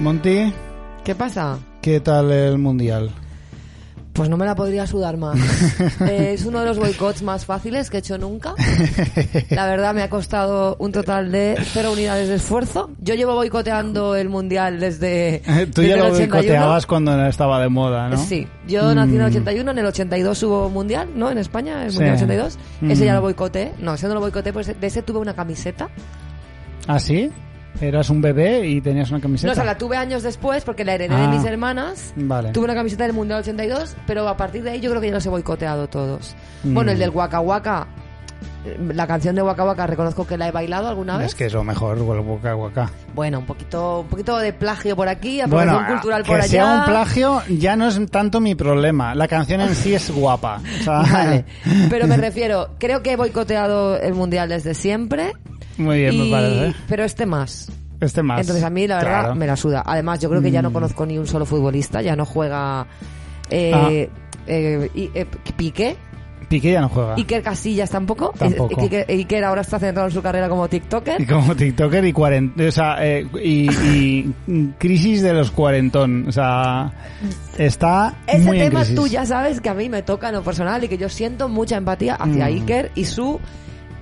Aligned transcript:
Monty, 0.00 0.52
¿Qué 1.04 1.14
pasa? 1.14 1.58
¿qué 1.82 2.00
tal 2.00 2.30
el 2.32 2.58
mundial? 2.58 3.10
Pues 4.12 4.28
no 4.28 4.36
me 4.36 4.44
la 4.44 4.54
podría 4.54 4.86
sudar 4.86 5.16
más. 5.16 5.38
Eh, 6.08 6.32
es 6.34 6.44
uno 6.44 6.60
de 6.60 6.66
los 6.66 6.78
boicots 6.78 7.22
más 7.22 7.44
fáciles 7.46 7.88
que 7.90 7.98
he 7.98 8.00
hecho 8.00 8.18
nunca. 8.18 8.54
La 9.50 9.66
verdad 9.66 9.94
me 9.94 10.02
ha 10.02 10.10
costado 10.10 10.76
un 10.78 10.90
total 10.92 11.30
de 11.30 11.56
cero 11.72 11.92
unidades 11.92 12.28
de 12.28 12.34
esfuerzo. 12.34 12.90
Yo 13.00 13.14
llevo 13.14 13.34
boicoteando 13.34 14.16
el 14.16 14.28
mundial 14.28 14.80
desde. 14.80 15.42
Tú 15.74 15.80
desde 15.82 15.88
ya 15.88 15.94
el 15.94 16.00
lo 16.00 16.06
81. 16.06 16.28
boicoteabas 16.34 16.86
cuando 16.86 17.26
estaba 17.26 17.60
de 17.62 17.68
moda, 17.68 18.08
¿no? 18.08 18.16
Sí, 18.18 18.46
yo 18.66 18.94
nací 18.94 19.14
en 19.14 19.20
el 19.20 19.26
Mm. 19.28 19.30
81, 19.30 19.70
en 19.70 19.78
el 19.78 19.86
82 19.86 20.42
hubo 20.42 20.68
mundial, 20.70 21.08
¿no? 21.14 21.30
En 21.30 21.38
España, 21.38 21.84
el 21.84 21.90
Sí. 21.92 21.98
mundial 21.98 22.16
82. 22.16 22.58
Ese 22.88 23.04
ya 23.04 23.12
Mm. 23.12 23.16
lo 23.16 23.22
boicoteé. 23.22 23.72
No, 23.80 23.94
ese 23.94 24.08
no 24.08 24.14
lo 24.14 24.20
boicoteé, 24.20 24.52
pues 24.52 24.66
de 24.78 24.86
ese 24.86 25.02
tuve 25.02 25.18
una 25.20 25.34
camiseta. 25.34 25.88
¿Ah, 26.88 26.98
sí? 26.98 27.30
Eras 27.80 28.10
un 28.10 28.20
bebé 28.20 28.66
y 28.68 28.80
tenías 28.80 29.10
una 29.10 29.20
camiseta. 29.20 29.46
No, 29.48 29.52
o 29.52 29.54
sea, 29.54 29.64
la 29.64 29.78
tuve 29.78 29.96
años 29.96 30.22
después 30.22 30.64
porque 30.64 30.84
la 30.84 30.94
heredé 30.94 31.14
de 31.16 31.22
Ah. 31.24 31.28
mis 31.28 31.44
hermanas. 31.44 32.12
Vale. 32.16 32.50
Tuve 32.50 32.64
una 32.64 32.74
camiseta 32.74 33.04
del 33.04 33.12
Mundial 33.14 33.40
82, 33.40 33.96
pero 34.06 34.28
a 34.28 34.36
partir 34.36 34.62
de 34.62 34.70
ahí 34.70 34.80
yo 34.80 34.90
creo 34.90 35.00
que 35.00 35.08
ya 35.08 35.14
los 35.14 35.24
he 35.24 35.30
boicoteado 35.30 35.88
todos. 35.88 36.34
Mm. 36.64 36.74
Bueno, 36.74 36.90
el 36.92 36.98
del 36.98 37.10
Waka 37.10 37.40
Waka, 37.40 37.86
eh, 38.66 38.76
la 38.92 39.06
canción 39.06 39.34
de 39.34 39.42
Waka 39.42 39.64
Waka 39.64 39.86
reconozco 39.86 40.26
que 40.26 40.36
la 40.36 40.48
he 40.48 40.50
bailado 40.50 40.88
alguna 40.88 41.16
vez. 41.16 41.28
Es 41.28 41.34
que 41.34 41.46
es 41.46 41.52
lo 41.54 41.64
mejor, 41.64 41.96
el 41.96 42.02
boca 42.02 42.52
guaca. 42.52 42.90
Bueno, 43.14 43.38
un 43.38 43.46
poquito, 43.46 44.00
un 44.00 44.08
poquito 44.08 44.36
de 44.38 44.52
plagio 44.52 44.94
por 44.94 45.08
aquí, 45.08 45.40
apropiación 45.40 45.74
Bueno, 45.76 45.92
cultural 45.94 46.22
que 46.22 46.28
por 46.32 46.40
allá. 46.40 46.48
sea 46.50 46.74
un 46.80 46.84
plagio 46.84 47.42
ya 47.48 47.76
no 47.76 47.88
es 47.88 47.98
tanto 48.10 48.40
mi 48.40 48.54
problema. 48.54 49.14
La 49.14 49.26
canción 49.26 49.62
en 49.62 49.74
sí 49.74 49.94
es 49.94 50.10
guapa. 50.10 50.60
O 50.80 50.84
sea, 50.84 50.98
Vale, 51.12 51.44
pero 51.88 52.06
me 52.06 52.18
refiero, 52.18 52.70
creo 52.78 53.02
que 53.02 53.12
he 53.12 53.16
boicoteado 53.16 53.98
el 53.98 54.12
Mundial 54.14 54.50
desde 54.50 54.74
siempre. 54.74 55.32
Muy 55.80 55.98
bien, 55.98 56.12
y- 56.14 56.18
me 56.24 56.30
parece. 56.30 56.74
Pero 56.88 57.04
este 57.04 57.26
más. 57.26 57.70
Este 58.00 58.22
más. 58.22 58.40
Entonces 58.40 58.64
a 58.64 58.70
mí 58.70 58.86
la 58.86 58.96
verdad 58.98 59.20
Claro. 59.20 59.34
me 59.34 59.46
la 59.46 59.56
suda. 59.56 59.82
Además 59.84 60.20
yo 60.20 60.30
creo 60.30 60.40
que 60.40 60.50
ya 60.50 60.62
no 60.62 60.70
Mm. 60.70 60.72
conozco 60.74 61.04
ni 61.06 61.18
un 61.18 61.26
solo 61.26 61.44
futbolista, 61.44 62.00
ya 62.02 62.16
no 62.16 62.24
juega 62.24 62.86
eh, 63.50 63.72
Ah. 63.74 63.88
eh, 63.90 64.08
eh, 64.94 65.26
Piqué, 65.56 65.96
Piqué 66.48 66.72
ya 66.72 66.80
no 66.80 66.88
juega. 66.88 67.14
Iker 67.14 67.42
Casillas 67.44 67.90
tampoco. 67.90 68.32
Tampoco. 68.36 68.74
Eh, 68.80 68.82
Iker, 68.84 69.06
Iker 69.08 69.44
ahora 69.44 69.60
está 69.60 69.78
centrado 69.78 70.08
en 70.08 70.14
su 70.14 70.20
carrera 70.20 70.48
como 70.48 70.66
TikToker. 70.68 71.20
Y 71.20 71.26
como 71.26 71.54
TikToker 71.54 72.04
y 72.04 72.12
cuarent... 72.12 72.60
O 72.60 72.72
sea, 72.72 72.96
eh, 73.06 73.24
y, 73.40 73.70
y 73.70 74.34
crisis 74.78 75.22
de 75.22 75.32
los 75.32 75.52
cuarentón. 75.52 76.26
O 76.26 76.32
sea, 76.32 76.90
está 77.56 78.14
Ese 78.26 78.44
muy 78.44 78.58
en 78.60 78.68
tema 78.70 78.80
crisis. 78.80 78.96
tú 78.96 79.06
ya 79.06 79.24
sabes 79.26 79.60
que 79.60 79.68
a 79.68 79.74
mí 79.74 79.88
me 79.88 80.02
toca 80.02 80.28
en 80.30 80.34
lo 80.34 80.42
personal 80.42 80.82
y 80.82 80.88
que 80.88 80.98
yo 80.98 81.08
siento 81.08 81.48
mucha 81.48 81.76
empatía 81.76 82.14
hacia 82.16 82.46
Mm. 82.46 82.48
Iker 82.48 82.90
y 82.96 83.04
su 83.04 83.38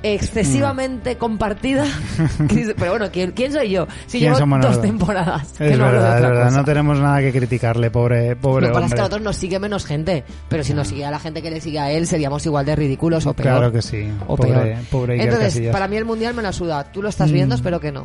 excesivamente 0.03 1.17
compartida 1.17 1.85
crisis. 2.49 2.75
Pero 2.79 2.93
bueno, 2.93 3.07
¿quién, 3.13 3.33
quién 3.33 3.53
soy 3.53 3.71
yo? 3.71 3.87
Si 4.07 4.19
¿Quién 4.19 4.35
llevo 4.35 4.39
dos 4.47 4.59
nosotros? 4.59 4.83
temporadas. 4.83 5.53
que 5.59 5.71
no 5.77 5.85
verdad, 5.85 6.17
es 6.17 6.23
verdad. 6.23 6.51
No 6.53 6.65
tenemos 6.65 6.99
nada 7.01 7.21
que 7.21 7.33
criticarle, 7.33 7.91
pobre, 7.91 8.37
pobre 8.37 8.67
que 8.69 8.73
pasa 8.73 8.87
es 8.87 8.93
que 8.93 8.95
hombre. 8.95 9.01
a 9.01 9.03
nosotros 9.05 9.23
nos 9.23 9.37
sigue 9.37 9.59
menos 9.59 9.85
gente, 9.87 10.25
pero 10.49 10.63
si 10.65 10.75
nos 10.75 10.89
sigue 10.89 11.05
a 11.05 11.11
la 11.11 11.19
gente 11.19 11.43
que 11.43 11.51
le 11.51 11.61
sigue 11.61 11.79
a 11.79 11.91
él, 11.91 12.07
seríamos 12.07 12.45
igual 12.47 12.67
de 12.67 12.77
ridículos 12.77 13.27
o 13.27 13.35
peor. 13.35 13.49
Claro 13.59 13.73
que 13.73 13.83
sí. 13.83 14.09
O 14.27 14.37
pobre, 14.37 14.53
peor. 14.53 14.77
pobre 14.91 15.13
Iker 15.15 15.27
Entonces, 15.29 15.55
Casillas. 15.55 15.73
para 15.73 15.89
mí 15.89 15.97
el 15.97 16.05
mundial 16.05 16.35
me 16.35 16.43
la 16.43 16.53
suda. 16.53 16.85
Tú 16.93 17.03
lo 17.03 17.09
estás 17.09 17.31
viendo, 17.33 17.55
Mm. 17.55 17.59
espero 17.59 17.81
que 17.81 17.93
no. 17.93 18.05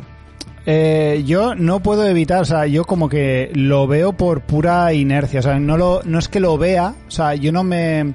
Eh, 0.66 1.22
yo 1.26 1.54
no 1.54 1.80
puedo 1.80 2.06
evitar, 2.06 2.40
o 2.40 2.44
sea, 2.46 2.66
yo 2.66 2.84
como 2.86 3.08
que 3.10 3.50
lo 3.54 3.86
veo 3.86 4.14
por 4.14 4.40
pura 4.40 4.92
inercia, 4.94 5.40
o 5.40 5.42
sea, 5.42 5.58
no 5.58 5.76
lo, 5.76 6.00
no 6.04 6.18
es 6.18 6.28
que 6.28 6.40
lo 6.40 6.56
vea, 6.56 6.94
o 7.06 7.10
sea, 7.10 7.34
yo 7.34 7.52
no 7.52 7.62
me, 7.64 8.14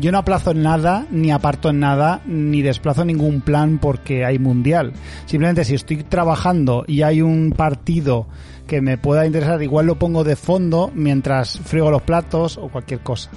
yo 0.00 0.12
no 0.12 0.18
aplazo 0.18 0.52
en 0.52 0.62
nada, 0.62 1.06
ni 1.10 1.30
aparto 1.30 1.70
en 1.70 1.80
nada, 1.80 2.22
ni 2.26 2.62
desplazo 2.62 3.04
ningún 3.04 3.40
plan 3.40 3.78
porque 3.78 4.24
hay 4.24 4.38
mundial. 4.38 4.92
Simplemente 5.26 5.64
si 5.64 5.74
estoy 5.74 6.02
trabajando 6.04 6.84
y 6.86 7.02
hay 7.02 7.22
un 7.22 7.52
partido 7.52 8.26
que 8.66 8.80
me 8.80 8.98
pueda 8.98 9.26
interesar, 9.26 9.62
igual 9.62 9.86
lo 9.86 9.96
pongo 9.96 10.24
de 10.24 10.36
fondo 10.36 10.90
mientras 10.94 11.58
friego 11.60 11.90
los 11.90 12.02
platos 12.02 12.56
o 12.56 12.68
cualquier 12.68 13.00
cosa. 13.00 13.30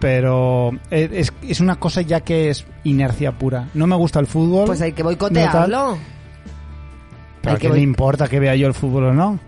Pero 0.00 0.72
es, 0.90 1.32
es 1.42 1.60
una 1.60 1.76
cosa 1.76 2.02
ya 2.02 2.20
que 2.20 2.50
es 2.50 2.66
inercia 2.82 3.38
pura. 3.38 3.68
No 3.74 3.86
me 3.86 3.94
gusta 3.94 4.18
el 4.18 4.26
fútbol. 4.26 4.66
Pues 4.66 4.82
hay 4.82 4.92
que 4.92 5.02
no 5.02 5.10
boicotearlo. 5.10 5.98
¿Pero 7.40 7.54
hay 7.54 7.60
que 7.60 7.80
importa 7.80 8.28
que 8.28 8.40
vea 8.40 8.56
yo 8.56 8.66
el 8.66 8.74
fútbol 8.74 9.04
o 9.04 9.12
no? 9.12 9.38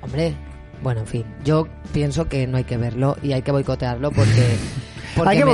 Hombre, 0.00 0.34
bueno, 0.82 1.00
en 1.00 1.06
fin, 1.06 1.24
yo 1.44 1.66
pienso 1.92 2.28
que 2.28 2.46
no 2.46 2.56
hay 2.56 2.64
que 2.64 2.76
verlo 2.76 3.16
y 3.22 3.32
hay 3.32 3.42
que 3.42 3.52
boicotearlo 3.52 4.10
porque... 4.10 4.56
porque 5.16 5.30
Hay 5.30 5.38
que 5.38 5.44
me- 5.44 5.50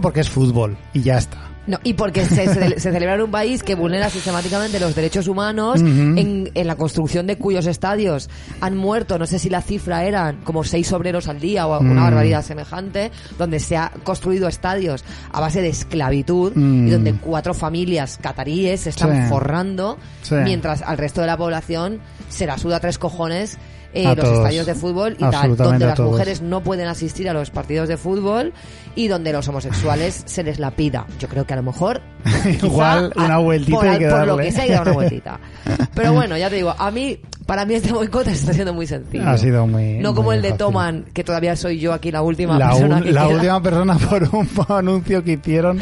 porque 0.00 0.20
es 0.20 0.28
fútbol 0.30 0.76
y 0.92 1.02
ya 1.02 1.18
está. 1.18 1.38
No, 1.66 1.80
y 1.82 1.94
porque 1.94 2.24
se, 2.24 2.46
se, 2.46 2.78
se 2.78 2.92
celebra 2.92 3.16
en 3.16 3.22
un 3.22 3.30
país 3.32 3.64
que 3.64 3.74
vulnera 3.74 4.08
sistemáticamente 4.08 4.78
los 4.78 4.94
derechos 4.94 5.26
humanos 5.26 5.80
en, 5.80 6.48
en 6.54 6.66
la 6.68 6.76
construcción 6.76 7.26
de 7.26 7.38
cuyos 7.38 7.66
estadios 7.66 8.30
han 8.60 8.76
muerto, 8.76 9.18
no 9.18 9.26
sé 9.26 9.40
si 9.40 9.50
la 9.50 9.62
cifra 9.62 10.04
eran 10.04 10.36
como 10.44 10.62
seis 10.62 10.92
obreros 10.92 11.26
al 11.26 11.40
día 11.40 11.66
o 11.66 11.80
una 11.80 12.02
Mm. 12.02 12.04
barbaridad 12.04 12.42
semejante, 12.44 13.10
donde 13.36 13.58
se 13.58 13.76
ha 13.76 13.90
construido 14.04 14.46
estadios 14.46 15.04
a 15.32 15.40
base 15.40 15.60
de 15.60 15.70
esclavitud 15.70 16.52
Mm. 16.54 16.86
y 16.86 16.90
donde 16.92 17.14
cuatro 17.14 17.52
familias 17.52 18.16
cataríes 18.22 18.82
se 18.82 18.90
están 18.90 19.24
Sí. 19.24 19.28
forrando, 19.28 19.98
Sí. 20.22 20.36
mientras 20.44 20.82
al 20.82 20.98
resto 20.98 21.20
de 21.20 21.26
la 21.26 21.36
población 21.36 21.98
se 22.28 22.46
la 22.46 22.58
suda 22.58 22.78
tres 22.78 22.96
cojones 22.98 23.58
eh, 24.02 24.04
los 24.04 24.16
todos. 24.16 24.38
estadios 24.38 24.66
de 24.66 24.74
fútbol 24.74 25.14
y 25.18 25.24
tal, 25.30 25.56
donde 25.56 25.86
las 25.86 25.98
mujeres 25.98 26.42
no 26.42 26.62
pueden 26.62 26.86
asistir 26.88 27.28
a 27.28 27.32
los 27.32 27.50
partidos 27.50 27.88
de 27.88 27.96
fútbol 27.96 28.52
y 28.94 29.08
donde 29.08 29.32
los 29.32 29.46
homosexuales 29.48 30.22
se 30.26 30.42
les 30.42 30.58
la 30.58 30.70
pida. 30.70 31.06
Yo 31.18 31.28
creo 31.28 31.44
que 31.46 31.52
a 31.54 31.56
lo 31.56 31.62
mejor 31.62 32.00
Igual 32.62 33.12
una 33.16 33.38
vueltita 33.38 33.78
por, 33.78 33.88
hay 33.88 33.98
que 33.98 34.08
por 34.08 34.20
lo 34.26 34.36
darle. 34.36 34.44
que 34.44 34.52
sea 34.52 34.82
una 34.82 34.92
vueltita. 34.92 35.40
Pero 35.94 36.12
bueno, 36.12 36.36
ya 36.36 36.50
te 36.50 36.56
digo, 36.56 36.74
a 36.76 36.90
mí 36.90 37.18
para 37.46 37.64
mí 37.64 37.74
este 37.74 37.92
boicot 37.92 38.26
está 38.26 38.52
siendo 38.52 38.74
muy 38.74 38.86
sencillo. 38.88 39.28
Ha 39.28 39.38
sido 39.38 39.66
muy. 39.68 39.98
no 39.98 40.14
como 40.14 40.32
el 40.32 40.42
de 40.42 40.48
fácil. 40.48 40.58
Toman, 40.58 41.04
que 41.14 41.22
todavía 41.22 41.54
soy 41.54 41.78
yo 41.78 41.92
aquí 41.92 42.10
la 42.10 42.22
última 42.22 42.58
La, 42.58 42.70
persona 42.70 42.96
un- 42.96 43.02
que 43.04 43.12
la 43.12 43.26
queda. 43.26 43.34
última 43.36 43.62
persona 43.62 43.98
por 43.98 44.22
un 44.34 44.48
anuncio 44.68 45.22
que 45.22 45.32
hicieron. 45.34 45.80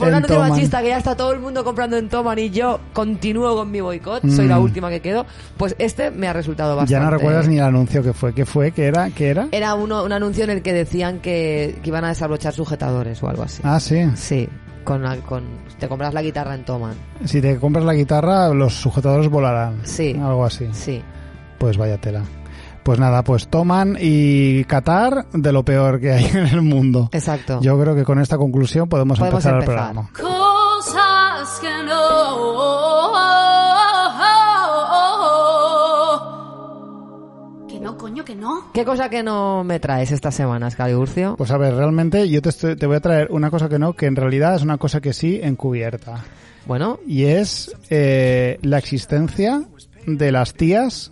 Anuncio 0.00 0.34
Toman. 0.36 0.50
machista 0.50 0.82
que 0.82 0.88
ya 0.88 0.98
está 0.98 1.16
todo 1.16 1.32
el 1.32 1.40
mundo 1.40 1.62
comprando 1.64 1.96
en 1.96 2.08
Toman 2.08 2.38
y 2.38 2.50
yo 2.50 2.80
continúo 2.92 3.54
con 3.56 3.70
mi 3.70 3.80
boicot, 3.80 4.22
soy 4.28 4.46
Mm. 4.46 4.48
la 4.48 4.58
última 4.58 4.90
que 4.90 5.00
quedo, 5.00 5.26
pues 5.56 5.74
este 5.78 6.10
me 6.10 6.28
ha 6.28 6.32
resultado 6.32 6.76
bastante... 6.76 6.92
Ya 6.92 7.00
no 7.00 7.10
recuerdas 7.10 7.48
ni 7.48 7.58
el 7.58 7.64
anuncio 7.64 8.02
que 8.02 8.12
fue. 8.12 8.32
¿Qué 8.34 8.44
fue? 8.46 8.72
¿Qué 8.72 8.86
era? 8.86 9.10
¿Qué 9.10 9.28
era? 9.30 9.48
Era 9.52 9.74
uno, 9.74 10.02
un 10.04 10.12
anuncio 10.12 10.44
en 10.44 10.50
el 10.50 10.62
que 10.62 10.72
decían 10.72 11.20
que, 11.20 11.78
que 11.82 11.88
iban 11.88 12.04
a 12.04 12.08
desabrochar 12.08 12.52
sujetadores 12.54 13.22
o 13.22 13.28
algo 13.28 13.42
así. 13.42 13.62
Ah, 13.64 13.78
sí. 13.80 14.04
Sí, 14.14 14.48
con, 14.84 15.02
con 15.22 15.44
te 15.78 15.88
compras 15.88 16.14
la 16.14 16.22
guitarra 16.22 16.54
en 16.54 16.64
Toman. 16.64 16.94
Si 17.24 17.40
te 17.40 17.56
compras 17.58 17.84
la 17.84 17.94
guitarra, 17.94 18.48
los 18.50 18.74
sujetadores 18.74 19.28
volarán. 19.28 19.80
Sí. 19.84 20.16
Algo 20.20 20.44
así. 20.44 20.68
Sí. 20.72 21.02
Pues 21.58 21.76
vaya 21.76 21.98
tela. 21.98 22.22
Pues 22.82 22.98
nada, 22.98 23.22
pues 23.22 23.46
Toman 23.48 23.96
y 24.00 24.64
Qatar 24.64 25.26
de 25.32 25.52
lo 25.52 25.64
peor 25.64 26.00
que 26.00 26.12
hay 26.12 26.24
en 26.34 26.46
el 26.48 26.62
mundo. 26.62 27.08
Exacto. 27.12 27.60
Yo 27.62 27.78
creo 27.80 27.94
que 27.94 28.04
con 28.04 28.18
esta 28.18 28.36
conclusión 28.36 28.88
podemos, 28.88 29.18
Podemos 29.18 29.44
empezar, 29.44 29.60
empezar. 29.62 29.88
el 29.88 29.94
programa. 29.94 30.10
Cosas 30.18 31.58
que 31.60 31.68
no. 31.84 33.12
Que 37.68 37.80
no, 37.80 37.96
coño, 37.96 38.24
que 38.24 38.34
no. 38.34 38.70
¿Qué 38.72 38.84
cosa 38.84 39.08
que 39.08 39.22
no 39.22 39.64
me 39.64 39.80
traes 39.80 40.10
esta 40.12 40.30
semana, 40.30 40.68
Urcio? 40.96 41.36
Pues 41.36 41.50
a 41.50 41.58
ver, 41.58 41.74
realmente 41.74 42.28
yo 42.28 42.42
te, 42.42 42.48
estoy- 42.50 42.76
te 42.76 42.86
voy 42.86 42.96
a 42.96 43.00
traer 43.00 43.28
una 43.30 43.50
cosa 43.50 43.68
que 43.68 43.78
no, 43.78 43.92
que 43.94 44.06
en 44.06 44.16
realidad 44.16 44.54
es 44.56 44.62
una 44.62 44.78
cosa 44.78 45.00
que 45.00 45.12
sí 45.12 45.40
encubierta. 45.42 46.24
Bueno, 46.66 46.98
Y 47.06 47.24
es 47.24 47.74
eh, 47.90 48.58
la 48.62 48.78
existencia 48.78 49.62
de 50.06 50.30
las 50.32 50.54
tías 50.54 51.10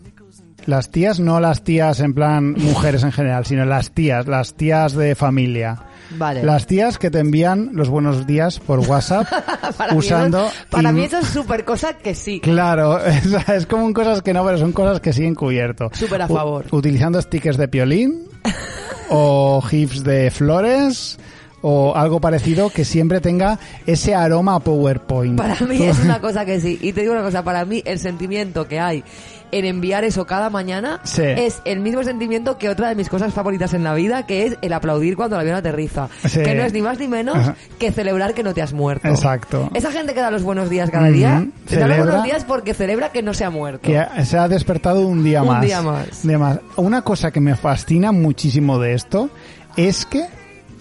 Las 0.66 0.90
tías, 0.90 1.18
no 1.20 1.40
las 1.40 1.62
tías 1.62 2.00
en 2.00 2.14
plan 2.14 2.52
mujeres 2.52 3.02
en 3.02 3.12
general, 3.12 3.44
sino 3.46 3.64
las 3.64 3.90
tías, 3.90 4.26
las 4.26 4.54
tías 4.54 4.92
de 4.94 5.14
familia. 5.14 5.82
Vale. 6.16 6.42
Las 6.42 6.66
tías 6.66 6.98
que 6.98 7.08
te 7.10 7.20
envían 7.20 7.70
los 7.72 7.88
buenos 7.88 8.26
días 8.26 8.58
por 8.58 8.80
WhatsApp 8.80 9.28
Para 9.78 9.92
mí 9.92 9.98
usando... 9.98 10.46
eso- 10.46 10.54
para 10.70 10.90
mí 10.92 11.02
eso 11.04 11.18
es 11.18 11.26
súper 11.28 11.64
cosa 11.64 11.94
que 11.94 12.14
sí. 12.14 12.40
Claro, 12.40 13.04
es, 13.06 13.26
es 13.48 13.66
como 13.66 13.92
cosas 13.94 14.20
que 14.22 14.32
no, 14.32 14.44
pero 14.44 14.58
son 14.58 14.72
cosas 14.72 15.00
que 15.00 15.12
sí 15.12 15.24
encubierto. 15.24 15.90
Súper 15.92 16.22
a 16.22 16.26
U- 16.26 16.34
favor. 16.34 16.66
utilizando 16.72 17.20
stickers 17.22 17.56
de 17.56 17.68
piolín 17.68 18.24
o 19.10 19.60
gifs 19.62 20.02
de 20.04 20.30
flores 20.30 21.18
o 21.62 21.94
algo 21.94 22.20
parecido 22.20 22.70
que 22.70 22.84
siempre 22.84 23.20
tenga 23.20 23.58
ese 23.86 24.14
aroma 24.14 24.54
a 24.56 24.60
PowerPoint. 24.60 25.36
Para 25.36 25.54
mí 25.60 25.82
es 25.82 25.98
una 26.00 26.20
cosa 26.20 26.44
que 26.46 26.58
sí. 26.60 26.78
Y 26.80 26.92
te 26.92 27.02
digo 27.02 27.12
una 27.12 27.22
cosa, 27.22 27.44
para 27.44 27.64
mí 27.66 27.82
el 27.84 27.98
sentimiento 27.98 28.66
que 28.66 28.80
hay 28.80 29.04
en 29.52 29.64
enviar 29.64 30.04
eso 30.04 30.26
cada 30.26 30.50
mañana 30.50 31.00
Sí. 31.04 31.22
es 31.24 31.60
el 31.64 31.80
mismo 31.80 32.02
sentimiento 32.04 32.58
que 32.58 32.68
otra 32.68 32.88
de 32.88 32.94
mis 32.94 33.08
cosas 33.08 33.32
favoritas 33.34 33.74
en 33.74 33.84
la 33.84 33.94
vida, 33.94 34.26
que 34.26 34.46
es 34.46 34.56
el 34.62 34.72
aplaudir 34.72 35.16
cuando 35.16 35.36
el 35.36 35.40
avión 35.40 35.56
aterriza. 35.56 36.08
Sí. 36.26 36.42
Que 36.42 36.54
no 36.54 36.62
es 36.64 36.72
ni 36.72 36.82
más 36.82 36.98
ni 36.98 37.08
menos 37.08 37.36
Ajá. 37.36 37.56
que 37.78 37.92
celebrar 37.92 38.34
que 38.34 38.42
no 38.42 38.54
te 38.54 38.62
has 38.62 38.72
muerto. 38.72 39.08
Exacto. 39.08 39.70
Esa 39.74 39.90
gente 39.92 40.14
que 40.14 40.20
da 40.20 40.30
los 40.30 40.42
buenos 40.42 40.70
días 40.70 40.90
cada 40.90 41.08
día, 41.08 41.46
te 41.66 41.76
da 41.76 41.86
los 41.86 41.98
buenos 41.98 42.24
días 42.24 42.44
porque 42.44 42.74
celebra 42.74 43.10
que 43.12 43.22
no 43.22 43.34
se 43.34 43.44
ha 43.44 43.50
muerto. 43.50 43.80
que 43.82 44.04
se 44.24 44.38
ha 44.38 44.48
despertado 44.48 45.06
un 45.06 45.22
día 45.24 45.42
Un 45.42 45.48
más. 45.48 45.62
día 45.62 45.82
más. 45.82 46.26
De 46.26 46.38
más. 46.38 46.58
Una 46.76 47.02
cosa 47.02 47.30
que 47.30 47.40
me 47.40 47.56
fascina 47.56 48.12
muchísimo 48.12 48.78
de 48.78 48.94
esto 48.94 49.30
es 49.76 50.04
que 50.06 50.26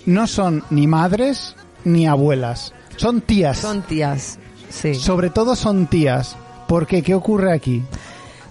no 0.06 0.28
son 0.28 0.64
ni 0.70 0.88
madres 0.88 1.56
ni 1.84 2.08
abuelas, 2.08 2.74
son 2.98 3.22
tías. 3.22 3.58
Son 3.58 3.82
tías. 3.84 4.38
Sí. 4.70 4.94
Sobre 4.96 5.30
todo 5.30 5.56
son 5.56 5.88
tías. 5.88 6.36
Porque, 6.68 7.02
¿qué 7.02 7.16
ocurre 7.16 7.52
aquí? 7.52 7.82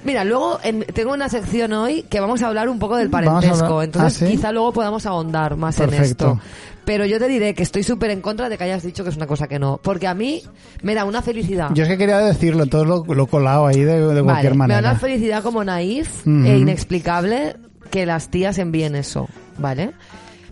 Mira, 0.04 0.24
luego 0.24 0.58
en- 0.62 0.84
tengo 0.94 1.12
una 1.12 1.28
sección 1.28 1.72
hoy 1.72 2.02
que 2.04 2.20
vamos 2.20 2.42
a 2.42 2.46
hablar 2.48 2.68
un 2.68 2.78
poco 2.78 2.96
del 2.96 3.10
parentesco, 3.10 3.82
entonces 3.82 4.22
¿Ah, 4.22 4.26
sí? 4.26 4.32
quizá 4.36 4.52
luego 4.52 4.72
podamos 4.72 5.04
ahondar 5.06 5.56
más 5.56 5.78
en 5.80 5.92
esto. 5.94 6.40
Pero 6.84 7.04
yo 7.04 7.18
te 7.18 7.28
diré 7.28 7.52
que 7.54 7.62
estoy 7.62 7.82
súper 7.82 8.10
en 8.10 8.22
contra 8.22 8.48
de 8.48 8.56
que 8.56 8.64
hayas 8.64 8.82
dicho 8.82 9.04
que 9.04 9.10
es 9.10 9.16
una 9.16 9.26
cosa 9.26 9.46
que 9.46 9.58
no, 9.58 9.78
porque 9.82 10.06
a 10.06 10.14
mí 10.14 10.42
me 10.82 10.94
da 10.94 11.04
una 11.04 11.20
felicidad. 11.20 11.68
Yo 11.74 11.82
es 11.82 11.88
que 11.90 11.98
quería 11.98 12.18
decirlo, 12.18 12.64
todo 12.66 12.84
lo, 13.04 13.26
colado 13.26 13.66
ahí 13.66 13.80
de, 13.80 13.96
de 14.00 14.06
Vale, 14.06 14.22
cualquier 14.22 14.52
me 14.54 14.58
da 14.58 14.68
manera. 14.68 14.78
una 14.92 14.98
felicidad 14.98 15.42
como 15.42 15.62
naif 15.64 16.26
Ujú. 16.26 16.46
e 16.46 16.56
inexplicable 16.58 17.56
que 17.90 18.06
las 18.06 18.30
tías 18.30 18.56
envíen 18.58 18.94
eso, 18.94 19.28
¿vale? 19.58 19.92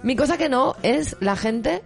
Mi 0.02 0.14
cosa 0.14 0.36
que 0.36 0.48
no 0.50 0.74
es 0.82 1.16
la 1.20 1.36
gente 1.36 1.82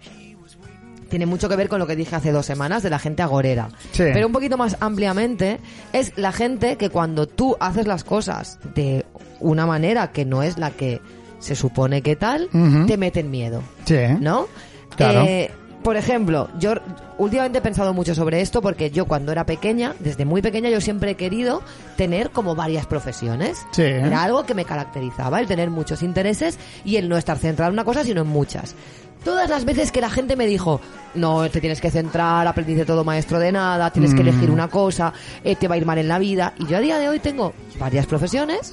tiene 1.11 1.25
mucho 1.25 1.49
que 1.49 1.57
ver 1.57 1.67
con 1.67 1.77
lo 1.77 1.85
que 1.85 1.97
dije 1.97 2.15
hace 2.15 2.31
dos 2.31 2.45
semanas 2.45 2.81
de 2.83 2.89
la 2.89 2.97
gente 2.97 3.21
agorera. 3.21 3.67
Sí. 3.91 4.05
Pero 4.13 4.25
un 4.27 4.33
poquito 4.33 4.57
más 4.57 4.77
ampliamente 4.79 5.59
es 5.91 6.13
la 6.17 6.31
gente 6.31 6.77
que 6.77 6.89
cuando 6.89 7.27
tú 7.27 7.57
haces 7.59 7.85
las 7.85 8.05
cosas 8.05 8.59
de 8.75 9.05
una 9.41 9.65
manera 9.65 10.13
que 10.13 10.23
no 10.23 10.41
es 10.41 10.57
la 10.57 10.71
que 10.71 11.01
se 11.39 11.55
supone 11.55 12.01
que 12.01 12.15
tal, 12.15 12.47
te 12.87 12.95
meten 12.97 13.29
miedo, 13.29 13.61
Sí, 13.85 13.97
¿no? 14.21 14.47
Claro. 14.95 15.25
Eh, 15.27 15.51
por 15.83 15.97
ejemplo, 15.97 16.49
yo 16.59 16.73
últimamente 17.17 17.59
he 17.59 17.61
pensado 17.61 17.93
mucho 17.93 18.13
sobre 18.15 18.41
esto 18.41 18.61
porque 18.61 18.91
yo 18.91 19.05
cuando 19.05 19.31
era 19.31 19.45
pequeña, 19.45 19.95
desde 19.99 20.25
muy 20.25 20.41
pequeña, 20.41 20.69
yo 20.69 20.81
siempre 20.81 21.11
he 21.11 21.15
querido 21.15 21.61
tener 21.97 22.29
como 22.31 22.55
varias 22.55 22.85
profesiones. 22.85 23.59
Sí. 23.71 23.83
Era 23.83 24.23
algo 24.23 24.45
que 24.45 24.53
me 24.53 24.65
caracterizaba, 24.65 25.39
el 25.39 25.47
tener 25.47 25.69
muchos 25.69 26.01
intereses 26.03 26.57
y 26.85 26.97
el 26.97 27.09
no 27.09 27.17
estar 27.17 27.37
centrado 27.37 27.69
en 27.69 27.73
una 27.73 27.83
cosa, 27.85 28.03
sino 28.03 28.21
en 28.21 28.27
muchas. 28.27 28.75
Todas 29.23 29.49
las 29.51 29.65
veces 29.65 29.91
que 29.91 30.01
la 30.01 30.09
gente 30.09 30.35
me 30.35 30.47
dijo, 30.47 30.81
no, 31.13 31.47
te 31.49 31.61
tienes 31.61 31.79
que 31.79 31.91
centrar, 31.91 32.47
aprendiz 32.47 32.77
de 32.77 32.85
todo 32.85 33.03
maestro 33.03 33.37
de 33.37 33.51
nada, 33.51 33.91
tienes 33.91 34.15
que 34.15 34.23
Mm. 34.23 34.27
elegir 34.29 34.49
una 34.49 34.67
cosa, 34.67 35.13
eh, 35.43 35.55
te 35.55 35.67
va 35.67 35.75
a 35.75 35.77
ir 35.77 35.85
mal 35.85 35.99
en 35.99 36.07
la 36.07 36.17
vida. 36.17 36.53
Y 36.57 36.65
yo 36.65 36.77
a 36.77 36.79
día 36.79 36.97
de 36.97 37.07
hoy 37.07 37.19
tengo 37.19 37.53
varias 37.79 38.07
profesiones. 38.07 38.71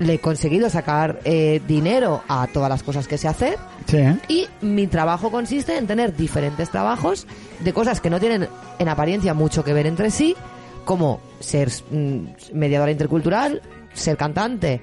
Le 0.00 0.14
he 0.14 0.18
conseguido 0.18 0.68
sacar 0.68 1.20
eh, 1.24 1.60
dinero 1.68 2.22
a 2.26 2.48
todas 2.48 2.68
las 2.68 2.82
cosas 2.82 3.06
que 3.06 3.16
sé 3.18 3.28
hacer, 3.28 3.56
sí. 3.86 3.98
y 4.28 4.46
mi 4.60 4.86
trabajo 4.88 5.30
consiste 5.30 5.76
en 5.76 5.86
tener 5.86 6.16
diferentes 6.16 6.70
trabajos 6.70 7.26
de 7.60 7.72
cosas 7.72 8.00
que 8.00 8.10
no 8.10 8.18
tienen 8.18 8.48
en 8.78 8.88
apariencia 8.88 9.32
mucho 9.34 9.62
que 9.62 9.72
ver 9.72 9.86
entre 9.86 10.10
sí, 10.10 10.34
como 10.84 11.20
ser 11.38 11.70
mm, 11.90 12.24
mediadora 12.54 12.90
intercultural, 12.90 13.60
ser 13.92 14.16
cantante, 14.16 14.80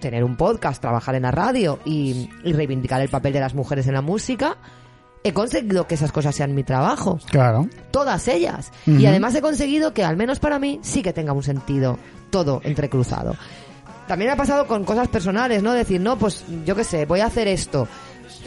tener 0.00 0.24
un 0.24 0.36
podcast, 0.36 0.80
trabajar 0.80 1.14
en 1.14 1.22
la 1.22 1.30
radio 1.30 1.78
y, 1.84 2.28
y 2.42 2.52
reivindicar 2.52 3.00
el 3.00 3.08
papel 3.08 3.32
de 3.34 3.40
las 3.40 3.54
mujeres 3.54 3.86
en 3.86 3.94
la 3.94 4.02
música. 4.02 4.56
He 5.22 5.32
conseguido 5.32 5.86
que 5.86 5.94
esas 5.94 6.12
cosas 6.12 6.34
sean 6.34 6.54
mi 6.54 6.64
trabajo 6.64 7.18
Claro. 7.30 7.68
todas 7.90 8.28
ellas. 8.28 8.70
Y 8.86 9.06
además 9.06 9.34
he 9.34 9.40
conseguido 9.40 9.94
que, 9.94 10.04
al 10.04 10.16
menos 10.18 10.38
para 10.38 10.58
mí, 10.58 10.80
sí 10.82 11.02
que 11.02 11.14
tenga 11.14 11.32
un 11.32 11.42
sentido 11.42 11.98
todo 12.28 12.60
entrecruzado. 12.64 13.34
También 14.06 14.30
ha 14.30 14.36
pasado 14.36 14.66
con 14.66 14.84
cosas 14.84 15.08
personales, 15.08 15.62
¿no? 15.62 15.72
Decir, 15.72 16.00
no, 16.00 16.18
pues 16.18 16.44
yo 16.64 16.74
qué 16.74 16.84
sé, 16.84 17.06
voy 17.06 17.20
a 17.20 17.26
hacer 17.26 17.48
esto. 17.48 17.88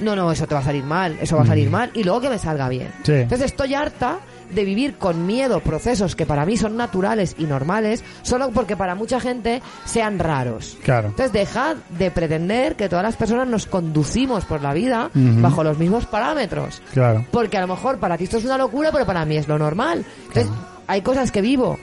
No, 0.01 0.15
no, 0.15 0.31
eso 0.31 0.45
te 0.47 0.53
va 0.53 0.61
a 0.61 0.63
salir 0.63 0.83
mal, 0.83 1.17
eso 1.21 1.37
va 1.37 1.43
a 1.43 1.47
salir 1.47 1.69
mal, 1.69 1.91
y 1.93 2.03
luego 2.03 2.21
que 2.21 2.29
me 2.29 2.37
salga 2.37 2.69
bien. 2.69 2.91
Sí. 3.03 3.13
Entonces 3.13 3.47
estoy 3.47 3.73
harta 3.73 4.19
de 4.51 4.63
vivir 4.63 4.95
con 4.95 5.25
miedo 5.25 5.59
procesos 5.59 6.15
que 6.15 6.25
para 6.25 6.45
mí 6.45 6.55
son 6.57 6.77
naturales 6.77 7.35
y 7.37 7.45
normales, 7.45 8.03
solo 8.21 8.51
porque 8.51 8.77
para 8.77 8.95
mucha 8.95 9.19
gente 9.19 9.61
sean 9.85 10.19
raros. 10.19 10.77
Claro. 10.83 11.09
Entonces 11.09 11.33
dejad 11.33 11.77
de 11.97 12.11
pretender 12.11 12.75
que 12.75 12.89
todas 12.89 13.03
las 13.03 13.15
personas 13.15 13.47
nos 13.47 13.65
conducimos 13.65 14.45
por 14.45 14.61
la 14.61 14.73
vida 14.73 15.09
bajo 15.13 15.63
los 15.63 15.77
mismos 15.77 16.05
parámetros. 16.05 16.81
Claro. 16.93 17.25
Porque 17.31 17.57
a 17.57 17.61
lo 17.61 17.67
mejor 17.67 17.97
para 17.97 18.17
ti 18.17 18.25
esto 18.25 18.37
es 18.37 18.45
una 18.45 18.57
locura, 18.57 18.91
pero 18.91 19.05
para 19.05 19.25
mí 19.25 19.37
es 19.37 19.47
lo 19.47 19.57
normal. 19.57 20.05
Entonces, 20.27 20.51
hay 20.87 21.01
cosas 21.01 21.31
que 21.31 21.41
vivo 21.41 21.77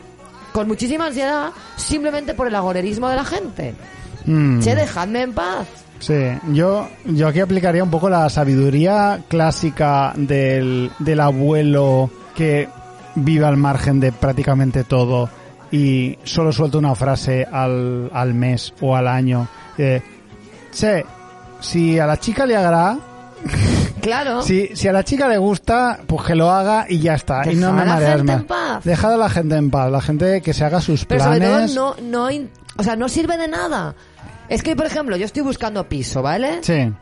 con 0.55 0.69
muchísima 0.69 1.07
ansiedad 1.07 1.51
simplemente 1.75 2.33
por 2.33 2.47
el 2.47 2.55
agorerismo 2.55 3.09
de 3.09 3.17
la 3.17 3.25
gente. 3.25 3.75
Mm. 4.25 4.61
Che, 4.61 4.77
dejadme 4.77 5.23
en 5.23 5.33
paz. 5.33 5.67
Sí, 5.99 6.15
yo, 6.53 6.89
yo 7.07 7.27
aquí 7.27 7.41
aplicaría 7.41 7.83
un 7.83 7.91
poco 7.91 8.09
la 8.09 8.31
sabiduría 8.31 9.21
clásica 9.27 10.13
del, 10.17 10.93
del 11.01 11.21
abuelo 11.21 12.09
que 12.37 12.69
vive 13.17 13.45
al 13.45 13.57
margen 13.57 13.99
de 13.99 14.13
prácticamente 14.13 14.85
todo 14.85 15.29
y 15.73 16.17
solo 16.23 16.53
suelta 16.53 16.79
una 16.79 16.95
frase 16.95 17.45
al, 17.51 18.09
al 18.13 18.33
mes 18.33 18.73
o 18.81 18.95
al 18.95 19.09
año. 19.09 19.49
Eh, 19.77 20.01
che, 20.71 21.05
si 21.59 21.99
a 21.99 22.07
la 22.07 22.17
chica 22.19 22.47
le 22.47 22.55
agrada, 22.55 22.97
Claro. 24.05 24.43
si, 24.43 24.69
si 24.75 24.87
a 24.87 24.93
la 24.93 25.03
chica 25.03 25.29
le 25.29 25.39
gusta, 25.39 26.01
pues 26.07 26.27
que 26.27 26.35
lo 26.35 26.51
haga 26.51 26.87
y 26.89 26.99
ya 27.01 27.15
está. 27.15 27.51
y 27.51 27.57
no 27.57 27.73
me 27.73 27.85
mareas 27.85 28.23
más. 28.23 28.37
en 28.41 28.47
paz. 28.47 28.85
Dejad 28.85 29.15
a 29.15 29.17
la 29.17 29.31
gente 29.31 29.57
en 29.57 29.71
paz, 29.71 29.91
la 29.91 30.01
gente 30.01 30.41
que 30.43 30.53
se 30.53 30.65
haga 30.65 30.81
sus 30.81 31.05
pero 31.05 31.25
sobre 31.25 31.39
planes. 31.41 31.75
todo 31.75 31.97
no, 32.03 32.29
no, 32.31 32.47
o 32.77 32.83
sea, 32.83 32.97
no 32.97 33.09
sirve 33.09 33.37
de 33.37 33.49
nada. 33.49 33.95
Es 34.49 34.63
que, 34.63 34.77
por 34.77 34.87
ejemplo, 34.87 35.17
yo 35.17 35.25
estoy 35.25 35.43
buscando 35.43 35.89
piso, 35.89 36.21
¿vale? 36.23 36.59
Sí, 36.63 36.93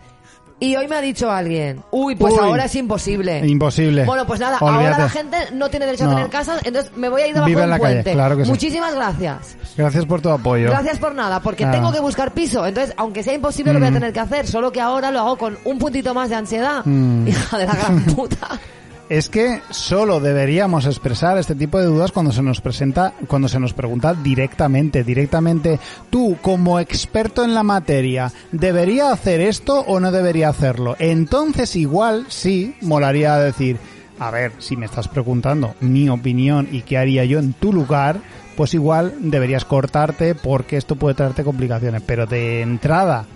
Y 0.62 0.76
hoy 0.76 0.86
me 0.86 0.94
ha 0.94 1.00
dicho 1.00 1.28
alguien, 1.28 1.82
uy, 1.90 2.14
pues 2.14 2.34
Uy. 2.34 2.38
ahora 2.40 2.66
es 2.66 2.74
imposible. 2.76 3.44
imposible. 3.44 4.04
Bueno, 4.04 4.24
pues 4.28 4.38
nada, 4.38 4.58
ahora 4.60 4.96
la 4.96 5.08
gente 5.08 5.36
no 5.52 5.68
tiene 5.68 5.86
derecho 5.86 6.04
No. 6.04 6.12
a 6.12 6.14
tener 6.14 6.30
casa, 6.30 6.58
entonces 6.62 6.92
me 6.96 7.08
voy 7.08 7.22
a 7.22 7.26
ir 7.26 7.34
debajo 7.34 7.50
de 7.50 7.56
un 7.64 7.70
la 7.70 7.78
calle, 7.80 7.94
puente. 7.94 8.12
claro 8.12 8.36
que 8.36 8.44
sí. 8.44 8.50
Muchísimas 8.52 8.94
gracias. 8.94 9.56
Gracias 9.76 10.06
por 10.06 10.20
tu 10.20 10.30
apoyo. 10.30 10.68
Gracias 10.70 10.98
por 11.00 11.16
nada, 11.16 11.40
porque 11.40 11.64
Claro. 11.64 11.78
tengo 11.78 11.92
que 11.92 11.98
buscar 11.98 12.32
piso. 12.32 12.64
Entonces, 12.64 12.94
aunque 12.96 13.24
sea 13.24 13.34
imposible, 13.34 13.72
lo 13.72 13.80
voy 13.80 13.88
a 13.88 13.90
Mm. 13.90 13.94
tener 13.94 14.12
que 14.12 14.20
hacer. 14.20 14.46
Solo 14.46 14.70
que 14.70 14.80
ahora 14.80 15.10
lo 15.10 15.18
hago 15.18 15.36
con 15.36 15.58
un 15.64 15.78
puntito 15.80 16.14
más 16.14 16.28
de 16.30 16.36
ansiedad. 16.36 16.82
Mm. 16.84 17.26
Hija 17.26 17.58
de 17.58 17.66
la 17.66 17.74
gran 17.74 18.04
puta. 18.04 18.48
Es 19.12 19.28
que 19.28 19.60
solo 19.68 20.20
deberíamos 20.20 20.86
expresar 20.86 21.36
este 21.36 21.54
tipo 21.54 21.78
de 21.78 21.84
dudas 21.84 22.12
cuando 22.12 22.32
se 22.32 22.40
nos 22.40 22.62
presenta, 22.62 23.12
cuando 23.26 23.46
se 23.46 23.60
nos 23.60 23.74
pregunta 23.74 24.14
directamente, 24.14 25.04
directamente, 25.04 25.78
tú 26.08 26.38
como 26.40 26.80
experto 26.80 27.44
en 27.44 27.52
la 27.52 27.62
materia, 27.62 28.32
¿debería 28.52 29.12
hacer 29.12 29.42
esto 29.42 29.80
o 29.80 30.00
no 30.00 30.10
debería 30.12 30.48
hacerlo? 30.48 30.96
Entonces 30.98 31.76
igual 31.76 32.24
sí, 32.30 32.74
molaría 32.80 33.36
decir, 33.36 33.76
a 34.18 34.30
ver, 34.30 34.52
si 34.60 34.78
me 34.78 34.86
estás 34.86 35.08
preguntando 35.08 35.74
mi 35.80 36.08
opinión 36.08 36.66
y 36.72 36.80
qué 36.80 36.96
haría 36.96 37.26
yo 37.26 37.38
en 37.38 37.52
tu 37.52 37.70
lugar, 37.70 38.18
pues 38.56 38.72
igual 38.72 39.14
deberías 39.18 39.66
cortarte 39.66 40.34
porque 40.34 40.78
esto 40.78 40.96
puede 40.96 41.16
traerte 41.16 41.44
complicaciones, 41.44 42.00
pero 42.00 42.24
de 42.24 42.62
entrada 42.62 43.26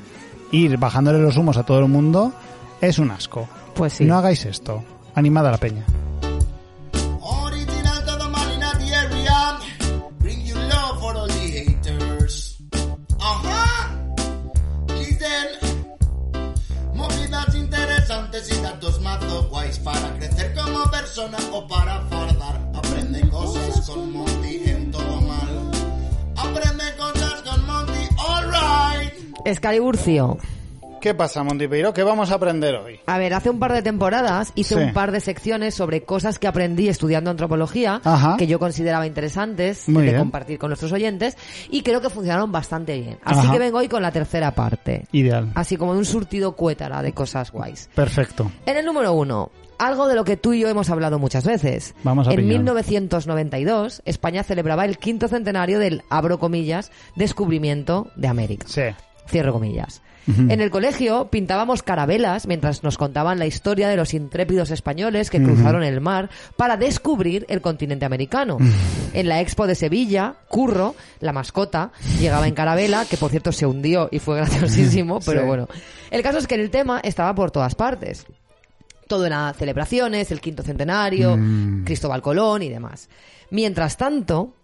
ir 0.52 0.78
bajándole 0.78 1.18
los 1.18 1.36
humos 1.36 1.58
a 1.58 1.64
todo 1.64 1.80
el 1.80 1.88
mundo 1.88 2.32
es 2.80 2.98
un 2.98 3.10
asco. 3.10 3.46
Pues 3.74 3.92
sí. 3.92 4.06
No 4.06 4.16
hagáis 4.16 4.46
esto. 4.46 4.82
Animada 5.16 5.50
la 5.50 5.56
peña. 5.56 5.82
Original 7.42 8.04
to 8.04 8.18
the 8.18 8.28
man 8.28 8.52
in 8.52 8.60
the 8.60 8.94
area. 8.94 9.58
Bring 10.18 10.42
you 10.42 10.54
love 10.54 11.00
for 11.00 11.16
all 11.16 11.26
the 11.26 11.48
haters. 11.56 12.58
Ajá. 13.18 13.96
Listen. 14.88 15.48
Movidas 16.92 17.54
interesantes 17.54 18.52
y 18.52 18.60
datos 18.60 19.00
mazo 19.00 19.48
guays 19.48 19.78
para 19.78 20.14
crecer 20.18 20.54
como 20.54 20.84
persona 20.90 21.38
o 21.50 21.66
para 21.66 22.02
fardar. 22.10 22.60
Aprende 22.74 23.26
cosas 23.30 23.88
con 23.88 24.12
Monty 24.12 24.64
en 24.66 24.90
todo 24.92 25.20
mal. 25.22 25.70
Aprende 26.36 26.84
cosas 26.98 27.40
con 27.40 27.66
Monty, 27.66 28.06
alright. 28.18 29.14
Escaliburcio. 29.46 30.36
¿Qué 31.00 31.14
pasa, 31.14 31.44
Montipeiro? 31.44 31.92
¿Qué 31.92 32.02
vamos 32.02 32.32
a 32.32 32.34
aprender 32.34 32.74
hoy? 32.74 32.98
A 33.06 33.16
ver, 33.18 33.32
hace 33.34 33.48
un 33.48 33.60
par 33.60 33.72
de 33.72 33.82
temporadas 33.82 34.50
hice 34.56 34.74
Sí. 34.74 34.80
un 34.80 34.92
par 34.92 35.12
de 35.12 35.20
secciones 35.20 35.74
sobre 35.74 36.02
cosas 36.02 36.38
que 36.40 36.48
aprendí 36.48 36.88
estudiando 36.88 37.30
antropología, 37.30 38.00
Ajá. 38.02 38.36
que 38.36 38.48
yo 38.48 38.58
consideraba 38.58 39.06
interesantes 39.06 39.88
Muy 39.88 40.02
de 40.02 40.08
bien. 40.10 40.18
compartir 40.22 40.58
con 40.58 40.70
nuestros 40.70 40.90
oyentes, 40.92 41.36
y 41.70 41.82
creo 41.82 42.00
que 42.00 42.10
funcionaron 42.10 42.50
bastante 42.50 42.98
bien. 42.98 43.18
Así 43.24 43.40
Ajá. 43.40 43.52
que 43.52 43.58
vengo 43.58 43.78
hoy 43.78 43.88
con 43.88 44.02
la 44.02 44.10
tercera 44.10 44.50
parte. 44.52 45.06
Ideal. 45.12 45.52
Así 45.54 45.76
como 45.76 45.92
de 45.92 45.98
un 46.00 46.04
surtido 46.04 46.56
cuétara 46.56 47.02
de 47.02 47.12
cosas 47.12 47.52
guays. 47.52 47.88
Perfecto. 47.94 48.50
En 48.64 48.76
el 48.76 48.84
número 48.84 49.12
uno, 49.12 49.52
algo 49.78 50.08
de 50.08 50.16
lo 50.16 50.24
que 50.24 50.36
tú 50.36 50.54
y 50.54 50.60
yo 50.60 50.68
hemos 50.68 50.90
hablado 50.90 51.20
muchas 51.20 51.44
veces. 51.44 51.94
Vamos 52.02 52.26
a 52.26 52.30
en 52.32 52.36
piñón. 52.38 52.48
1992, 52.64 54.02
España 54.06 54.42
celebraba 54.42 54.84
el 54.86 54.98
quinto 54.98 55.28
centenario 55.28 55.78
del, 55.78 56.02
abro 56.10 56.38
comillas, 56.40 56.90
descubrimiento 57.14 58.08
de 58.16 58.26
América. 58.28 58.66
Sí. 58.68 58.82
Cierro 59.28 59.52
comillas. 59.52 60.02
En 60.26 60.60
el 60.60 60.70
colegio 60.70 61.28
pintábamos 61.30 61.82
carabelas 61.84 62.46
mientras 62.46 62.82
nos 62.82 62.98
contaban 62.98 63.38
la 63.38 63.46
historia 63.46 63.88
de 63.88 63.96
los 63.96 64.12
intrépidos 64.12 64.70
españoles 64.72 65.30
que 65.30 65.42
cruzaron 65.42 65.84
el 65.84 66.00
mar 66.00 66.30
para 66.56 66.76
descubrir 66.76 67.46
el 67.48 67.60
continente 67.60 68.04
americano. 68.04 68.58
En 69.12 69.28
la 69.28 69.40
expo 69.40 69.66
de 69.66 69.74
Sevilla, 69.76 70.34
Curro, 70.48 70.94
la 71.20 71.32
mascota, 71.32 71.92
llegaba 72.20 72.48
en 72.48 72.54
carabela, 72.54 73.04
que 73.08 73.16
por 73.16 73.30
cierto 73.30 73.52
se 73.52 73.66
hundió 73.66 74.08
y 74.10 74.18
fue 74.18 74.36
graciosísimo, 74.36 75.20
pero 75.24 75.42
Sí. 75.42 75.46
bueno. 75.46 75.68
El 76.10 76.22
caso 76.22 76.38
es 76.38 76.46
que 76.46 76.56
el 76.56 76.70
tema 76.70 77.00
estaba 77.04 77.34
por 77.34 77.50
todas 77.50 77.74
partes. 77.74 78.26
Todo 79.06 79.26
era 79.26 79.52
celebraciones, 79.52 80.32
el 80.32 80.40
quinto 80.40 80.64
centenario, 80.64 81.38
Cristóbal 81.84 82.22
Colón 82.22 82.62
y 82.62 82.68
demás. 82.68 83.08
Mientras 83.50 83.96
tanto, 83.96 84.54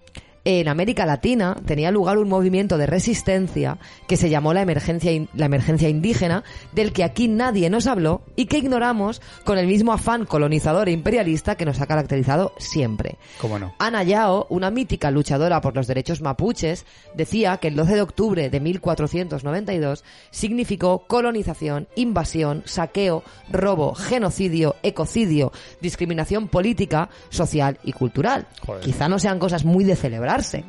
en 0.44 0.68
América 0.68 1.06
Latina 1.06 1.56
tenía 1.66 1.90
lugar 1.90 2.18
un 2.18 2.28
movimiento 2.28 2.78
de 2.78 2.86
resistencia 2.86 3.78
que 4.08 4.16
se 4.16 4.28
llamó 4.30 4.52
la 4.52 4.62
emergencia, 4.62 5.12
la 5.34 5.46
emergencia 5.46 5.88
indígena, 5.88 6.42
del 6.72 6.92
que 6.92 7.04
aquí 7.04 7.28
nadie 7.28 7.70
nos 7.70 7.86
habló 7.86 8.22
y 8.34 8.46
que 8.46 8.58
ignoramos 8.58 9.22
con 9.44 9.58
el 9.58 9.66
mismo 9.66 9.92
afán 9.92 10.26
colonizador 10.26 10.88
e 10.88 10.92
imperialista 10.92 11.56
que 11.56 11.64
nos 11.64 11.80
ha 11.80 11.86
caracterizado 11.86 12.52
siempre. 12.58 13.18
¿Cómo 13.40 13.58
no? 13.58 13.74
Ana 13.78 14.02
Yao, 14.02 14.46
una 14.50 14.70
mítica 14.70 15.10
luchadora 15.10 15.60
por 15.60 15.76
los 15.76 15.86
derechos 15.86 16.20
mapuches, 16.20 16.86
decía 17.14 17.58
que 17.58 17.68
el 17.68 17.76
12 17.76 17.94
de 17.94 18.02
octubre 18.02 18.50
de 18.50 18.60
1492 18.60 20.04
significó 20.30 21.06
colonización, 21.06 21.88
invasión, 21.94 22.62
saqueo, 22.66 23.22
robo, 23.50 23.94
genocidio, 23.94 24.76
ecocidio, 24.82 25.52
discriminación 25.80 26.48
política, 26.48 27.10
social 27.28 27.78
y 27.84 27.92
cultural. 27.92 28.48
Joder. 28.66 28.82
Quizá 28.82 29.08
no 29.08 29.18
sean 29.18 29.38
cosas 29.38 29.64
muy 29.64 29.84
de 29.84 29.96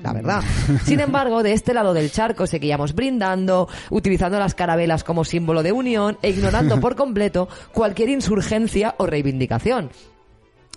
la 0.01 0.13
verdad. 0.13 0.43
Sin 0.83 0.99
embargo, 0.99 1.43
de 1.43 1.53
este 1.53 1.73
lado 1.73 1.93
del 1.93 2.11
charco 2.11 2.47
seguíamos 2.47 2.93
brindando, 2.93 3.67
utilizando 3.89 4.39
las 4.39 4.55
carabelas 4.55 5.03
como 5.03 5.25
símbolo 5.25 5.63
de 5.63 5.71
unión 5.71 6.17
e 6.21 6.29
ignorando 6.29 6.79
por 6.79 6.95
completo 6.95 7.47
cualquier 7.73 8.09
insurgencia 8.09 8.95
o 8.97 9.05
reivindicación. 9.05 9.89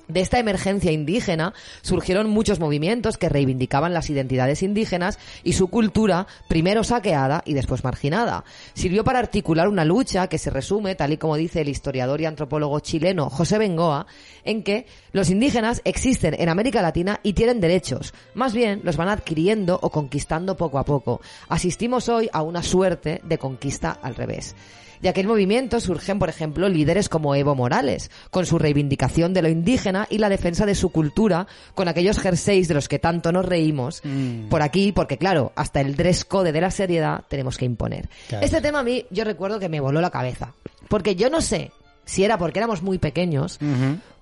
De 0.08 0.20
esta 0.20 0.38
emergencia 0.38 0.92
indígena 0.92 1.52
surgieron 1.82 2.30
muchos 2.30 2.60
movimientos 2.60 3.18
que 3.18 3.28
reivindicaban 3.28 3.92
las 3.92 4.08
identidades 4.08 4.62
indígenas 4.62 5.18
y 5.42 5.54
su 5.54 5.68
cultura, 5.68 6.28
primero 6.48 6.84
saqueada 6.84 7.42
y 7.44 7.54
después 7.54 7.82
marginada. 7.82 8.44
Sirvió 8.74 9.02
para 9.02 9.18
articular 9.18 9.68
una 9.68 9.84
lucha 9.84 10.28
que 10.28 10.38
se 10.38 10.50
resume, 10.50 10.94
tal 10.94 11.12
y 11.12 11.16
como 11.16 11.36
dice 11.36 11.60
el 11.60 11.68
historiador 11.68 12.20
y 12.20 12.26
antropólogo 12.26 12.78
chileno 12.80 13.30
José 13.30 13.58
Bengoa, 13.58 14.06
en 14.44 14.62
que 14.62 14.86
los 15.12 15.30
indígenas 15.30 15.82
existen 15.84 16.34
en 16.38 16.48
América 16.48 16.82
Latina 16.82 17.18
y 17.24 17.32
tienen 17.32 17.60
derechos. 17.60 18.14
Más 18.34 18.54
bien, 18.54 18.80
los 18.84 18.96
van 18.96 19.08
adquiriendo 19.08 19.78
o 19.82 19.90
conquistando 19.90 20.56
poco 20.56 20.78
a 20.78 20.84
poco. 20.84 21.20
Asistimos 21.48 22.08
hoy 22.08 22.28
a 22.32 22.42
una 22.42 22.62
suerte 22.62 23.20
de 23.24 23.38
conquista 23.38 23.98
al 24.02 24.14
revés. 24.14 24.54
De 25.00 25.08
aquel 25.08 25.26
movimiento 25.26 25.80
surgen, 25.80 26.18
por 26.18 26.28
ejemplo, 26.28 26.68
líderes 26.68 27.08
como 27.08 27.34
Evo 27.34 27.54
Morales, 27.54 28.10
con 28.30 28.46
su 28.46 28.58
reivindicación 28.58 29.34
de 29.34 29.42
lo 29.42 29.48
indígena 29.48 30.06
y 30.10 30.18
la 30.18 30.28
defensa 30.28 30.66
de 30.66 30.74
su 30.74 30.90
cultura, 30.90 31.46
con 31.74 31.88
aquellos 31.88 32.18
jerseys 32.18 32.68
de 32.68 32.74
los 32.74 32.88
que 32.88 32.98
tanto 32.98 33.32
nos 33.32 33.44
reímos 33.44 34.02
por 34.48 34.62
aquí, 34.62 34.92
porque 34.92 35.18
claro, 35.18 35.52
hasta 35.54 35.80
el 35.80 35.96
dress 35.96 36.24
code 36.24 36.52
de 36.52 36.60
la 36.60 36.70
seriedad 36.70 37.24
tenemos 37.28 37.56
que 37.56 37.64
imponer. 37.64 38.08
Claro. 38.28 38.44
Este 38.44 38.60
tema 38.60 38.80
a 38.80 38.84
mí, 38.84 39.04
yo 39.10 39.24
recuerdo 39.24 39.58
que 39.58 39.68
me 39.68 39.80
voló 39.80 40.00
la 40.00 40.10
cabeza, 40.10 40.54
porque 40.88 41.16
yo 41.16 41.30
no 41.30 41.40
sé 41.40 41.72
si 42.04 42.24
era 42.24 42.38
porque 42.38 42.60
éramos 42.60 42.82
muy 42.82 42.98
pequeños, 42.98 43.58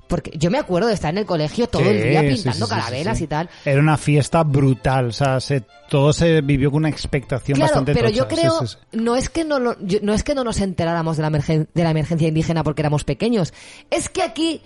porque 0.07 0.33
yo 0.37 0.51
me 0.51 0.59
acuerdo 0.59 0.89
de 0.89 0.95
estar 0.95 1.11
en 1.11 1.19
el 1.19 1.27
colegio 1.27 1.67
todo 1.67 1.83
el 1.89 2.03
día 2.11 2.21
pintando 2.21 2.53
sí, 2.53 2.63
sí, 2.65 2.69
carabelas 2.69 3.19
sí. 3.19 3.25
y 3.25 3.27
tal. 3.27 3.49
Era 3.65 3.81
una 3.81 3.97
fiesta 3.97 4.43
brutal, 4.45 5.07
o 5.07 5.13
sea, 5.13 5.41
se, 5.41 5.63
todo 5.89 6.13
se 6.13 6.41
vivió 6.43 6.71
con 6.71 6.79
una 6.81 6.89
expectación 6.91 7.57
Claro, 7.57 7.71
bastante 7.71 7.95
pero 7.95 8.09
tocha. 8.09 8.17
yo 8.19 8.29
creo, 8.29 8.61
no 8.93 9.17
es 9.17 9.29
que 9.31 9.45
no, 9.45 9.59
lo- 9.59 9.77
yo- 9.81 9.99
no 10.03 10.13
es 10.15 10.23
que 10.23 10.35
no 10.35 10.45
nos 10.45 10.61
enteráramos 10.61 11.17
de 11.17 11.23
la, 11.23 11.31
emergen- 11.31 11.69
de 11.73 11.83
la 11.83 11.91
emergencia 11.91 12.29
indígena 12.29 12.63
porque 12.63 12.83
éramos 12.83 13.05
pequeños, 13.05 13.53
es 13.91 14.09
que 14.09 14.23
aquí 14.23 14.61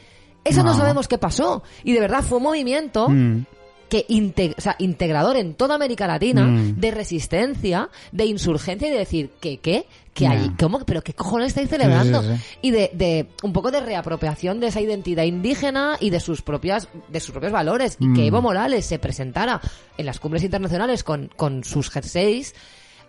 eso 0.45 0.63
no, 0.63 0.73
No. 0.73 0.77
sabemos 0.79 1.09
qué 1.09 1.19
pasó 1.19 1.63
y 1.85 1.93
de 1.93 2.01
verdad 2.01 2.23
fue 2.23 2.39
un 2.39 2.45
movimiento 2.45 3.09
Mm. 3.09 3.45
que 3.89 4.05
inte- 4.09 4.55
o 4.57 4.61
sea, 4.61 4.77
integrador 4.79 5.37
en 5.37 5.55
toda 5.55 5.75
América 5.75 6.07
Latina 6.07 6.45
Mm. 6.45 6.77
de 6.81 6.91
resistencia, 6.91 7.89
de 8.13 8.27
insurgencia 8.27 8.89
y 8.89 8.91
de 8.91 8.99
decir 8.99 9.31
que 9.41 9.59
qué, 9.59 9.87
que 10.19 10.27
hay, 10.27 10.51
cómo, 10.59 10.81
pero 10.81 11.03
qué 11.03 11.13
cojones 11.15 11.49
estáis 11.49 11.69
celebrando 11.71 12.23
sí, 12.23 12.29
sí. 12.37 12.59
y 12.63 12.71
de, 12.71 12.91
de 12.95 13.29
un 13.43 13.53
poco 13.53 13.71
de 13.71 13.81
reapropiación 13.81 14.61
de 14.61 14.67
esa 14.69 14.81
identidad 14.81 15.25
indígena 15.25 15.97
y 16.01 16.11
de 16.11 16.21
sus 16.21 16.43
propias 16.43 16.89
de 17.09 17.21
sus 17.21 17.31
propios 17.31 17.53
valores 17.53 17.97
y 18.01 18.13
que 18.15 18.23
Mm. 18.23 18.27
Evo 18.29 18.43
Morales 18.43 18.85
se 18.87 18.99
presentara 18.99 19.61
en 19.97 20.07
las 20.07 20.19
cumbres 20.21 20.43
internacionales 20.43 21.05
con, 21.05 21.31
con 21.37 21.65
sus 21.65 21.91
jerseys 21.91 22.55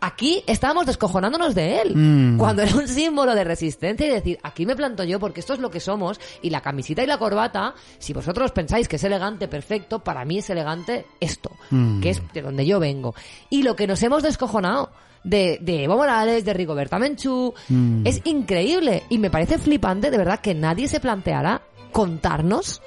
Aquí 0.01 0.44
estábamos 0.48 0.86
descojonándonos 0.86 1.54
de 1.56 1.82
él, 1.82 1.94
Mm. 1.94 2.38
cuando 2.38 2.62
era 2.62 2.74
un 2.74 2.88
símbolo 2.88 3.36
de 3.36 3.44
resistencia 3.44 4.08
y 4.08 4.10
decir, 4.10 4.39
aquí 4.44 4.66
me 4.66 4.74
planto 4.78 5.04
yo 5.04 5.20
porque 5.20 5.42
esto 5.42 5.54
es 5.54 5.60
lo 5.60 5.70
que 5.70 5.82
somos 5.82 6.22
y 6.42 6.51
la 6.51 6.62
camisita 6.62 7.04
y 7.04 7.06
la 7.06 7.18
corbata, 7.18 7.74
si 7.98 8.13
vosotros 8.13 8.54
pensáis 8.54 8.88
que 8.88 8.96
es 8.96 9.04
elegante, 9.04 9.50
perfecto, 9.50 10.00
para 10.00 10.24
mí 10.24 10.38
es 10.38 10.50
elegante 10.50 11.06
esto, 11.20 11.51
Mm. 11.70 12.00
que 12.00 12.12
es 12.12 12.22
de 12.34 12.42
donde 12.42 12.66
yo 12.66 12.80
vengo. 12.80 13.13
Y 13.50 13.63
lo 13.63 13.75
que 13.75 13.88
nos 13.88 14.01
hemos 14.01 14.24
descojonado 14.24 14.89
de, 15.24 15.58
de 15.62 15.84
Evo 15.84 15.98
Morales, 15.98 16.46
de 16.46 16.54
Rigoberta 16.54 17.00
Menchú, 17.00 17.54
Mm. 17.70 18.06
es 18.06 18.22
increíble 18.26 19.04
y 19.10 19.18
me 19.18 19.30
parece 19.30 19.58
flipante 19.58 20.12
de 20.12 20.18
verdad 20.18 20.40
que 20.40 20.54
nadie 20.56 20.88
se 20.88 21.00
planteara 21.00 21.62
contarnos 21.92 22.82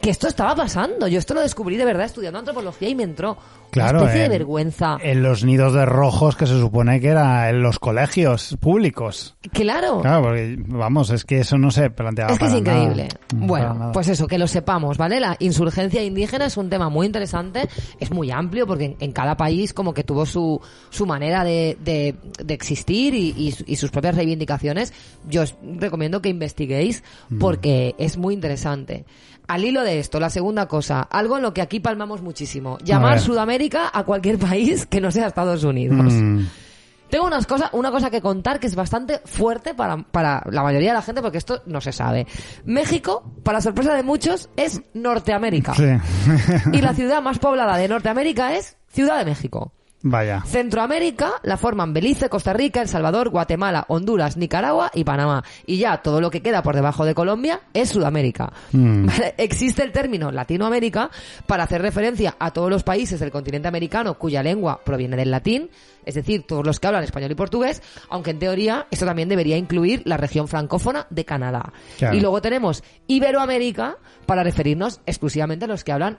que 0.00 0.10
esto 0.10 0.28
estaba 0.28 0.54
pasando. 0.54 1.06
Yo 1.08 1.18
esto 1.18 1.34
lo 1.34 1.40
descubrí 1.42 1.76
de 1.76 1.84
verdad 1.84 2.06
estudiando 2.06 2.38
antropología 2.38 2.88
y 2.88 2.94
me 2.94 3.02
entró 3.02 3.36
Claro, 3.70 3.98
una 3.98 4.08
especie 4.08 4.24
en- 4.24 4.32
de 4.32 4.38
vergüenza. 4.38 4.96
En 5.02 5.22
los 5.22 5.44
nidos 5.44 5.74
de 5.74 5.86
rojos 5.86 6.36
que 6.36 6.46
se 6.46 6.58
supone 6.58 7.00
que 7.00 7.08
era 7.08 7.50
en 7.50 7.62
los 7.62 7.78
colegios 7.78 8.56
públicos. 8.60 9.36
claro. 9.52 10.00
Claro, 10.00 10.22
porque, 10.22 10.56
vamos, 10.66 11.10
es 11.10 11.24
que 11.24 11.40
eso 11.40 11.56
no 11.58 11.70
se 11.70 11.90
planteaba 11.90 12.32
Es 12.32 12.38
que 12.38 12.46
es 12.46 12.50
para 12.50 12.60
increíble. 12.60 13.08
Mm, 13.34 13.46
Bueno, 13.46 13.74
nada. 13.74 13.92
pues 13.92 14.08
eso, 14.08 14.26
que 14.26 14.38
lo 14.38 14.46
sepamos, 14.46 14.96
¿vale? 14.98 15.20
La 15.20 15.36
insurgencia 15.38 16.02
indígena 16.02 16.46
es 16.46 16.56
un 16.56 16.68
tema 16.70 16.88
muy 16.88 17.06
interesante, 17.06 17.68
es 18.00 18.10
muy 18.10 18.30
amplio 18.30 18.66
porque 18.66 18.84
en, 18.86 18.96
en 19.00 19.12
cada 19.12 19.36
país 19.36 19.72
como 19.74 19.94
que 19.94 20.02
tuvo 20.02 20.26
su, 20.26 20.60
su 20.90 21.06
manera 21.06 21.44
de, 21.44 21.76
de, 21.84 22.14
de 22.42 22.54
existir 22.54 23.14
y, 23.14 23.54
y 23.66 23.76
sus 23.76 23.90
propias 23.90 24.16
reivindicaciones. 24.16 24.92
Yo 25.28 25.42
os 25.42 25.54
recomiendo 25.78 26.20
que 26.22 26.28
investiguéis 26.28 27.02
Mm. 27.28 27.38
porque 27.38 27.94
es 27.98 28.16
muy 28.16 28.34
interesante. 28.34 29.04
Al 29.50 29.64
hilo 29.64 29.82
de 29.82 29.98
esto, 29.98 30.20
la 30.20 30.30
segunda 30.30 30.66
cosa, 30.68 31.02
algo 31.02 31.36
en 31.36 31.42
lo 31.42 31.52
que 31.52 31.60
aquí 31.60 31.80
palmamos 31.80 32.22
muchísimo, 32.22 32.78
llamar. 32.84 33.18
Sudamérica 33.18 33.90
a 33.92 34.04
cualquier 34.04 34.38
país 34.48 34.86
que 34.86 35.00
no 35.00 35.10
sea 35.10 35.26
Estados 35.26 35.64
Unidos. 35.64 36.12
Mm, 36.12 36.44
Tengo 37.10 37.26
unas 37.26 37.46
cosas, 37.46 37.70
una 37.72 37.90
cosa 37.90 38.10
que 38.10 38.20
contar 38.20 38.60
que 38.60 38.68
es 38.68 38.76
bastante 38.76 39.20
fuerte 39.24 39.74
para, 39.74 39.96
para 39.98 40.44
la 40.50 40.62
mayoría 40.62 40.90
de 40.90 40.94
la 40.94 41.02
gente 41.02 41.20
porque 41.20 41.38
esto 41.38 41.62
no 41.66 41.80
se 41.80 41.90
sabe. 41.90 42.28
México, 42.64 43.24
para 43.42 43.60
sorpresa 43.60 43.94
de 43.94 44.04
muchos, 44.04 44.48
es 44.56 44.80
Norteamérica. 44.94 45.74
sí. 45.74 45.84
Y 46.72 46.80
la 46.80 46.94
ciudad 46.94 47.20
más 47.20 47.40
poblada 47.40 47.76
de 47.76 47.88
Norteamérica 47.88 48.54
es 48.54 48.76
Ciudad 48.92 49.18
de 49.18 49.24
México. 49.24 49.72
Vaya. 50.02 50.42
Centroamérica 50.46 51.32
la 51.42 51.58
forman 51.58 51.92
Belice, 51.92 52.30
Costa 52.30 52.54
Rica, 52.54 52.80
El 52.80 52.88
Salvador, 52.88 53.28
Guatemala, 53.28 53.84
Honduras, 53.88 54.36
Nicaragua 54.36 54.90
y 54.94 55.04
Panamá. 55.04 55.44
Y 55.66 55.76
ya 55.76 55.98
todo 55.98 56.20
lo 56.20 56.30
que 56.30 56.40
queda 56.40 56.62
por 56.62 56.74
debajo 56.74 57.04
de 57.04 57.14
Colombia 57.14 57.60
es 57.74 57.90
Sudamérica. 57.90 58.52
Mm. 58.72 59.06
Vale, 59.06 59.34
Existe 59.36 59.82
el 59.82 59.92
término 59.92 60.30
Latinoamérica 60.30 61.10
para 61.46 61.64
hacer 61.64 61.82
referencia 61.82 62.34
a 62.38 62.50
todos 62.50 62.70
los 62.70 62.82
países 62.82 63.20
del 63.20 63.30
continente 63.30 63.68
americano 63.68 64.18
cuya 64.18 64.42
lengua 64.42 64.80
proviene 64.84 65.16
del 65.16 65.30
latín, 65.30 65.70
es 66.06 66.14
decir, 66.14 66.46
todos 66.46 66.64
los 66.64 66.80
que 66.80 66.86
hablan 66.86 67.04
español 67.04 67.32
y 67.32 67.34
portugués, 67.34 67.82
aunque 68.08 68.30
en 68.30 68.38
teoría 68.38 68.86
esto 68.90 69.04
también 69.04 69.28
debería 69.28 69.58
incluir 69.58 70.02
la 70.06 70.16
región 70.16 70.48
francófona 70.48 71.06
de 71.10 71.24
Canadá. 71.26 71.72
Claro. 71.98 72.16
Y 72.16 72.20
luego 72.20 72.40
tenemos 72.40 72.82
Iberoamérica 73.06 73.98
para 74.24 74.42
referirnos 74.42 75.00
exclusivamente 75.04 75.66
a 75.66 75.68
los 75.68 75.84
que 75.84 75.92
hablan 75.92 76.18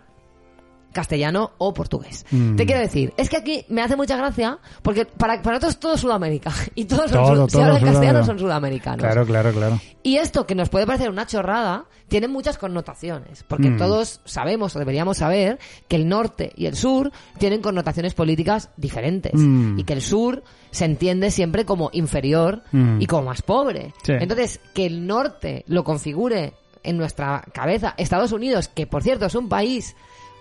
castellano 0.93 1.51
o 1.57 1.73
portugués. 1.73 2.25
Mm. 2.31 2.55
Te 2.55 2.65
quiero 2.65 2.81
decir, 2.81 3.13
es 3.17 3.29
que 3.29 3.37
aquí 3.37 3.65
me 3.69 3.81
hace 3.81 3.95
mucha 3.95 4.15
gracia 4.17 4.59
porque 4.81 5.05
para, 5.05 5.41
para 5.41 5.55
nosotros 5.57 5.79
todo 5.79 5.93
es 5.93 6.01
Sudamérica 6.01 6.51
y 6.75 6.85
todos 6.85 7.11
son, 7.11 7.23
Todo, 7.23 7.47
si 7.49 7.53
todo 7.53 7.63
hablan 7.65 7.83
castellano 7.83 8.25
son 8.25 8.39
sudamericanos. 8.39 8.99
Claro, 8.99 9.25
claro, 9.25 9.51
claro. 9.51 9.79
Y 10.03 10.17
esto, 10.17 10.45
que 10.47 10.55
nos 10.55 10.69
puede 10.69 10.85
parecer 10.87 11.09
una 11.09 11.25
chorrada, 11.27 11.85
tiene 12.07 12.27
muchas 12.27 12.57
connotaciones, 12.57 13.43
porque 13.47 13.69
Mm. 13.69 13.77
todos 13.77 14.19
sabemos 14.25 14.75
o 14.75 14.79
deberíamos 14.79 15.17
saber 15.17 15.59
que 15.87 15.95
el 15.95 16.09
norte 16.09 16.51
y 16.55 16.65
el 16.65 16.75
sur 16.75 17.11
tienen 17.37 17.61
connotaciones 17.61 18.13
políticas 18.13 18.69
diferentes 18.77 19.33
Mm. 19.35 19.79
y 19.79 19.83
que 19.83 19.93
el 19.93 20.01
sur 20.01 20.43
se 20.71 20.85
entiende 20.85 21.31
siempre 21.31 21.65
como 21.65 21.89
inferior 21.93 22.63
y 22.99 23.05
como 23.05 23.23
más 23.23 23.41
pobre. 23.41 23.93
Sí. 24.03 24.13
Entonces, 24.19 24.59
que 24.73 24.85
el 24.85 25.05
norte 25.07 25.63
lo 25.67 25.83
configure 25.83 26.53
en 26.83 26.97
nuestra 26.97 27.43
cabeza 27.53 27.93
Estados 27.97 28.31
Unidos, 28.31 28.67
que 28.67 28.87
por 28.87 29.03
cierto 29.03 29.25
es 29.27 29.35
un 29.35 29.47
país 29.49 29.95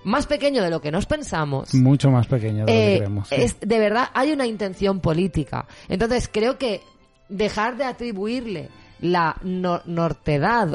más 0.05 0.27
pequeño 0.27 0.63
de 0.63 0.71
lo 0.71 0.81
que 0.81 0.91
nos 0.91 1.07
pensamos, 1.07 1.75
Mucho 1.75 2.11
más 2.11 2.27
pequeño 2.27 2.65
de 2.65 2.73
lo 2.73 2.79
que 2.79 2.95
eh, 2.95 2.99
creemos. 2.99 3.29
sí. 3.29 3.35
es, 3.37 3.61
de 3.61 3.79
verdad 3.79 4.09
hay 4.15 4.33
una 4.33 4.47
intención 4.47 5.01
política. 5.01 5.67
Entonces 5.89 6.29
creo 6.33 6.57
que 6.59 6.81
dejar 7.29 7.77
de 7.77 7.85
atribuirle 7.85 8.69
la 9.01 9.37
no- 9.43 9.83
nortedad 9.87 10.69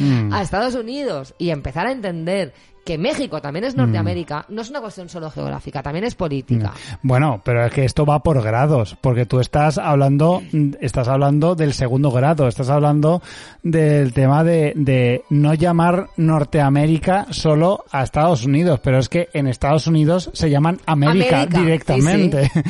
Mm. 0.00 0.32
a 0.32 0.42
Estados 0.42 0.74
Unidos 0.74 1.34
y 1.38 1.50
empezar 1.50 1.86
a 1.86 1.92
entender 1.92 2.54
que 2.86 2.96
México 2.96 3.42
también 3.42 3.64
Mm. 3.64 3.68
es 3.68 3.76
Norteamérica, 3.76 4.46
no 4.48 4.62
es 4.62 4.70
una 4.70 4.80
cuestión 4.80 5.08
solo 5.08 5.30
geográfica, 5.30 5.82
también 5.82 6.04
es 6.04 6.14
política. 6.14 6.72
Bueno, 7.02 7.40
pero 7.44 7.66
es 7.66 7.72
que 7.72 7.84
esto 7.84 8.06
va 8.06 8.20
por 8.22 8.40
grados, 8.42 8.96
porque 9.00 9.26
tú 9.26 9.40
estás 9.40 9.76
hablando, 9.76 10.42
estás 10.80 11.08
hablando 11.08 11.54
del 11.54 11.74
segundo 11.74 12.10
grado, 12.10 12.46
estás 12.46 12.70
hablando 12.70 13.20
del 13.62 14.12
tema 14.12 14.44
de, 14.44 14.72
de 14.76 15.24
no 15.30 15.54
llamar 15.54 16.10
Norteamérica 16.16 17.26
solo 17.30 17.84
a 17.90 18.04
Estados 18.04 18.44
Unidos, 18.44 18.78
pero 18.82 18.98
es 18.98 19.08
que 19.08 19.28
en 19.32 19.48
Estados 19.48 19.86
Unidos 19.88 20.30
se 20.32 20.48
llaman 20.48 20.78
América, 20.86 21.42
América, 21.42 21.60
directamente. 21.60 22.50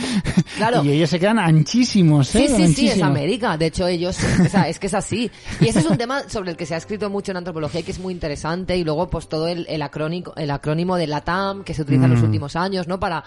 Claro. 0.57 0.83
y 0.85 0.93
ellos 0.93 1.11
se 1.11 1.19
quedan 1.21 1.39
anchísimos, 1.39 2.35
¿eh? 2.35 2.49
Sí, 2.49 2.55
sí, 2.57 2.75
sí, 2.75 2.89
es. 2.89 3.03
América. 3.03 3.57
De 3.59 3.67
hecho, 3.67 3.87
ellos, 3.87 4.19
o 4.41 4.49
sea, 4.49 4.69
es 4.69 4.79
que 4.79 4.87
es 4.87 4.95
así. 4.95 5.31
Y 5.61 5.69
ese 5.69 5.81
es 5.81 5.87
un 5.87 5.99
tema 5.99 6.29
sobre 6.29 6.51
el 6.53 6.57
que 6.57 6.65
se 6.65 6.75
ha 6.75 6.79
escrito 6.79 7.11
mucho 7.11 7.33
en 7.33 7.39
antropología 7.39 7.81
y 7.81 7.83
que 7.83 7.91
es 7.91 7.99
muy 7.99 8.15
interesante. 8.15 8.77
Y 8.77 8.85
luego, 8.85 9.09
pues 9.11 9.29
todo 9.29 9.49
el, 9.49 9.67
el, 9.69 9.83
acrónico, 10.07 10.33
el 10.37 10.51
acrónimo 10.51 10.97
de 10.97 11.07
LATAM 11.07 11.65
que 11.65 11.75
se 11.75 11.83
utiliza 11.83 12.05
en 12.05 12.13
los 12.13 12.21
Mm. 12.21 12.25
últimos 12.27 12.57
años, 12.57 12.87
¿no? 12.89 12.99
Para 13.01 13.25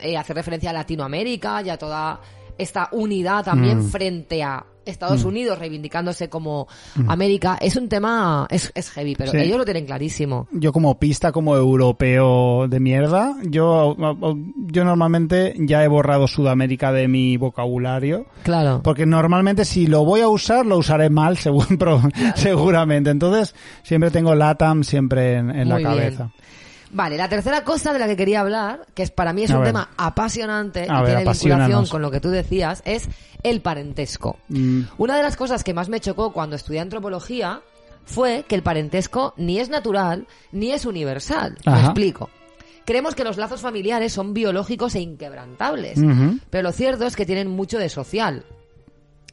eh, 0.00 0.16
hacer 0.16 0.34
referencia 0.36 0.70
a 0.70 0.72
Latinoamérica 0.72 1.62
y 1.62 1.68
a 1.70 1.76
toda 1.76 2.20
esta 2.58 2.88
unidad 2.92 3.44
también 3.44 3.78
Mm. 3.80 3.88
frente 3.90 4.42
a 4.42 4.64
Estados 4.86 5.24
Unidos 5.24 5.58
reivindicándose 5.58 6.28
como 6.28 6.66
América. 7.08 7.58
Es 7.60 7.76
un 7.76 7.88
tema, 7.88 8.46
es, 8.50 8.72
es 8.74 8.90
heavy, 8.90 9.14
pero 9.16 9.30
Sí. 9.32 9.38
ellos 9.38 9.58
lo 9.58 9.64
tienen 9.64 9.86
clarísimo. 9.86 10.48
Yo 10.52 10.72
como 10.72 10.98
pista, 10.98 11.32
como 11.32 11.56
europeo 11.56 12.66
de 12.68 12.80
mierda, 12.80 13.36
yo, 13.44 13.96
yo 14.56 14.84
normalmente 14.84 15.54
ya 15.58 15.84
he 15.84 15.88
borrado 15.88 16.26
Sudamérica 16.26 16.92
de 16.92 17.08
mi 17.08 17.36
vocabulario. 17.36 18.26
Claro. 18.42 18.80
Porque 18.82 19.06
normalmente 19.06 19.64
si 19.64 19.86
lo 19.86 20.04
voy 20.04 20.20
a 20.20 20.28
usar, 20.28 20.66
lo 20.66 20.78
usaré 20.78 21.10
mal, 21.10 21.36
según, 21.38 21.78
pro- 21.78 22.02
seguramente. 22.34 23.10
Entonces, 23.10 23.54
siempre 23.82 24.10
tengo 24.10 24.34
LATAM 24.34 24.84
siempre 24.84 25.34
en, 25.36 25.50
en 25.50 25.68
la 25.68 25.74
Muy 25.76 25.84
bien. 25.84 26.32
Vale, 26.92 27.16
la 27.16 27.28
tercera 27.28 27.64
cosa 27.64 27.92
de 27.92 27.98
la 27.98 28.06
que 28.06 28.16
quería 28.16 28.40
hablar, 28.40 28.86
que 28.94 29.02
es 29.02 29.10
para 29.10 29.32
mí 29.32 29.44
es 29.44 29.50
A 29.50 29.54
un 29.56 29.60
ver. 29.62 29.70
tema 29.70 29.90
apasionante 29.96 30.82
A 30.82 30.84
y 30.84 31.02
ver, 31.04 31.16
tiene 31.16 31.32
vinculación 31.32 31.86
con 31.86 32.02
lo 32.02 32.10
que 32.10 32.20
tú 32.20 32.28
decías, 32.28 32.82
es 32.84 33.08
el 33.42 33.62
parentesco. 33.62 34.38
Mm, 34.48 34.82
Una 34.98 35.16
de 35.16 35.22
las 35.22 35.36
cosas 35.36 35.64
que 35.64 35.72
más 35.74 35.88
me 35.88 36.00
chocó 36.00 36.32
cuando 36.32 36.54
estudié 36.54 36.80
antropología 36.80 37.62
fue 38.04 38.44
que 38.46 38.54
el 38.54 38.62
parentesco 38.62 39.32
ni 39.36 39.58
es 39.58 39.68
natural 39.70 40.26
ni 40.52 40.72
es 40.72 40.84
universal. 40.84 41.56
Me 41.64 41.80
explico. 41.80 42.28
Creemos 42.84 43.14
que 43.14 43.24
los 43.24 43.36
lazos 43.36 43.60
familiares 43.60 44.12
son 44.12 44.34
biológicos 44.34 44.94
e 44.96 45.00
inquebrantables, 45.00 45.98
pero 46.50 46.62
lo 46.64 46.72
cierto 46.72 47.06
es 47.06 47.16
que 47.16 47.24
tienen 47.24 47.48
mucho 47.48 47.78
de 47.78 47.88
social. 47.88 48.44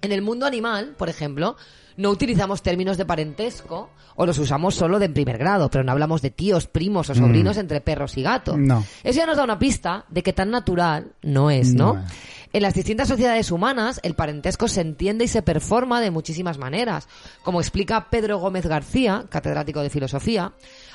En 0.01 0.12
el 0.12 0.22
mundo 0.22 0.46
animal, 0.46 0.94
por 0.98 1.10
ejemplo, 1.10 1.58
no 2.00 2.12
utilizamos 2.12 2.62
términos 2.62 2.98
de 2.98 3.06
parentesco 3.06 3.89
o 4.15 4.25
los 4.25 4.39
usamos 4.39 4.74
solo 4.74 5.00
de 5.00 5.10
primer 5.10 5.38
grado, 5.38 5.70
pero 5.70 5.84
no 5.84 5.91
hablamos 5.91 6.22
de 6.22 6.29
tíos, 6.29 6.65
primos 6.65 7.10
o 7.10 7.15
sobrinos 7.15 7.58
entre 7.58 7.82
perros 7.82 8.18
y 8.18 8.24
gatos. 8.24 8.58
Mm. 8.58 8.68
No. 8.68 8.86
Eso 9.03 9.20
ya 9.20 9.25
nos 9.25 9.36
da 9.36 9.44
una 9.44 9.60
pista 9.60 10.06
de 10.08 10.24
que 10.24 10.32
tan 10.32 10.50
natural 10.50 11.12
no 11.22 11.51
es, 11.51 11.74
¿no? 11.74 11.96
No 11.96 12.00
es. 12.00 12.12
En 12.53 12.62
las 12.63 12.74
distintas 12.74 13.10
sociedades 13.10 13.51
humanas, 13.51 14.00
el 14.01 14.15
parentesco 14.15 14.70
se 14.70 14.79
entiende 14.79 15.25
y 15.25 15.27
se 15.27 15.41
performa 15.41 16.00
de 16.00 16.10
muchísimas 16.10 16.58
maneras. 16.58 17.10
Como 17.44 17.60
explica 17.60 18.10
Pedro 18.10 18.39
Gómez 18.39 18.65
García, 18.65 19.25
catedrático 19.29 19.82
de 19.82 19.89
filosofía, 19.89 20.53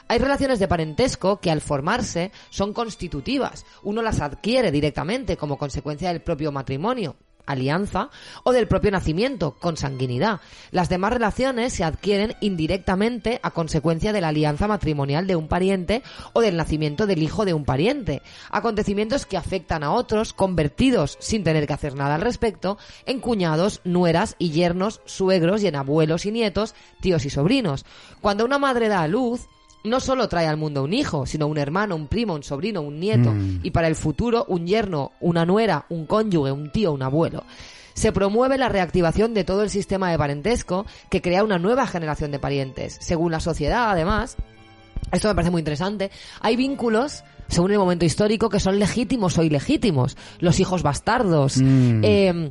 hay 0.09 0.19
relaciones 0.19 0.59
de 0.59 0.69
parentesco 0.69 1.39
que 1.39 1.51
al 1.51 1.61
formarse 1.61 2.33
son 2.49 2.73
constitutivas. 2.73 3.67
Uno 3.83 4.01
las 4.01 4.21
adquiere 4.21 4.73
directamente 4.73 5.37
como 5.37 5.59
consecuencia 5.59 6.09
del 6.09 6.23
propio 6.23 6.51
matrimonio 6.51 7.15
alianza 7.47 8.11
o 8.43 8.53
del 8.53 8.69
propio 8.69 8.91
nacimiento, 8.91 9.57
consanguinidad. 9.59 10.41
Las 10.71 10.89
demás 10.89 11.13
relaciones 11.13 11.73
se 11.73 11.85
adquieren 11.85 12.37
indirectamente 12.41 13.41
a 13.43 13.51
consecuencia 13.51 14.13
de 14.13 14.21
la 14.21 14.29
alianza 14.29 14.69
matrimonial 14.69 15.27
de 15.27 15.37
un 15.37 15.49
pariente 15.49 16.03
o 16.33 16.41
del 16.41 16.57
nacimiento 16.57 17.07
del 17.07 17.23
hijo 17.23 17.45
de 17.45 17.55
un 17.55 17.65
pariente. 17.65 18.23
Acontecimientos 18.51 19.27
que 19.27 19.37
afectan 19.37 19.83
a 19.83 19.93
otros, 19.93 20.33
convertidos 20.33 21.17
sin 21.21 21.45
tener 21.45 21.67
que 21.67 21.73
hacer 21.73 21.95
nada 21.95 22.15
al 22.15 22.21
respecto, 22.21 22.79
en 23.07 23.21
cuñados, 23.21 23.81
nueras 23.85 24.37
y 24.39 24.51
yernos, 24.51 25.01
suegros 25.05 25.63
y 25.63 25.67
en 25.67 25.77
abuelos 25.77 26.27
y 26.27 26.33
nietos, 26.33 26.75
tíos 27.01 27.25
y 27.25 27.31
sobrinos. 27.31 27.85
Cuando 28.21 28.45
una 28.45 28.59
madre 28.59 28.89
da 28.89 29.03
a 29.03 29.09
luz, 29.09 29.49
no 29.85 30.01
solo 30.01 30.29
trae 30.29 30.47
al 30.47 30.57
mundo 30.57 30.83
un 30.83 30.93
hijo, 30.93 31.27
sino 31.27 31.47
un 31.47 31.59
hermano, 31.59 31.95
un 31.95 32.09
primo, 32.09 32.35
un 32.35 32.43
sobrino, 32.43 32.81
un 32.83 32.99
nieto, 32.99 33.31
Mm. 33.33 33.61
y 33.63 33.71
para 33.71 33.87
el 33.89 33.95
futuro 33.97 34.45
un 34.49 34.67
yerno, 34.67 35.13
una 35.21 35.45
nuera, 35.45 35.87
un 35.91 36.07
cónyuge, 36.07 36.51
un 36.53 36.71
tío, 36.73 36.93
un 36.93 37.03
abuelo. 37.03 37.45
Se 37.95 38.11
promueve 38.11 38.59
la 38.59 38.69
reactivación 38.69 39.35
de 39.35 39.45
todo 39.45 39.63
el 39.63 39.71
sistema 39.71 40.11
de 40.11 40.19
parentesco 40.19 40.85
que 41.11 41.23
crea 41.23 41.45
una 41.45 41.59
nueva 41.59 41.87
generación 41.87 42.31
de 42.33 42.39
parientes. 42.41 42.97
Según 43.01 43.31
la 43.31 43.39
sociedad, 43.41 43.91
además, 43.91 44.37
esto 45.13 45.29
me 45.29 45.35
parece 45.35 45.51
muy 45.53 45.61
interesante, 45.61 46.11
hay 46.41 46.57
vínculos, 46.57 47.23
según 47.49 47.71
el 47.71 47.79
momento 47.79 48.05
histórico, 48.05 48.49
que 48.49 48.59
son 48.59 48.79
legítimos 48.79 49.39
o 49.39 49.43
ilegítimos. 49.45 50.17
Los 50.41 50.59
hijos 50.61 50.83
bastardos. 50.83 51.59
Mm. 51.59 52.01
eh, 52.03 52.51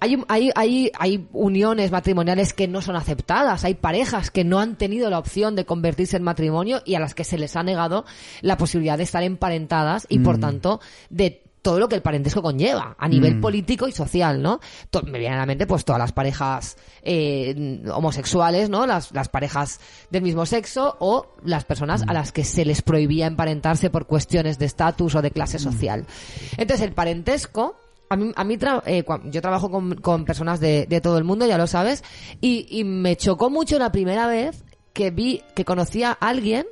hay, 0.00 0.22
hay, 0.28 0.50
hay, 0.54 0.90
hay 0.98 1.28
uniones 1.32 1.90
matrimoniales 1.90 2.52
que 2.52 2.68
no 2.68 2.80
son 2.82 2.96
aceptadas, 2.96 3.64
hay 3.64 3.74
parejas 3.74 4.30
que 4.30 4.44
no 4.44 4.58
han 4.60 4.76
tenido 4.76 5.10
la 5.10 5.18
opción 5.18 5.56
de 5.56 5.64
convertirse 5.64 6.16
en 6.16 6.22
matrimonio 6.22 6.82
y 6.84 6.94
a 6.94 7.00
las 7.00 7.14
que 7.14 7.24
se 7.24 7.38
les 7.38 7.56
ha 7.56 7.62
negado 7.62 8.04
la 8.40 8.56
posibilidad 8.56 8.96
de 8.96 9.04
estar 9.04 9.22
emparentadas 9.22 10.06
y 10.08 10.18
por 10.20 10.38
tanto 10.38 10.80
de 11.10 11.42
todo 11.60 11.80
lo 11.80 11.88
que 11.88 11.96
el 11.96 12.02
parentesco 12.02 12.40
conlleva 12.40 12.94
a 12.98 13.08
nivel 13.08 13.34
Mm. 13.36 13.40
político 13.40 13.88
y 13.88 13.92
social, 13.92 14.40
¿no? 14.40 14.60
To- 14.90 15.02
me 15.02 15.18
viene 15.18 15.34
a 15.34 15.38
la 15.38 15.44
mente 15.44 15.66
pues 15.66 15.84
todas 15.84 15.98
las 15.98 16.12
parejas 16.12 16.76
eh, 17.02 17.82
homosexuales, 17.92 18.70
¿no? 18.70 18.86
Las, 18.86 19.12
las 19.12 19.28
parejas 19.28 19.80
del 20.10 20.22
mismo 20.22 20.46
sexo 20.46 20.96
o 21.00 21.34
las 21.44 21.64
personas 21.64 22.04
a 22.06 22.12
las 22.12 22.30
que 22.30 22.44
se 22.44 22.64
les 22.64 22.80
prohibía 22.82 23.26
emparentarse 23.26 23.90
por 23.90 24.06
cuestiones 24.06 24.58
de 24.58 24.66
estatus 24.66 25.16
o 25.16 25.20
de 25.20 25.32
clase 25.32 25.58
social. 25.58 26.06
Entonces 26.56 26.86
el 26.86 26.92
parentesco 26.94 27.76
a 28.08 28.16
mí, 28.16 28.32
a 28.34 28.44
mí 28.44 28.56
tra- 28.56 28.82
eh, 28.86 29.04
yo 29.24 29.40
trabajo 29.42 29.70
con, 29.70 29.96
con 29.96 30.24
personas 30.24 30.60
de, 30.60 30.86
de 30.86 31.00
todo 31.00 31.18
el 31.18 31.24
mundo, 31.24 31.46
ya 31.46 31.58
lo 31.58 31.66
sabes, 31.66 32.02
y, 32.40 32.66
y 32.70 32.84
me 32.84 33.16
chocó 33.16 33.50
mucho 33.50 33.78
la 33.78 33.92
primera 33.92 34.26
vez 34.26 34.64
que 34.92 35.10
vi, 35.10 35.42
que 35.54 35.64
conocía 35.64 36.16
a 36.20 36.28
alguien, 36.28 36.66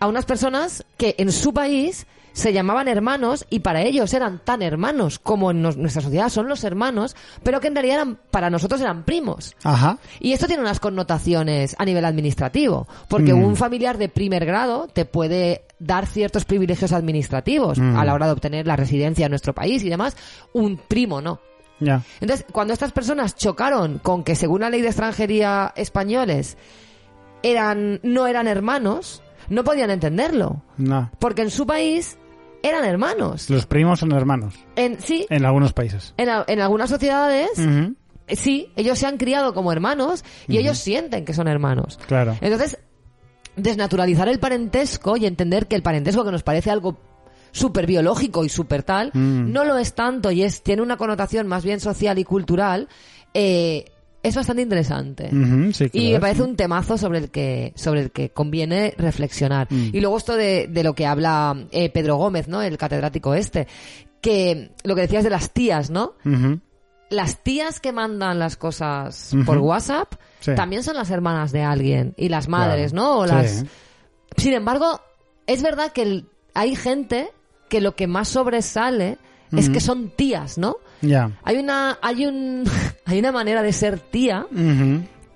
a 0.00 0.06
unas 0.08 0.24
personas 0.26 0.84
que 0.96 1.14
en 1.18 1.32
su 1.32 1.52
país 1.52 2.06
se 2.36 2.52
llamaban 2.52 2.86
hermanos 2.86 3.46
y 3.48 3.60
para 3.60 3.80
ellos 3.80 4.12
eran 4.12 4.40
tan 4.44 4.60
hermanos 4.60 5.18
como 5.18 5.50
en 5.52 5.62
nos- 5.62 5.78
nuestra 5.78 6.02
sociedad 6.02 6.28
son 6.28 6.48
los 6.48 6.64
hermanos, 6.64 7.16
pero 7.42 7.60
que 7.60 7.68
en 7.68 7.74
realidad 7.74 7.94
eran, 7.96 8.18
para 8.30 8.50
nosotros 8.50 8.78
eran 8.82 9.04
primos. 9.04 9.56
Ajá. 9.64 9.96
Y 10.20 10.34
esto 10.34 10.46
tiene 10.46 10.60
unas 10.62 10.78
connotaciones 10.78 11.74
a 11.78 11.84
nivel 11.86 12.04
administrativo, 12.04 12.86
porque 13.08 13.32
Mm. 13.32 13.42
un 13.42 13.56
familiar 13.56 13.96
de 13.96 14.10
primer 14.10 14.44
grado 14.44 14.86
te 14.92 15.06
puede 15.06 15.64
dar 15.78 16.04
ciertos 16.06 16.44
privilegios 16.44 16.92
administrativos 16.92 17.78
Mm. 17.78 17.96
a 17.96 18.04
la 18.04 18.12
hora 18.12 18.26
de 18.26 18.32
obtener 18.32 18.66
la 18.66 18.76
residencia 18.76 19.24
en 19.24 19.30
nuestro 19.30 19.54
país 19.54 19.82
y 19.82 19.88
demás. 19.88 20.14
Un 20.52 20.76
primo 20.76 21.22
no. 21.22 21.40
Ya. 21.80 22.02
Entonces, 22.20 22.44
cuando 22.52 22.74
estas 22.74 22.92
personas 22.92 23.34
chocaron 23.34 23.98
con 23.98 24.24
que 24.24 24.34
según 24.36 24.60
la 24.60 24.68
ley 24.68 24.82
de 24.82 24.88
extranjería 24.88 25.72
españoles 25.74 26.58
eran 27.42 28.00
no 28.02 28.26
eran 28.26 28.46
hermanos, 28.46 29.22
no 29.48 29.64
podían 29.64 29.90
entenderlo, 29.90 30.62
No. 30.76 31.10
porque 31.18 31.42
en 31.42 31.50
su 31.50 31.66
país 31.66 32.18
eran 32.68 32.84
hermanos. 32.84 33.48
Los 33.50 33.66
primos 33.66 34.00
son 34.00 34.12
hermanos. 34.12 34.54
En 34.76 35.00
sí, 35.00 35.26
En 35.30 35.44
algunos 35.44 35.72
países. 35.72 36.14
en, 36.16 36.28
en 36.46 36.60
algunas 36.60 36.90
sociedades 36.90 37.50
sí, 38.28 38.70
ellos 38.76 38.98
se 38.98 39.06
han 39.06 39.16
criado 39.18 39.54
como 39.54 39.72
hermanos 39.72 40.24
y 40.48 40.58
ellos 40.58 40.78
sienten 40.78 41.24
que 41.24 41.32
son 41.34 41.46
hermanos. 41.48 41.98
Claro. 42.06 42.36
Entonces, 42.40 42.78
desnaturalizar 43.56 44.28
el 44.28 44.38
parentesco 44.38 45.16
y 45.16 45.26
entender 45.26 45.66
que 45.66 45.76
el 45.76 45.82
parentesco 45.82 46.24
que 46.24 46.32
nos 46.32 46.42
parece 46.42 46.70
algo 46.70 46.98
súper 47.52 47.86
biológico 47.86 48.44
y 48.44 48.48
súper 48.50 48.82
tal, 48.82 49.10
Mm. 49.14 49.50
no 49.52 49.64
lo 49.64 49.78
es 49.78 49.94
tanto 49.94 50.30
y 50.30 50.42
es 50.42 50.62
tiene 50.62 50.82
una 50.82 50.96
connotación 50.98 51.46
más 51.46 51.64
bien 51.64 51.80
social 51.80 52.18
y 52.18 52.24
cultural, 52.24 52.88
eh, 53.32 53.86
es 54.26 54.36
bastante 54.36 54.62
interesante. 54.62 55.30
Sí 55.72 55.88
y 55.92 56.12
me 56.12 56.20
parece 56.20 56.42
un 56.42 56.56
temazo 56.56 56.98
sobre 56.98 57.18
el 57.18 57.30
que 57.30 57.72
sobre 57.76 58.00
el 58.02 58.10
que 58.10 58.30
conviene 58.30 58.94
reflexionar. 58.98 59.66
Mm. 59.70 59.90
Y 59.92 60.00
luego 60.00 60.16
esto 60.18 60.36
de, 60.36 60.66
de 60.68 60.82
lo 60.84 60.94
que 60.94 61.06
habla 61.06 61.56
eh, 61.70 61.90
Pedro 61.90 62.16
Gómez, 62.16 62.48
¿no? 62.48 62.62
El 62.62 62.76
catedrático 62.78 63.34
este, 63.34 63.66
que 64.20 64.72
lo 64.84 64.94
que 64.94 65.02
decías 65.02 65.24
de 65.24 65.30
las 65.30 65.52
tías, 65.52 65.90
¿no? 65.90 66.14
Las 67.08 67.42
tías 67.44 67.78
que 67.80 67.92
mandan 67.92 68.38
las 68.40 68.56
cosas 68.56 69.32
por 69.46 69.58
WhatsApp 69.58 70.14
Sí. 70.40 70.54
también 70.54 70.82
son 70.82 70.96
las 70.96 71.10
hermanas 71.10 71.50
de 71.52 71.62
alguien 71.62 72.14
y 72.16 72.28
las 72.28 72.46
madres, 72.48 72.92
Claro. 72.92 73.06
¿no? 73.06 73.18
O 73.20 73.26
Sí. 73.26 73.32
las 73.34 73.64
Sin 74.36 74.52
embargo, 74.52 75.00
es 75.46 75.62
verdad 75.62 75.92
que 75.92 76.02
el- 76.02 76.28
hay 76.54 76.76
gente 76.76 77.28
que 77.68 77.80
lo 77.80 77.96
que 77.96 78.06
más 78.06 78.28
sobresale 78.28 79.18
es 79.52 79.70
que 79.70 79.80
son 79.80 80.10
tías, 80.10 80.58
¿no? 80.58 80.76
Ya. 81.02 81.30
Hay 81.44 81.56
una, 81.56 81.98
hay 82.02 82.26
un, 82.26 82.64
hay 83.04 83.18
una 83.18 83.32
manera 83.32 83.62
de 83.62 83.72
ser 83.72 84.00
tía 84.00 84.46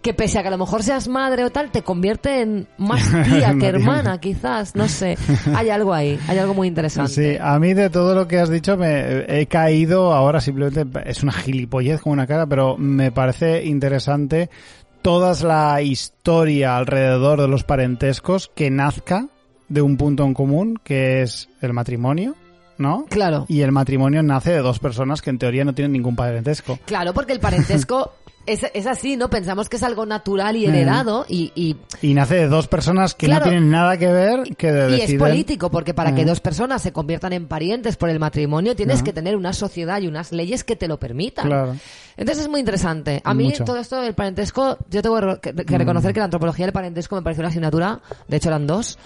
que 0.02 0.14
pese 0.14 0.38
a 0.38 0.42
que 0.42 0.48
a 0.48 0.50
lo 0.50 0.58
mejor 0.58 0.82
seas 0.82 1.08
madre 1.08 1.44
o 1.44 1.50
tal, 1.50 1.70
te 1.70 1.82
convierte 1.82 2.40
en 2.40 2.68
más 2.78 3.02
tía 3.24 3.54
que 3.58 3.66
hermana, 3.66 4.18
quizás, 4.18 4.74
no 4.74 4.88
sé. 4.88 5.16
Hay 5.54 5.70
algo 5.70 5.92
ahí, 5.92 6.18
hay 6.28 6.38
algo 6.38 6.54
muy 6.54 6.68
interesante. 6.68 7.12
Sí, 7.12 7.38
a 7.40 7.58
mí 7.58 7.74
de 7.74 7.90
todo 7.90 8.14
lo 8.14 8.26
que 8.26 8.38
has 8.38 8.48
dicho 8.48 8.76
me 8.76 9.24
he 9.28 9.46
caído 9.46 10.12
ahora 10.12 10.40
simplemente 10.40 10.86
es 11.04 11.22
una 11.22 11.32
gilipollez 11.32 12.00
con 12.00 12.12
una 12.12 12.26
cara, 12.26 12.46
pero 12.46 12.76
me 12.76 13.12
parece 13.12 13.64
interesante 13.64 14.48
toda 15.02 15.34
la 15.46 15.82
historia 15.82 16.76
alrededor 16.76 17.40
de 17.40 17.48
los 17.48 17.64
parentescos 17.64 18.50
que 18.54 18.70
nazca 18.70 19.28
de 19.68 19.82
un 19.82 19.96
punto 19.96 20.24
en 20.24 20.34
común, 20.34 20.78
que 20.82 21.22
es 21.22 21.48
el 21.60 21.72
matrimonio, 21.72 22.34
¿no? 22.80 23.06
Claro. 23.08 23.44
Y 23.48 23.60
el 23.60 23.70
matrimonio 23.72 24.22
nace 24.22 24.50
de 24.52 24.58
dos 24.58 24.78
personas 24.80 25.22
que 25.22 25.30
en 25.30 25.38
teoría 25.38 25.64
no 25.64 25.74
tienen 25.74 25.92
ningún 25.92 26.16
parentesco. 26.16 26.78
Claro, 26.86 27.14
porque 27.14 27.32
el 27.32 27.40
parentesco 27.40 28.12
es, 28.46 28.64
es 28.74 28.86
así, 28.86 29.16
¿no? 29.16 29.28
Pensamos 29.30 29.68
que 29.68 29.76
es 29.76 29.82
algo 29.82 30.06
natural 30.06 30.56
y 30.56 30.64
heredado 30.66 31.26
y, 31.28 31.52
y, 31.54 31.76
Y 32.00 32.14
nace 32.14 32.36
de 32.36 32.48
dos 32.48 32.66
personas 32.68 33.14
que 33.14 33.26
Claro. 33.26 33.44
no 33.44 33.50
tienen 33.50 33.70
nada 33.70 33.96
que 33.98 34.06
ver, 34.08 34.56
que 34.56 34.72
de- 34.72 34.96
y 34.96 35.00
es 35.02 35.14
político, 35.14 35.70
porque 35.70 35.92
para 35.94 36.14
que 36.14 36.22
Ah. 36.22 36.24
dos 36.24 36.40
personas 36.40 36.80
se 36.82 36.92
conviertan 36.92 37.32
en 37.34 37.46
parientes 37.46 37.96
por 37.96 38.08
el 38.08 38.18
matrimonio 38.18 38.74
tienes 38.74 39.02
que 39.02 39.12
tener 39.12 39.36
una 39.36 39.52
sociedad 39.52 40.00
y 40.00 40.06
unas 40.08 40.32
leyes 40.32 40.64
que 40.64 40.74
te 40.74 40.88
lo 40.88 40.98
permitan. 40.98 41.46
Claro. 41.46 41.76
Entonces 42.16 42.44
es 42.44 42.50
muy 42.50 42.60
interesante. 42.60 43.20
A 43.24 43.34
mí 43.34 43.44
Mucho. 43.44 43.62
Mm. 43.62 43.66
todo 43.66 43.76
esto 43.78 44.00
del 44.00 44.14
parentesco, 44.14 44.78
yo 44.90 45.00
tengo 45.02 45.38
que, 45.40 45.54
que 45.54 45.78
reconocer 45.78 46.12
que 46.12 46.20
la 46.20 46.24
antropología 46.24 46.66
del 46.66 46.72
parentesco 46.72 47.14
me 47.16 47.22
pareció 47.22 47.42
una 47.42 47.48
asignatura, 47.50 48.00
de 48.26 48.36
hecho 48.36 48.48
eran 48.48 48.66
dos, 48.66 48.98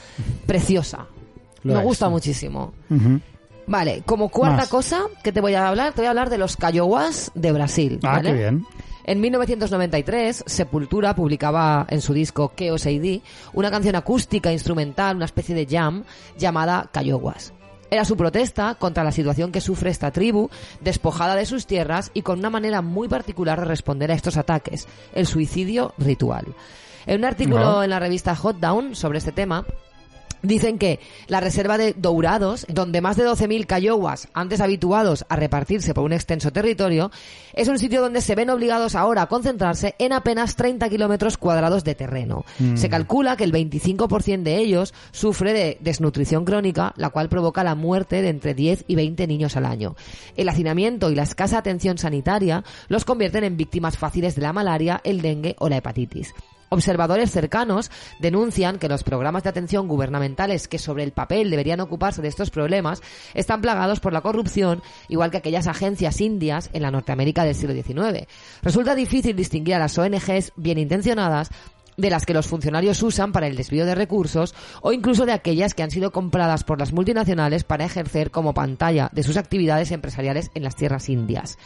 preciosa. 0.46 1.06
Lo 1.64 1.74
me 1.74 1.82
gusta 1.82 2.06
sí. 2.06 2.10
muchísimo. 2.12 2.72
Vale, 3.66 4.02
como 4.04 4.28
cuarta 4.28 4.56
Más. 4.58 4.68
cosa 4.68 5.02
que 5.22 5.32
te 5.32 5.40
voy 5.40 5.54
a 5.54 5.68
hablar, 5.68 5.92
te 5.94 6.00
voy 6.02 6.06
a 6.06 6.10
hablar 6.10 6.30
de 6.30 6.38
los 6.38 6.56
Cayowas 6.56 7.30
de 7.34 7.52
Brasil. 7.52 7.98
Ah, 8.02 8.12
¿vale? 8.16 8.30
qué 8.30 8.36
bien. 8.36 8.66
En 9.06 9.20
1993, 9.20 10.44
Sepultura 10.46 11.14
publicaba 11.14 11.86
en 11.90 12.00
su 12.00 12.14
disco 12.14 12.52
Chaos 12.56 12.86
AD 12.86 13.20
una 13.52 13.70
canción 13.70 13.96
acústica 13.96 14.50
instrumental, 14.52 15.16
una 15.16 15.26
especie 15.26 15.54
de 15.54 15.66
jam, 15.66 16.04
llamada 16.38 16.88
Cayoguas. 16.92 17.52
Era 17.90 18.04
su 18.06 18.16
protesta 18.16 18.74
contra 18.76 19.04
la 19.04 19.12
situación 19.12 19.52
que 19.52 19.60
sufre 19.60 19.90
esta 19.90 20.10
tribu, 20.10 20.48
despojada 20.80 21.34
de 21.36 21.44
sus 21.46 21.66
tierras 21.66 22.10
y 22.14 22.22
con 22.22 22.38
una 22.38 22.50
manera 22.50 22.80
muy 22.82 23.08
particular 23.08 23.60
de 23.60 23.66
responder 23.66 24.10
a 24.10 24.14
estos 24.14 24.36
ataques, 24.38 24.88
el 25.14 25.26
suicidio 25.26 25.92
ritual. 25.98 26.46
En 27.06 27.18
un 27.18 27.24
artículo 27.26 27.58
No. 27.60 27.82
en 27.84 27.90
la 27.90 27.98
revista 28.00 28.34
Hot 28.34 28.58
Down 28.58 28.94
sobre 28.96 29.18
este 29.18 29.32
tema, 29.32 29.66
Dicen 30.44 30.78
que 30.78 31.00
la 31.26 31.40
reserva 31.40 31.78
de 31.78 31.94
Dourados, 31.96 32.66
donde 32.68 33.00
más 33.00 33.16
de 33.16 33.26
12.000 33.26 33.66
cayowas, 33.66 34.28
antes 34.34 34.60
habituados 34.60 35.24
a 35.30 35.36
repartirse 35.36 35.94
por 35.94 36.04
un 36.04 36.12
extenso 36.12 36.52
territorio, 36.52 37.10
es 37.54 37.68
un 37.68 37.78
sitio 37.78 38.02
donde 38.02 38.20
se 38.20 38.34
ven 38.34 38.50
obligados 38.50 38.94
ahora 38.94 39.22
a 39.22 39.26
concentrarse 39.26 39.94
en 39.98 40.12
apenas 40.12 40.54
30 40.56 40.90
kilómetros 40.90 41.38
cuadrados 41.38 41.82
de 41.82 41.94
terreno. 41.94 42.44
Se 42.74 42.90
calcula 42.90 43.36
que 43.36 43.44
el 43.44 43.52
25% 43.52 44.42
de 44.42 44.58
ellos 44.58 44.92
sufre 45.12 45.54
de 45.54 45.78
desnutrición 45.80 46.44
crónica, 46.44 46.92
la 46.98 47.08
cual 47.08 47.30
provoca 47.30 47.64
la 47.64 47.74
muerte 47.74 48.20
de 48.20 48.28
entre 48.28 48.52
10 48.52 48.84
y 48.86 48.96
20 48.96 49.26
niños 49.26 49.56
al 49.56 49.64
año. 49.64 49.96
El 50.36 50.50
hacinamiento 50.50 51.10
y 51.10 51.14
la 51.14 51.22
escasa 51.22 51.56
atención 51.56 51.96
sanitaria 51.96 52.64
los 52.88 53.06
convierten 53.06 53.44
en 53.44 53.56
víctimas 53.56 53.96
fáciles 53.96 54.34
de 54.34 54.42
la 54.42 54.52
malaria, 54.52 55.00
el 55.04 55.22
dengue 55.22 55.56
o 55.58 55.70
la 55.70 55.78
hepatitis. 55.78 56.34
Observadores 56.74 57.30
cercanos 57.30 57.92
denuncian 58.18 58.80
que 58.80 58.88
los 58.88 59.04
programas 59.04 59.44
de 59.44 59.48
atención 59.48 59.86
gubernamentales 59.86 60.66
que 60.66 60.80
sobre 60.80 61.04
el 61.04 61.12
papel 61.12 61.48
deberían 61.48 61.78
ocuparse 61.78 62.20
de 62.20 62.26
estos 62.26 62.50
problemas 62.50 63.00
están 63.32 63.60
plagados 63.60 64.00
por 64.00 64.12
la 64.12 64.22
corrupción, 64.22 64.82
igual 65.06 65.30
que 65.30 65.36
aquellas 65.36 65.68
agencias 65.68 66.20
indias 66.20 66.70
en 66.72 66.82
la 66.82 66.90
Norteamérica 66.90 67.44
del 67.44 67.54
siglo 67.54 67.80
XIX. 67.80 68.26
Resulta 68.60 68.96
difícil 68.96 69.36
distinguir 69.36 69.76
a 69.76 69.78
las 69.78 69.96
ONGs 69.96 70.50
bien 70.56 70.78
intencionadas 70.78 71.50
de 71.96 72.10
las 72.10 72.26
que 72.26 72.34
los 72.34 72.48
funcionarios 72.48 73.00
usan 73.04 73.30
para 73.30 73.46
el 73.46 73.54
desvío 73.54 73.86
de 73.86 73.94
recursos 73.94 74.52
o 74.82 74.92
incluso 74.92 75.26
de 75.26 75.32
aquellas 75.32 75.74
que 75.74 75.84
han 75.84 75.92
sido 75.92 76.10
compradas 76.10 76.64
por 76.64 76.80
las 76.80 76.92
multinacionales 76.92 77.62
para 77.62 77.84
ejercer 77.84 78.32
como 78.32 78.52
pantalla 78.52 79.10
de 79.12 79.22
sus 79.22 79.36
actividades 79.36 79.92
empresariales 79.92 80.50
en 80.54 80.64
las 80.64 80.74
tierras 80.74 81.08
indias. 81.08 81.56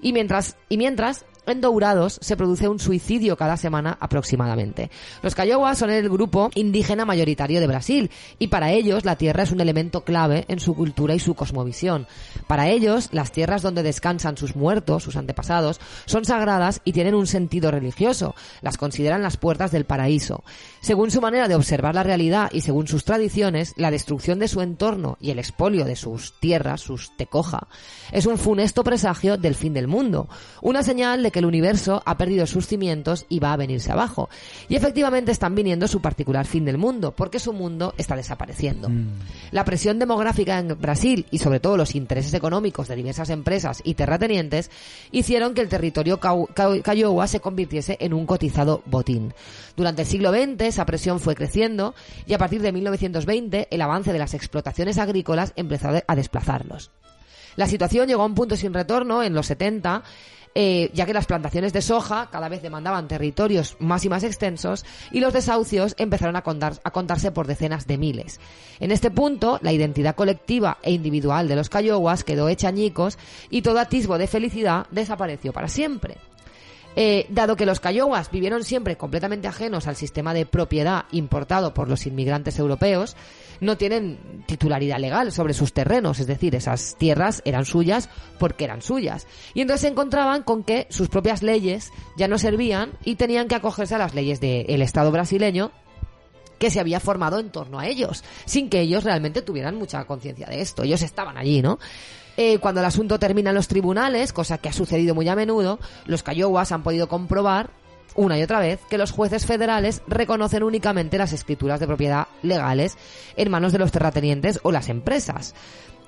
Y 0.00 0.12
mientras, 0.12 0.56
y 0.68 0.76
mientras 0.76 1.24
en 1.46 1.60
Dourados 1.60 2.18
se 2.20 2.36
produce 2.36 2.68
un 2.68 2.78
suicidio 2.78 3.36
cada 3.36 3.56
semana 3.56 3.96
aproximadamente. 4.00 4.90
Los 5.22 5.34
Cayowas 5.34 5.78
son 5.78 5.90
el 5.90 6.08
grupo 6.08 6.50
indígena 6.54 7.04
mayoritario 7.04 7.60
de 7.60 7.66
Brasil 7.66 8.10
y 8.38 8.48
para 8.48 8.72
ellos 8.72 9.04
la 9.04 9.16
tierra 9.16 9.44
es 9.44 9.52
un 9.52 9.60
elemento 9.60 10.04
clave 10.04 10.44
en 10.48 10.60
su 10.60 10.74
cultura 10.74 11.14
y 11.14 11.18
su 11.18 11.34
cosmovisión. 11.34 12.06
Para 12.46 12.68
ellos, 12.68 13.08
las 13.12 13.32
tierras 13.32 13.62
donde 13.62 13.82
descansan 13.82 14.36
sus 14.36 14.56
muertos, 14.56 15.02
sus 15.02 15.16
antepasados, 15.16 15.80
son 16.04 16.24
sagradas 16.24 16.80
y 16.84 16.92
tienen 16.92 17.14
un 17.14 17.26
sentido 17.26 17.70
religioso. 17.70 18.34
Las 18.62 18.76
consideran 18.76 19.22
las 19.22 19.36
puertas 19.36 19.70
del 19.70 19.84
paraíso. 19.84 20.44
Según 20.80 21.10
su 21.10 21.20
manera 21.20 21.48
de 21.48 21.54
observar 21.54 21.94
la 21.94 22.02
realidad 22.02 22.50
y 22.52 22.60
según 22.60 22.88
sus 22.88 23.04
tradiciones, 23.04 23.72
la 23.76 23.90
destrucción 23.90 24.38
de 24.38 24.48
su 24.48 24.60
entorno 24.60 25.16
y 25.20 25.30
el 25.30 25.38
expolio 25.38 25.84
de 25.84 25.96
sus 25.96 26.38
tierras, 26.40 26.80
sus 26.80 27.16
tecoja, 27.16 27.68
es 28.12 28.26
un 28.26 28.38
funesto 28.38 28.84
presagio 28.84 29.36
del 29.36 29.54
fin 29.54 29.74
del 29.74 29.88
mundo. 29.88 30.28
Una 30.62 30.82
señal 30.82 31.22
de 31.22 31.30
que 31.36 31.40
el 31.40 31.44
universo 31.44 32.02
ha 32.06 32.16
perdido 32.16 32.46
sus 32.46 32.66
cimientos 32.66 33.26
y 33.28 33.40
va 33.40 33.52
a 33.52 33.58
venirse 33.58 33.92
abajo. 33.92 34.30
Y 34.70 34.74
efectivamente 34.74 35.32
están 35.32 35.54
viniendo 35.54 35.86
su 35.86 36.00
particular 36.00 36.46
fin 36.46 36.64
del 36.64 36.78
mundo, 36.78 37.14
porque 37.14 37.38
su 37.38 37.52
mundo 37.52 37.92
está 37.98 38.16
desapareciendo. 38.16 38.88
La 39.50 39.66
presión 39.66 39.98
demográfica 39.98 40.58
en 40.58 40.68
Brasil 40.80 41.26
y 41.30 41.36
sobre 41.36 41.60
todo 41.60 41.76
los 41.76 41.94
intereses 41.94 42.32
económicos 42.32 42.88
de 42.88 42.96
diversas 42.96 43.28
empresas 43.28 43.82
y 43.84 43.92
terratenientes 43.92 44.70
hicieron 45.12 45.52
que 45.52 45.60
el 45.60 45.68
territorio 45.68 46.18
Cayowa 46.18 47.26
se 47.26 47.40
convirtiese 47.40 47.98
en 48.00 48.14
un 48.14 48.24
cotizado 48.24 48.80
botín. 48.86 49.34
Durante 49.76 50.02
el 50.02 50.08
siglo 50.08 50.32
XX 50.32 50.62
esa 50.62 50.86
presión 50.86 51.20
fue 51.20 51.34
creciendo 51.34 51.94
y 52.26 52.32
a 52.32 52.38
partir 52.38 52.62
de 52.62 52.72
1920 52.72 53.68
el 53.70 53.82
avance 53.82 54.10
de 54.10 54.18
las 54.18 54.32
explotaciones 54.32 54.96
agrícolas 54.96 55.52
empezó 55.54 55.90
a 56.06 56.16
desplazarlos. 56.16 56.92
La 57.56 57.66
situación 57.66 58.06
llegó 58.06 58.22
a 58.22 58.26
un 58.26 58.34
punto 58.34 58.56
sin 58.56 58.72
retorno 58.72 59.22
en 59.22 59.34
los 59.34 59.46
70, 59.46 60.02
eh, 60.58 60.90
ya 60.94 61.04
que 61.04 61.12
las 61.12 61.26
plantaciones 61.26 61.74
de 61.74 61.82
soja 61.82 62.30
cada 62.32 62.48
vez 62.48 62.62
demandaban 62.62 63.08
territorios 63.08 63.76
más 63.78 64.06
y 64.06 64.08
más 64.08 64.24
extensos 64.24 64.86
y 65.12 65.20
los 65.20 65.34
desahucios 65.34 65.94
empezaron 65.98 66.34
a, 66.34 66.38
a 66.38 66.90
contarse 66.92 67.30
por 67.30 67.46
decenas 67.46 67.86
de 67.86 67.98
miles. 67.98 68.40
En 68.80 68.90
este 68.90 69.10
punto, 69.10 69.58
la 69.60 69.74
identidad 69.74 70.14
colectiva 70.14 70.78
e 70.82 70.92
individual 70.92 71.46
de 71.46 71.56
los 71.56 71.68
cayoguas 71.68 72.24
quedó 72.24 72.48
hecha 72.48 72.68
añicos 72.68 73.18
y 73.50 73.60
todo 73.60 73.80
atisbo 73.80 74.16
de 74.16 74.28
felicidad 74.28 74.86
desapareció 74.90 75.52
para 75.52 75.68
siempre. 75.68 76.16
Eh, 76.98 77.26
dado 77.28 77.56
que 77.56 77.66
los 77.66 77.78
cayowas 77.78 78.30
vivieron 78.30 78.64
siempre 78.64 78.96
completamente 78.96 79.48
ajenos 79.48 79.86
al 79.86 79.96
sistema 79.96 80.32
de 80.32 80.46
propiedad 80.46 81.04
importado 81.12 81.74
por 81.74 81.88
los 81.90 82.06
inmigrantes 82.06 82.58
europeos, 82.58 83.16
no 83.60 83.76
tienen 83.76 84.44
titularidad 84.46 84.98
legal 84.98 85.30
sobre 85.30 85.52
sus 85.52 85.74
terrenos, 85.74 86.20
es 86.20 86.26
decir, 86.26 86.54
esas 86.54 86.96
tierras 86.96 87.42
eran 87.44 87.66
suyas 87.66 88.08
porque 88.38 88.64
eran 88.64 88.80
suyas. 88.80 89.26
Y 89.52 89.60
entonces 89.60 89.82
se 89.82 89.88
encontraban 89.88 90.42
con 90.42 90.64
que 90.64 90.86
sus 90.88 91.08
propias 91.08 91.42
leyes 91.42 91.92
ya 92.16 92.28
no 92.28 92.38
servían 92.38 92.92
y 93.04 93.16
tenían 93.16 93.46
que 93.48 93.56
acogerse 93.56 93.94
a 93.94 93.98
las 93.98 94.14
leyes 94.14 94.40
del 94.40 94.80
Estado 94.80 95.12
brasileño 95.12 95.72
que 96.58 96.70
se 96.70 96.80
había 96.80 97.00
formado 97.00 97.38
en 97.38 97.50
torno 97.50 97.78
a 97.78 97.86
ellos, 97.86 98.24
sin 98.46 98.70
que 98.70 98.80
ellos 98.80 99.04
realmente 99.04 99.42
tuvieran 99.42 99.76
mucha 99.76 100.04
conciencia 100.04 100.46
de 100.46 100.62
esto. 100.62 100.84
Ellos 100.84 101.02
estaban 101.02 101.36
allí, 101.36 101.60
¿no? 101.60 101.78
Eh, 102.36 102.58
cuando 102.58 102.80
el 102.80 102.86
asunto 102.86 103.18
termina 103.18 103.50
en 103.50 103.56
los 103.56 103.68
tribunales, 103.68 104.32
cosa 104.32 104.58
que 104.58 104.68
ha 104.68 104.72
sucedido 104.72 105.14
muy 105.14 105.28
a 105.28 105.36
menudo, 105.36 105.78
los 106.04 106.22
cayowas 106.22 106.72
han 106.72 106.82
podido 106.82 107.08
comprobar 107.08 107.70
una 108.14 108.38
y 108.38 108.42
otra 108.42 108.60
vez 108.60 108.80
que 108.88 108.98
los 108.98 109.10
jueces 109.10 109.46
federales 109.46 110.02
reconocen 110.06 110.62
únicamente 110.62 111.18
las 111.18 111.32
escrituras 111.32 111.80
de 111.80 111.86
propiedad 111.86 112.28
legales 112.42 112.96
en 113.36 113.50
manos 113.50 113.72
de 113.72 113.78
los 113.78 113.92
terratenientes 113.92 114.60
o 114.62 114.72
las 114.72 114.88
empresas. 114.88 115.54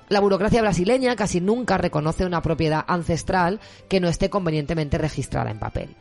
La 0.08 0.20
burocracia 0.20 0.62
brasileña 0.62 1.16
casi 1.16 1.40
nunca 1.40 1.76
reconoce 1.76 2.24
una 2.24 2.40
propiedad 2.40 2.84
ancestral 2.88 3.60
que 3.88 4.00
no 4.00 4.08
esté 4.08 4.30
convenientemente 4.30 4.96
registrada 4.96 5.50
en 5.50 5.58
papel. 5.58 5.94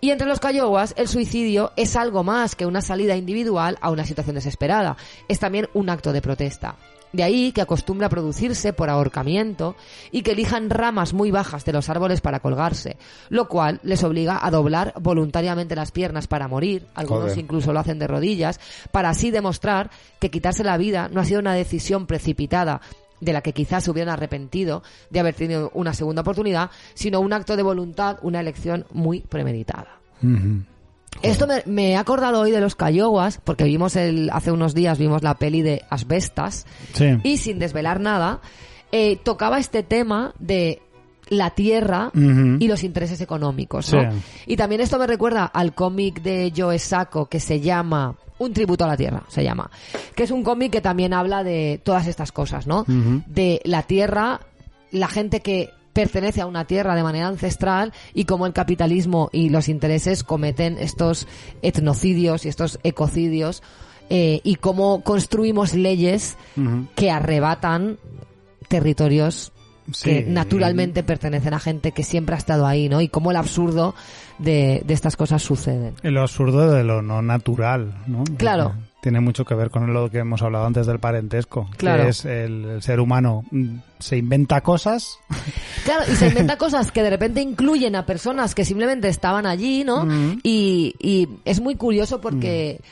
Y 0.00 0.10
entre 0.10 0.26
los 0.26 0.40
cayowas, 0.40 0.94
el 0.96 1.08
suicidio 1.08 1.72
es 1.76 1.96
algo 1.96 2.24
más 2.24 2.54
que 2.54 2.64
una 2.64 2.80
salida 2.80 3.16
individual 3.16 3.76
a 3.82 3.90
una 3.90 4.06
situación 4.06 4.36
desesperada. 4.36 4.96
Es 5.28 5.38
también 5.38 5.68
un 5.74 5.90
acto 5.90 6.14
de 6.14 6.22
protesta. 6.22 6.76
De 7.12 7.22
ahí 7.22 7.52
que 7.52 7.60
acostumbre 7.60 8.06
a 8.06 8.10
producirse 8.10 8.72
por 8.72 8.88
ahorcamiento 8.88 9.76
y 10.12 10.22
que 10.22 10.32
elijan 10.32 10.70
ramas 10.70 11.12
muy 11.12 11.30
bajas 11.30 11.64
de 11.64 11.72
los 11.72 11.88
árboles 11.88 12.20
para 12.20 12.40
colgarse, 12.40 12.96
lo 13.28 13.48
cual 13.48 13.80
les 13.82 14.04
obliga 14.04 14.38
a 14.40 14.50
doblar 14.50 14.94
voluntariamente 15.00 15.74
las 15.74 15.90
piernas 15.90 16.28
para 16.28 16.48
morir, 16.48 16.86
algunos 16.94 17.30
Joder. 17.30 17.38
incluso 17.38 17.72
lo 17.72 17.80
hacen 17.80 17.98
de 17.98 18.06
rodillas, 18.06 18.60
para 18.92 19.10
así 19.10 19.30
demostrar 19.30 19.90
que 20.20 20.30
quitarse 20.30 20.62
la 20.62 20.76
vida 20.76 21.08
no 21.08 21.20
ha 21.20 21.24
sido 21.24 21.40
una 21.40 21.54
decisión 21.54 22.06
precipitada 22.06 22.80
de 23.20 23.32
la 23.32 23.42
que 23.42 23.52
quizás 23.52 23.84
se 23.84 23.90
hubieran 23.90 24.12
arrepentido 24.12 24.82
de 25.10 25.20
haber 25.20 25.34
tenido 25.34 25.70
una 25.74 25.94
segunda 25.94 26.22
oportunidad, 26.22 26.70
sino 26.94 27.20
un 27.20 27.32
acto 27.32 27.56
de 27.56 27.62
voluntad, 27.62 28.18
una 28.22 28.40
elección 28.40 28.86
muy 28.92 29.20
premeditada. 29.20 30.00
Esto 31.22 31.46
me, 31.46 31.62
me 31.66 31.90
he 31.90 31.96
acordado 31.96 32.40
hoy 32.40 32.50
de 32.50 32.60
los 32.60 32.74
Cayoguas, 32.76 33.40
porque 33.44 33.64
vimos 33.64 33.94
el, 33.96 34.30
hace 34.32 34.52
unos 34.52 34.74
días 34.74 34.98
vimos 34.98 35.22
la 35.22 35.34
peli 35.34 35.60
de 35.62 35.82
Asbestas, 35.90 36.66
Sí. 36.94 37.18
y 37.24 37.36
sin 37.36 37.58
desvelar 37.58 38.00
nada, 38.00 38.40
eh, 38.92 39.16
tocaba 39.22 39.58
este 39.58 39.82
tema 39.82 40.34
de 40.38 40.80
la 41.28 41.50
tierra 41.50 42.10
y 42.14 42.66
los 42.66 42.82
intereses 42.82 43.20
económicos. 43.20 43.92
¿no? 43.92 44.00
Sí. 44.12 44.18
Y 44.46 44.56
también 44.56 44.80
esto 44.80 44.98
me 44.98 45.06
recuerda 45.06 45.44
al 45.44 45.74
cómic 45.74 46.22
de 46.22 46.52
Joe 46.56 46.78
Sacco 46.78 47.26
que 47.26 47.38
se 47.38 47.60
llama 47.60 48.16
Un 48.38 48.52
tributo 48.52 48.84
a 48.84 48.88
la 48.88 48.96
tierra, 48.96 49.22
se 49.28 49.44
llama. 49.44 49.70
Que 50.16 50.24
es 50.24 50.30
un 50.32 50.42
cómic 50.42 50.72
que 50.72 50.80
también 50.80 51.12
habla 51.12 51.44
de 51.44 51.80
todas 51.84 52.06
estas 52.08 52.32
cosas, 52.32 52.66
¿no? 52.66 52.84
De 53.26 53.60
la 53.64 53.82
tierra, 53.84 54.40
la 54.90 55.06
gente 55.06 55.38
que 55.40 55.70
pertenece 55.92 56.40
a 56.40 56.46
una 56.46 56.64
tierra 56.64 56.94
de 56.94 57.02
manera 57.02 57.28
ancestral 57.28 57.92
y 58.14 58.24
cómo 58.24 58.46
el 58.46 58.52
capitalismo 58.52 59.28
y 59.32 59.48
los 59.48 59.68
intereses 59.68 60.24
cometen 60.24 60.78
estos 60.78 61.26
etnocidios 61.62 62.44
y 62.44 62.48
estos 62.48 62.78
ecocidios 62.82 63.62
eh, 64.08 64.40
y 64.44 64.56
cómo 64.56 65.02
construimos 65.02 65.74
leyes 65.74 66.36
que 66.94 67.10
arrebatan 67.10 67.98
territorios 68.68 69.52
que 70.02 70.24
naturalmente 70.26 71.02
pertenecen 71.02 71.54
a 71.54 71.58
gente 71.58 71.92
que 71.92 72.04
siempre 72.04 72.34
ha 72.34 72.38
estado 72.38 72.66
ahí, 72.66 72.88
¿no? 72.88 73.00
Y 73.00 73.08
cómo 73.08 73.30
el 73.32 73.36
absurdo 73.36 73.94
de, 74.38 74.82
de 74.84 74.94
estas 74.94 75.16
cosas 75.16 75.42
suceden. 75.42 75.94
Lo 76.02 76.22
absurdo 76.22 76.70
de 76.70 76.84
lo 76.84 77.02
no 77.02 77.22
natural, 77.22 78.02
¿no? 78.06 78.22
Claro. 78.36 78.74
Tiene 79.02 79.20
mucho 79.20 79.44
que 79.44 79.54
ver 79.54 79.70
con 79.70 79.92
lo 79.94 80.10
que 80.10 80.18
hemos 80.18 80.42
hablado 80.42 80.66
antes 80.66 80.86
del 80.86 80.98
parentesco. 80.98 81.68
Claro. 81.76 82.02
Que 82.04 82.08
es 82.10 82.24
el, 82.24 82.64
el 82.66 82.82
ser 82.82 83.00
humano 83.00 83.44
mm, 83.50 83.76
se 83.98 84.16
inventa 84.18 84.60
cosas. 84.60 85.18
Claro, 85.84 86.04
y 86.12 86.14
se 86.14 86.28
inventa 86.28 86.58
cosas 86.58 86.92
que 86.92 87.02
de 87.02 87.08
repente 87.08 87.40
incluyen 87.40 87.96
a 87.96 88.04
personas 88.04 88.54
que 88.54 88.66
simplemente 88.66 89.08
estaban 89.08 89.46
allí, 89.46 89.82
¿no? 89.82 90.04
Mm. 90.04 90.40
Y, 90.42 90.94
y 91.00 91.26
es 91.46 91.60
muy 91.60 91.74
curioso 91.76 92.20
porque, 92.20 92.82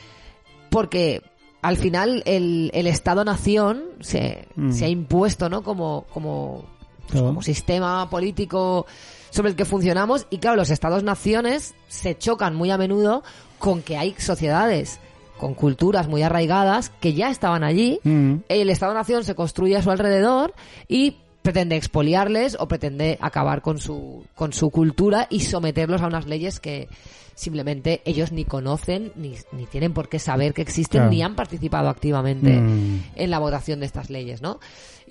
porque 0.71 1.21
al 1.61 1.77
final 1.77 2.23
el, 2.25 2.71
el 2.73 2.87
Estado-Nación 2.87 3.83
se, 3.99 4.47
Mm. 4.55 4.71
se 4.71 4.85
ha 4.85 4.87
impuesto, 4.89 5.49
¿no? 5.49 5.61
Como, 5.61 6.05
como, 6.11 6.65
pues, 7.07 7.21
como 7.21 7.41
sistema 7.43 8.09
político 8.09 8.87
sobre 9.29 9.49
el 9.51 9.55
que 9.55 9.65
funcionamos. 9.65 10.25
Y 10.31 10.39
claro, 10.39 10.57
los 10.57 10.71
Estados-Naciones 10.71 11.75
se 11.87 12.17
chocan 12.17 12.55
muy 12.55 12.71
a 12.71 12.77
menudo 12.79 13.23
con 13.59 13.83
que 13.83 13.97
hay 13.97 14.15
sociedades 14.17 14.99
con 15.39 15.55
culturas 15.55 16.07
muy 16.07 16.21
arraigadas 16.21 16.91
que 16.99 17.13
ya 17.13 17.29
estaban 17.31 17.63
allí 17.63 17.99
Mm. 18.03 18.35
el 18.49 18.69
Estado-Nación 18.69 19.23
se 19.23 19.33
construye 19.33 19.75
a 19.77 19.81
su 19.81 19.89
alrededor 19.89 20.53
y 20.87 21.15
pretende 21.41 21.77
expoliarles 21.77 22.57
o 22.59 22.67
pretende 22.67 23.17
acabar 23.21 23.61
con 23.61 23.79
su, 23.79 24.25
con 24.35 24.51
su 24.53 24.69
cultura 24.69 25.25
y 25.29 25.39
someterlos 25.39 26.01
a 26.01 26.07
unas 26.07 26.27
leyes 26.27 26.59
que 26.59 26.87
simplemente 27.33 28.01
ellos 28.03 28.33
ni 28.33 28.43
conocen 28.43 29.13
ni, 29.15 29.35
ni 29.53 29.65
tienen 29.65 29.93
por 29.93 30.09
qué 30.09 30.19
saber 30.19 30.53
que 30.53 30.61
existen 30.61 30.99
Claro. 30.99 31.09
ni 31.11 31.21
han 31.21 31.35
participado 31.35 31.87
activamente 31.87 32.59
Mm. 32.59 33.03
en 33.15 33.29
la 33.31 33.39
votación 33.39 33.79
de 33.79 33.85
estas 33.85 34.09
leyes, 34.09 34.41
¿no? 34.41 34.59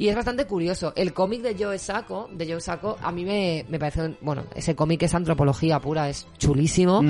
Y 0.00 0.06
es 0.08 0.14
bastante 0.14 0.46
curioso. 0.46 0.92
El 0.94 1.12
cómic 1.12 1.42
de 1.42 1.56
Joe 1.58 1.76
Sacco, 1.76 2.30
de 2.32 2.46
Joe 2.48 2.61
Sacco, 2.61 2.96
a 3.02 3.11
mí 3.11 3.24
me, 3.24 3.66
me 3.68 3.80
parece, 3.80 4.14
bueno, 4.20 4.44
ese 4.54 4.76
cómic 4.76 5.02
es 5.02 5.12
antropología 5.12 5.80
pura, 5.80 6.08
es 6.08 6.24
chulísimo 6.38 7.02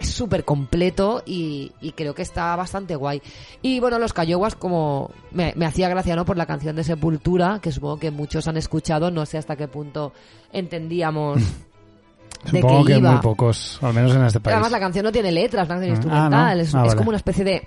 es 0.00 0.08
súper 0.08 0.44
completo 0.44 1.22
y, 1.24 1.70
y 1.80 1.92
creo 1.92 2.16
que 2.16 2.22
está 2.22 2.56
bastante 2.56 2.96
guay. 2.96 3.22
Y 3.62 3.78
bueno, 3.78 4.00
los 4.00 4.12
Cayoguas, 4.12 4.56
como 4.56 5.12
me, 5.30 5.52
me 5.56 5.66
hacía 5.66 5.88
gracia, 5.88 6.16
¿no? 6.16 6.24
Por 6.24 6.36
la 6.36 6.46
canción 6.46 6.74
de 6.74 6.82
Sepultura, 6.82 7.60
que 7.62 7.70
supongo 7.70 8.00
que 8.00 8.10
muchos 8.10 8.48
han 8.48 8.56
escuchado, 8.56 9.12
no 9.12 9.24
sé 9.24 9.38
hasta 9.38 9.54
qué 9.54 9.68
punto 9.68 10.12
entendíamos 10.52 11.40
de 12.50 12.60
Supongo 12.60 12.84
qué 12.84 12.92
que 12.94 12.98
iba. 12.98 13.12
muy 13.12 13.20
pocos, 13.20 13.78
al 13.82 13.94
menos 13.94 14.12
en 14.16 14.24
este 14.24 14.40
país. 14.40 14.54
Además, 14.54 14.72
la 14.72 14.80
canción 14.80 15.04
no 15.04 15.12
tiene 15.12 15.30
letras, 15.30 15.62
es 15.64 15.70
una 15.70 15.78
canción 15.78 15.92
Ah, 15.92 15.96
instrumental, 15.96 16.56
¿no? 16.58 16.62
es, 16.64 16.74
Ah, 16.74 16.78
es 16.80 16.86
vale. 16.88 16.96
como 16.96 17.08
una 17.10 17.18
especie 17.18 17.44
de 17.44 17.66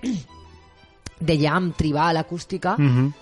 de 1.20 1.38
jam 1.40 1.74
tribal, 1.74 2.16
acústica, 2.18 2.78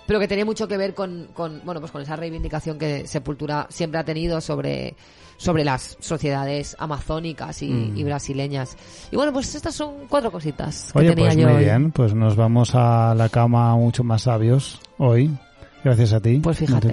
pero 0.06 0.20
que 0.20 0.28
tenía 0.28 0.46
mucho 0.46 0.68
que 0.68 0.78
ver 0.78 0.94
con, 0.94 1.28
con, 1.34 1.62
bueno, 1.66 1.80
pues 1.80 1.92
con 1.92 2.02
esa 2.02 2.16
reivindicación 2.16 2.78
que 2.78 3.08
Sepultura 3.08 3.66
siempre 3.70 4.00
ha 4.00 4.04
tenido 4.04 4.40
sobre, 4.40 4.96
sobre 5.38 5.66
las 5.66 5.98
sociedades 6.00 6.76
amazónicas 6.80 7.62
y, 7.64 7.70
Mm. 7.70 7.98
y 7.98 8.04
brasileñas. 8.04 8.78
Y 9.12 9.16
bueno, 9.16 9.34
pues 9.34 9.54
estas 9.56 9.74
son 9.76 10.06
cuatro 10.10 10.32
cositas 10.32 10.92
que 10.94 11.00
Oye, 11.00 11.10
tenía 11.10 11.26
pues 11.26 11.38
yo 11.38 11.48
muy 11.48 11.58
hoy. 11.58 11.64
bien, 11.64 11.92
pues 11.92 12.14
nos 12.14 12.36
vamos 12.36 12.76
a 12.76 13.16
la 13.16 13.30
cama 13.30 13.76
mucho 13.76 14.04
más 14.04 14.24
sabios 14.24 14.80
hoy. 14.98 15.36
Gracias 15.84 16.12
a 16.14 16.20
ti. 16.20 16.40
Pues 16.40 16.58
fíjate, 16.58 16.90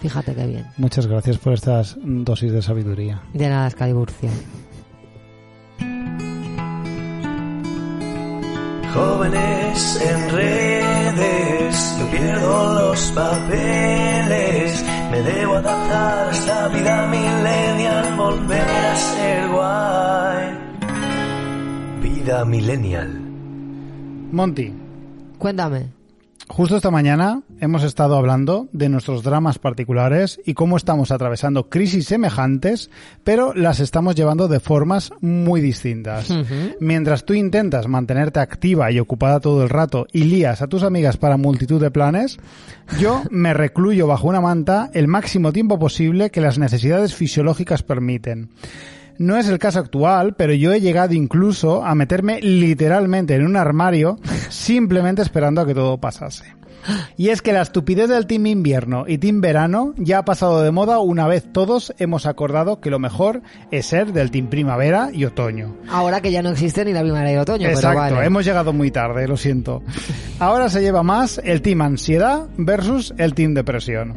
fíjate 0.00 0.34
qué 0.34 0.46
bien. 0.46 0.66
Muchas 0.76 1.06
gracias 1.06 1.38
por 1.38 1.52
estas 1.54 1.96
dosis 2.02 2.52
de 2.52 2.62
sabiduría. 2.62 3.22
De 3.32 3.48
nada, 3.48 3.70
Scaliburcia. 3.70 4.30
Jóvenes 8.94 10.00
en 10.00 10.30
redes, 10.30 11.96
yo 11.98 12.10
pierdo 12.12 12.74
los 12.74 13.12
papeles. 13.12 14.84
Me 15.10 15.20
debo 15.20 15.54
adaptar 15.54 16.28
a 16.28 16.30
esta 16.30 16.68
vida 16.68 17.06
millennial, 17.08 18.16
volver 18.16 18.68
a 18.68 18.96
ser 18.96 19.48
guay. 19.48 20.44
Vida 22.02 22.44
millennial. 22.44 23.10
Monty, 24.30 24.72
Cuéntame. 25.38 26.03
Justo 26.54 26.76
esta 26.76 26.92
mañana 26.92 27.42
hemos 27.60 27.82
estado 27.82 28.16
hablando 28.16 28.68
de 28.70 28.88
nuestros 28.88 29.24
dramas 29.24 29.58
particulares 29.58 30.40
y 30.46 30.54
cómo 30.54 30.76
estamos 30.76 31.10
atravesando 31.10 31.68
crisis 31.68 32.06
semejantes, 32.06 32.90
pero 33.24 33.54
las 33.54 33.80
estamos 33.80 34.14
llevando 34.14 34.46
de 34.46 34.60
formas 34.60 35.10
muy 35.20 35.60
distintas. 35.60 36.28
Mientras 36.78 37.24
tú 37.24 37.34
intentas 37.34 37.88
mantenerte 37.88 38.38
activa 38.38 38.92
y 38.92 39.00
ocupada 39.00 39.40
todo 39.40 39.64
el 39.64 39.68
rato 39.68 40.06
y 40.12 40.24
lías 40.24 40.62
a 40.62 40.68
tus 40.68 40.84
amigas 40.84 41.16
para 41.16 41.36
multitud 41.36 41.80
de 41.80 41.90
planes, 41.90 42.38
yo 43.00 43.22
me 43.30 43.52
recluyo 43.52 44.06
bajo 44.06 44.28
una 44.28 44.40
manta 44.40 44.90
el 44.94 45.08
máximo 45.08 45.52
tiempo 45.52 45.80
posible 45.80 46.30
que 46.30 46.40
las 46.40 46.60
necesidades 46.60 47.16
fisiológicas 47.16 47.82
permiten. 47.82 48.50
No 49.18 49.36
es 49.36 49.48
el 49.48 49.58
caso 49.58 49.78
actual, 49.78 50.34
pero 50.34 50.52
yo 50.52 50.72
he 50.72 50.80
llegado 50.80 51.14
incluso 51.14 51.84
a 51.84 51.94
meterme 51.94 52.40
literalmente 52.40 53.34
en 53.34 53.44
un 53.44 53.56
armario 53.56 54.18
simplemente 54.48 55.22
esperando 55.22 55.60
a 55.60 55.66
que 55.66 55.74
todo 55.74 55.98
pasase. 55.98 56.44
Y 57.16 57.30
es 57.30 57.42
que 57.42 57.52
la 57.52 57.62
estupidez 57.62 58.08
del 58.08 58.26
Team 58.26 58.46
Invierno 58.46 59.04
y 59.06 59.18
Team 59.18 59.40
Verano 59.40 59.94
ya 59.96 60.18
ha 60.18 60.24
pasado 60.24 60.62
de 60.62 60.70
moda 60.70 60.98
una 60.98 61.26
vez 61.26 61.44
todos 61.50 61.94
hemos 61.98 62.26
acordado 62.26 62.80
que 62.80 62.90
lo 62.90 62.98
mejor 62.98 63.42
es 63.70 63.86
ser 63.86 64.12
del 64.12 64.30
Team 64.30 64.48
Primavera 64.48 65.10
y 65.12 65.24
Otoño. 65.24 65.76
Ahora 65.88 66.20
que 66.20 66.30
ya 66.30 66.42
no 66.42 66.50
existe 66.50 66.84
ni 66.84 66.92
la 66.92 67.00
primavera 67.00 67.32
y 67.32 67.36
otoño, 67.36 67.68
Exacto, 67.68 68.00
pero 68.02 68.16
vale. 68.16 68.26
hemos 68.26 68.44
llegado 68.44 68.72
muy 68.72 68.90
tarde, 68.90 69.26
lo 69.26 69.36
siento. 69.36 69.82
Ahora 70.38 70.68
se 70.68 70.82
lleva 70.82 71.02
más 71.02 71.40
el 71.42 71.62
Team 71.62 71.80
Ansiedad 71.82 72.48
versus 72.56 73.14
el 73.16 73.34
Team 73.34 73.54
Depresión. 73.54 74.14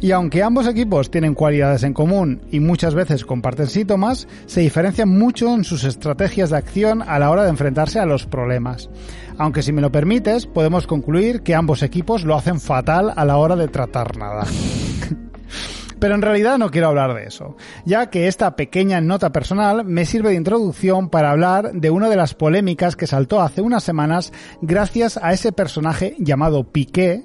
Y 0.00 0.12
aunque 0.12 0.42
ambos 0.42 0.66
equipos 0.66 1.10
tienen 1.10 1.34
cualidades 1.34 1.82
en 1.82 1.92
común 1.92 2.40
y 2.50 2.60
muchas 2.60 2.94
veces 2.94 3.26
comparten 3.26 3.66
síntomas, 3.66 4.26
se 4.46 4.62
diferencian 4.62 5.10
mucho 5.10 5.54
en 5.54 5.62
sus 5.62 5.84
estrategias 5.84 6.48
de 6.48 6.56
acción 6.56 7.02
a 7.02 7.18
la 7.18 7.30
hora 7.30 7.44
de 7.44 7.50
enfrentarse 7.50 7.98
a 7.98 8.06
los 8.06 8.24
problemas. 8.24 8.88
Aunque 9.36 9.62
si 9.62 9.72
me 9.72 9.82
lo 9.82 9.92
permites, 9.92 10.46
podemos 10.46 10.86
concluir 10.86 11.42
que 11.42 11.54
ambos 11.54 11.82
equipos 11.82 12.24
lo 12.24 12.34
hacen 12.34 12.60
fatal 12.60 13.12
a 13.14 13.24
la 13.26 13.36
hora 13.36 13.56
de 13.56 13.68
tratar 13.68 14.16
nada. 14.16 14.46
Pero 16.00 16.14
en 16.14 16.22
realidad 16.22 16.56
no 16.56 16.70
quiero 16.70 16.88
hablar 16.88 17.12
de 17.12 17.24
eso, 17.24 17.58
ya 17.84 18.08
que 18.08 18.26
esta 18.26 18.56
pequeña 18.56 19.02
nota 19.02 19.32
personal 19.32 19.84
me 19.84 20.06
sirve 20.06 20.30
de 20.30 20.36
introducción 20.36 21.10
para 21.10 21.30
hablar 21.30 21.72
de 21.72 21.90
una 21.90 22.08
de 22.08 22.16
las 22.16 22.32
polémicas 22.32 22.96
que 22.96 23.06
saltó 23.06 23.42
hace 23.42 23.60
unas 23.60 23.84
semanas 23.84 24.32
gracias 24.62 25.18
a 25.22 25.34
ese 25.34 25.52
personaje 25.52 26.16
llamado 26.18 26.64
Piqué, 26.64 27.24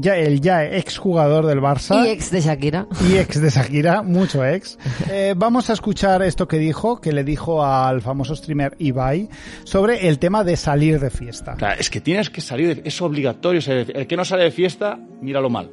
ya 0.00 0.16
el 0.16 0.40
ya 0.40 0.64
exjugador 0.64 1.46
del 1.46 1.60
Barça 1.60 2.04
Y 2.04 2.08
ex 2.08 2.30
de 2.30 2.40
Shakira. 2.40 2.86
y 3.08 3.16
ex 3.16 3.40
de 3.40 3.50
Shakira, 3.50 4.02
mucho 4.02 4.44
ex. 4.44 4.78
Eh, 5.10 5.34
vamos 5.36 5.68
a 5.70 5.72
escuchar 5.74 6.22
esto 6.22 6.48
que 6.48 6.58
dijo, 6.58 7.00
que 7.00 7.12
le 7.12 7.24
dijo 7.24 7.64
al 7.64 8.00
famoso 8.02 8.34
streamer 8.34 8.74
Ibai, 8.78 9.28
sobre 9.64 10.08
el 10.08 10.18
tema 10.18 10.42
de 10.44 10.56
salir 10.56 10.98
de 11.00 11.10
fiesta. 11.10 11.54
Claro, 11.56 11.78
es 11.80 11.90
que 11.90 12.00
tienes 12.00 12.30
que 12.30 12.40
salir, 12.40 12.76
de- 12.82 12.88
es 12.88 13.00
obligatorio. 13.02 13.60
salir 13.60 13.86
de- 13.86 13.92
El 14.00 14.06
que 14.06 14.16
no 14.16 14.24
sale 14.24 14.44
de 14.44 14.50
fiesta, 14.50 14.98
míralo 15.20 15.50
mal. 15.50 15.68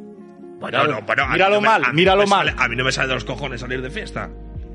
Bueno, 0.60 0.84
no, 0.88 1.06
pero 1.06 1.24
a 1.24 1.28
mí 1.28 1.34
Míralo 1.34 1.56
no 1.56 1.62
me- 1.62 1.68
mal, 1.68 1.94
míralo 1.94 2.22
no 2.24 2.28
mal. 2.28 2.48
sale- 2.50 2.62
a 2.64 2.68
mí 2.68 2.76
no 2.76 2.84
me 2.84 2.92
sale 2.92 3.08
de 3.08 3.14
los 3.14 3.24
cojones 3.26 3.62
salir 3.62 3.82
de 3.82 3.90
fiesta. 3.90 4.30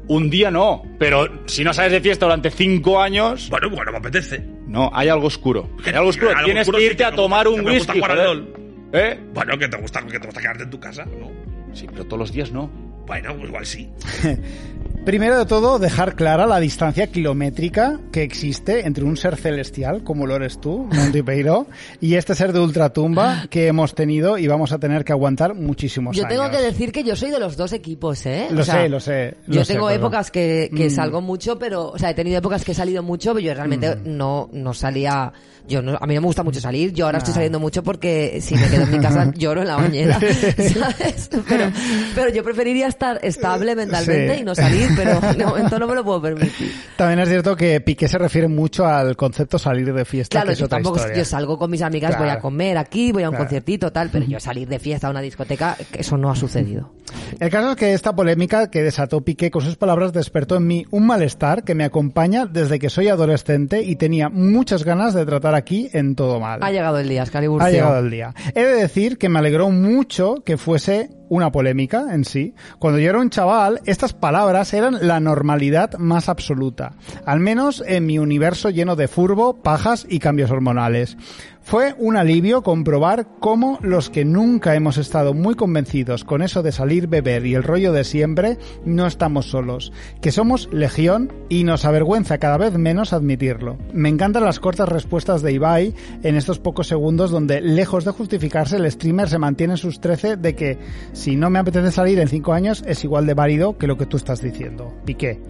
Un 0.09 0.29
día 0.31 0.51
no, 0.51 0.83
pero 0.99 1.27
si 1.47 1.65
no 1.65 1.73
sales 1.75 1.93
de 1.93 2.01
fiesta 2.01 2.27
durante 2.27 2.51
cinco 2.51 3.01
años, 3.01 3.49
Bueno, 3.51 3.71
bueno, 3.71 3.93
me 3.93 3.99
apetece. 3.99 4.43
no, 4.67 4.91
hay 4.95 5.09
algo 5.09 5.27
oscuro. 5.27 5.69
Hay 5.85 5.93
algo 5.95 6.09
oscuro. 6.11 6.31
Algo 6.31 6.45
Tienes 6.45 6.63
oscuro 6.63 6.79
que 6.79 6.85
sí 6.85 6.91
irte 6.91 7.05
a 7.05 7.13
tomar 7.13 7.47
gusta, 7.49 7.63
un 7.63 7.75
gusta 7.77 7.93
¿Eh? 8.95 9.19
Bueno, 9.35 9.59
que 9.59 9.67
te 9.67 9.77
gusta, 9.77 10.01
que 10.07 10.21
te 10.21 10.27
gusta 10.27 10.41
quedarte 10.41 10.63
en 10.63 10.71
tu 10.71 10.79
casa, 10.79 11.05
¿no? 11.05 11.33
Sí, 11.75 11.87
pero 11.91 12.05
todos 12.05 12.21
los 12.21 12.33
días 12.33 12.53
no. 12.53 12.69
Bueno, 13.07 13.35
pues 13.35 13.49
igual 13.49 13.67
sí. 13.67 13.91
Primero 15.05 15.39
de 15.39 15.45
todo, 15.45 15.79
dejar 15.79 16.17
clara 16.17 16.47
la 16.47 16.59
distancia 16.61 17.09
kilométrica 17.09 18.01
que 18.11 18.23
existe 18.23 18.87
entre 18.87 19.05
un 19.05 19.19
ser 19.19 19.37
celestial, 19.37 20.03
como 20.03 20.27
lo 20.27 20.35
eres 20.35 20.59
tú, 20.59 20.89
Montipeiro, 20.91 21.67
y 22.01 22.15
este 22.15 22.35
ser 22.35 22.55
de 22.55 22.61
ultratumba 22.61 23.45
que 23.51 23.67
hemos 23.67 23.95
tenido 23.95 24.39
y 24.39 24.47
vamos 24.47 24.73
a 24.73 24.79
tener 24.79 25.05
que 25.05 25.13
aguantar 25.13 25.55
muchísimos 25.55 26.17
Yo 26.17 26.25
años. 26.25 26.39
tengo 26.39 26.51
que 26.51 26.57
decir 26.65 26.91
que 26.91 27.05
yo 27.05 27.17
soy 27.17 27.31
de 27.31 27.39
los 27.39 27.59
dos 27.59 27.75
equipos, 27.75 28.25
¿eh? 28.25 28.47
Lo 28.51 28.63
O 28.63 28.65
sea, 28.65 28.77
sé, 28.83 28.89
lo 28.89 28.99
sé. 28.99 29.35
Yo 29.47 29.63
sé, 29.63 29.75
tengo 29.75 29.89
pero- 29.89 29.99
épocas 30.01 30.31
que, 30.31 30.71
que 30.75 30.87
Mm. 30.87 30.91
salgo 30.91 31.21
mucho, 31.21 31.59
pero, 31.59 31.91
o 31.91 31.99
sea, 31.99 32.09
he 32.09 32.15
tenido 32.15 32.39
épocas 32.39 32.65
que 32.65 32.73
he 32.73 32.75
salido 32.75 33.03
mucho, 33.03 33.35
pero 33.35 33.45
yo 33.45 33.53
realmente 33.53 33.97
Mm. 33.97 34.17
no, 34.17 34.49
no 34.55 34.73
salía, 34.73 35.35
yo 35.69 35.83
no, 35.83 35.99
a 36.01 36.07
mí 36.07 36.15
no 36.15 36.23
me 36.23 36.27
gusta 36.29 36.43
mucho 36.43 36.61
salir, 36.61 36.95
yo 36.95 37.05
ahora 37.05 37.19
estoy 37.19 37.33
Ah. 37.33 37.35
saliendo 37.35 37.61
mucho 37.61 37.83
porque 37.83 38.39
si 38.41 38.55
me 38.55 38.67
quedo 38.69 38.85
en 38.85 38.91
mi 38.93 38.99
casa 39.01 39.31
lloro 39.37 39.61
en 39.61 39.69
la 39.69 39.77
bañera, 39.77 40.19
¿sabes? 40.57 41.29
Pero, 41.47 41.71
pero 42.15 42.31
yo 42.31 42.43
preferiría 42.43 42.87
estar 42.87 43.21
estable 43.23 43.77
mentalmente 43.77 44.37
Sí. 44.37 44.41
y 44.41 44.45
no 44.45 44.55
salir, 44.55 44.89
pero 44.97 45.21
de 45.21 45.45
momento 45.47 45.79
no 45.79 45.87
me 45.87 45.95
lo 45.95 46.05
puedo 46.05 46.23
permitir. 46.23 46.73
También 46.97 47.21
es 47.21 47.29
cierto 47.29 47.57
que 47.57 47.81
Piqué 47.81 48.09
se 48.09 48.19
refiere 48.19 48.49
mucho 48.49 48.87
al 48.87 49.17
concepto 49.17 49.59
salir 49.59 49.93
de 49.93 50.05
fiesta, 50.05 50.35
Claro, 50.37 50.47
que 50.49 50.53
es 50.55 50.59
yo 50.59 50.67
otra 50.67 50.77
tampoco, 50.79 50.97
historia. 50.97 51.17
yo 51.19 51.25
salgo 51.25 51.59
con 51.59 51.71
mis 51.71 51.83
amigas, 51.83 52.19
voy 52.19 52.29
a 52.29 52.39
comer 52.41 52.79
aquí, 52.79 53.13
voy 53.13 53.23
a 53.25 53.29
un 53.29 53.33
Claro. 53.35 53.45
conciertito, 53.45 53.93
tal, 53.93 54.11
pero 54.11 54.25
yo 54.27 54.39
salir 54.41 54.69
de 54.69 54.79
fiesta 54.79 55.09
a 55.09 55.11
una 55.11 55.21
discoteca, 55.21 55.77
eso 55.93 56.17
no 56.17 56.31
ha 56.31 56.37
sucedido. 56.37 56.93
El 57.39 57.51
caso 57.51 57.71
es 57.73 57.77
que 57.77 57.93
esta 57.95 58.15
polémica 58.15 58.71
que 58.71 58.83
desató 58.83 59.21
Piqué 59.23 59.51
con 59.51 59.63
sus 59.63 59.77
palabras 59.77 60.13
despertó 60.13 60.57
en 60.57 60.67
mí 60.67 60.85
un 60.91 61.07
malestar 61.07 61.63
que 61.65 61.75
me 61.75 61.85
acompaña 61.85 62.47
desde 62.47 62.79
que 62.79 62.91
soy 62.91 63.09
adolescente 63.09 63.83
y 63.83 63.97
tenía 63.97 64.29
muchas 64.29 64.85
ganas 64.85 65.15
de 65.15 65.25
tratar 65.27 65.55
aquí 65.55 65.89
en 65.93 66.15
todo 66.17 66.41
mal. 66.41 66.61
Ha 66.63 66.71
llegado 66.71 66.99
el 66.99 67.09
día, 67.09 67.23
Excalibur. 67.23 67.63
Ha 67.63 67.71
llegado 67.71 67.99
el 67.99 68.11
día. 68.11 68.35
He 68.55 68.63
de 68.65 68.75
decir 68.75 69.19
que 69.19 69.29
me 69.29 69.39
alegró 69.39 69.71
mucho 69.71 70.37
que 70.45 70.57
fuese 70.57 71.11
una 71.35 71.53
polémica 71.53 72.15
en 72.15 72.25
sí. 72.25 72.55
Cuando 72.79 72.99
yo 72.99 73.11
era 73.11 73.21
un 73.21 73.31
chaval, 73.31 73.81
estas 73.87 74.13
palabras 74.13 74.73
eran 74.73 74.99
la 75.07 75.21
normalidad 75.21 75.95
más 75.99 76.29
absoluta. 76.29 76.93
Al 77.27 77.41
menos 77.41 77.83
en 77.87 78.07
mi 78.07 78.19
universo 78.19 78.71
lleno 78.71 78.97
de 78.97 79.09
furbo, 79.09 79.63
pajas 79.63 80.07
y 80.09 80.21
cambios 80.21 80.51
hormonales. 80.51 81.17
Fue 81.65 81.95
un 81.97 82.19
alivio 82.19 82.63
comprobar 82.63 83.27
cómo 83.41 83.79
los 83.81 84.11
que 84.11 84.27
nunca 84.27 84.75
hemos 84.75 84.99
estado 84.99 85.33
muy 85.33 85.55
convencidos 85.55 86.23
con 86.23 86.43
eso 86.43 86.63
de 86.63 86.73
salir, 86.73 87.07
beber 87.07 87.47
y 87.47 87.55
el 87.55 87.63
rollo 87.63 87.91
de 87.95 88.05
siempre, 88.05 88.59
no 88.85 89.07
estamos 89.07 89.47
solos. 89.47 89.91
Que 90.21 90.31
somos 90.31 90.69
legión 90.73 91.33
y 91.49 91.65
nos 91.65 91.87
avergüenza 91.87 92.37
cada 92.37 92.59
vez 92.59 92.77
menos 92.77 93.15
admitirlo. 93.15 93.79
Me 93.95 94.11
encantan 94.11 94.45
las 94.45 94.61
cortas 94.61 94.91
respuestas 94.91 95.41
de 95.41 95.53
Ibai 95.53 95.95
en 96.23 96.37
estos 96.37 96.59
pocos 96.59 96.87
segundos 96.87 97.31
donde, 97.31 97.63
lejos 97.63 98.05
de 98.05 98.11
justificarse, 98.11 98.77
el 98.77 98.93
streamer 98.93 99.31
se 99.31 99.39
mantiene 99.39 99.73
en 99.73 99.79
sus 99.79 100.01
13 100.01 100.37
de 100.37 100.55
que 100.55 100.79
si 101.15 101.35
no 101.35 101.49
me 101.49 101.61
apetece 101.61 101.91
salir 101.91 102.19
en 102.21 102.29
5 102.29 102.53
años 102.53 102.85
es 102.87 103.03
igual 103.05 103.25
de 103.25 103.33
válido 103.33 103.79
que 103.79 103.87
lo 103.87 103.97
que 103.97 104.05
tú 104.05 104.19
estás 104.19 104.43
diciendo. 104.43 104.93
Piqué. 105.07 105.41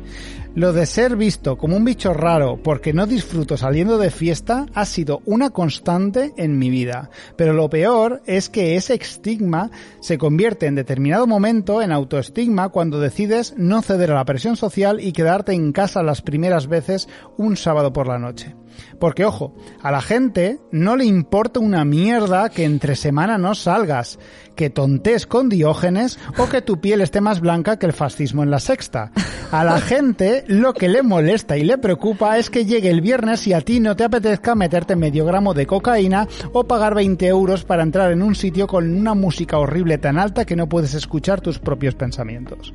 Lo 0.56 0.72
de 0.72 0.86
ser 0.86 1.16
visto 1.16 1.58
como 1.58 1.76
un 1.76 1.84
bicho 1.84 2.14
raro 2.14 2.60
porque 2.62 2.92
no 2.92 3.06
disfruto 3.06 3.56
saliendo 3.56 3.98
de 3.98 4.12
fiesta 4.12 4.66
ha 4.72 4.84
sido 4.84 5.20
una 5.24 5.50
constante 5.50 6.32
en 6.36 6.58
mi 6.58 6.70
vida. 6.70 7.10
Pero 7.36 7.54
lo 7.54 7.68
peor 7.68 8.22
es 8.24 8.50
que 8.50 8.76
ese 8.76 8.94
estigma 8.94 9.72
se 9.98 10.16
convierte 10.16 10.66
en 10.66 10.76
determinado 10.76 11.26
momento 11.26 11.82
en 11.82 11.90
autoestigma 11.90 12.68
cuando 12.68 13.00
decides 13.00 13.54
no 13.56 13.82
ceder 13.82 14.12
a 14.12 14.14
la 14.14 14.24
presión 14.24 14.56
social 14.56 15.00
y 15.00 15.10
quedarte 15.10 15.54
en 15.54 15.72
casa 15.72 16.04
las 16.04 16.22
primeras 16.22 16.68
veces 16.68 17.08
un 17.36 17.56
sábado 17.56 17.92
por 17.92 18.06
la 18.06 18.20
noche. 18.20 18.54
Porque 19.00 19.24
ojo, 19.24 19.56
a 19.82 19.90
la 19.90 20.02
gente 20.02 20.60
no 20.70 20.96
le 20.96 21.04
importa 21.04 21.58
una 21.58 21.84
mierda 21.84 22.48
que 22.48 22.62
entre 22.62 22.94
semana 22.94 23.38
no 23.38 23.56
salgas, 23.56 24.20
que 24.54 24.70
tontes 24.70 25.26
con 25.26 25.48
Diógenes 25.48 26.18
o 26.38 26.48
que 26.48 26.62
tu 26.62 26.80
piel 26.80 27.00
esté 27.00 27.20
más 27.20 27.40
blanca 27.40 27.76
que 27.76 27.86
el 27.86 27.92
fascismo 27.92 28.44
en 28.44 28.52
la 28.52 28.60
sexta. 28.60 29.10
A 29.54 29.62
la 29.62 29.80
gente 29.80 30.42
lo 30.48 30.74
que 30.74 30.88
le 30.88 31.04
molesta 31.04 31.56
y 31.56 31.62
le 31.62 31.78
preocupa 31.78 32.38
es 32.38 32.50
que 32.50 32.64
llegue 32.64 32.90
el 32.90 33.00
viernes 33.00 33.46
y 33.46 33.52
a 33.52 33.60
ti 33.60 33.78
no 33.78 33.94
te 33.94 34.02
apetezca 34.02 34.56
meterte 34.56 34.96
medio 34.96 35.24
gramo 35.24 35.54
de 35.54 35.64
cocaína 35.64 36.26
o 36.52 36.64
pagar 36.64 36.96
20 36.96 37.24
euros 37.28 37.62
para 37.62 37.84
entrar 37.84 38.10
en 38.10 38.20
un 38.22 38.34
sitio 38.34 38.66
con 38.66 38.92
una 38.92 39.14
música 39.14 39.56
horrible 39.58 39.96
tan 39.98 40.18
alta 40.18 40.44
que 40.44 40.56
no 40.56 40.68
puedes 40.68 40.94
escuchar 40.94 41.40
tus 41.40 41.60
propios 41.60 41.94
pensamientos. 41.94 42.74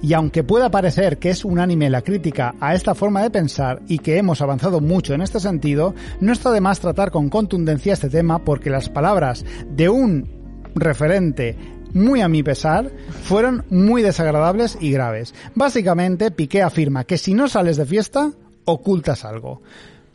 Y 0.00 0.12
aunque 0.12 0.44
pueda 0.44 0.70
parecer 0.70 1.18
que 1.18 1.30
es 1.30 1.44
unánime 1.44 1.90
la 1.90 2.02
crítica 2.02 2.54
a 2.60 2.76
esta 2.76 2.94
forma 2.94 3.20
de 3.20 3.30
pensar 3.30 3.82
y 3.88 3.98
que 3.98 4.16
hemos 4.16 4.40
avanzado 4.40 4.80
mucho 4.80 5.12
en 5.12 5.22
este 5.22 5.40
sentido, 5.40 5.92
no 6.20 6.32
está 6.32 6.52
de 6.52 6.60
más 6.60 6.78
tratar 6.78 7.10
con 7.10 7.28
contundencia 7.30 7.94
este 7.94 8.10
tema 8.10 8.44
porque 8.44 8.70
las 8.70 8.88
palabras 8.88 9.44
de 9.68 9.88
un 9.88 10.36
referente 10.76 11.56
muy 11.96 12.20
a 12.20 12.28
mi 12.28 12.42
pesar, 12.42 12.90
fueron 13.24 13.64
muy 13.70 14.02
desagradables 14.02 14.78
y 14.80 14.92
graves. 14.92 15.34
Básicamente, 15.54 16.30
Piqué 16.30 16.62
afirma 16.62 17.04
que 17.04 17.18
si 17.18 17.34
no 17.34 17.48
sales 17.48 17.76
de 17.76 17.86
fiesta, 17.86 18.32
ocultas 18.64 19.24
algo. 19.24 19.62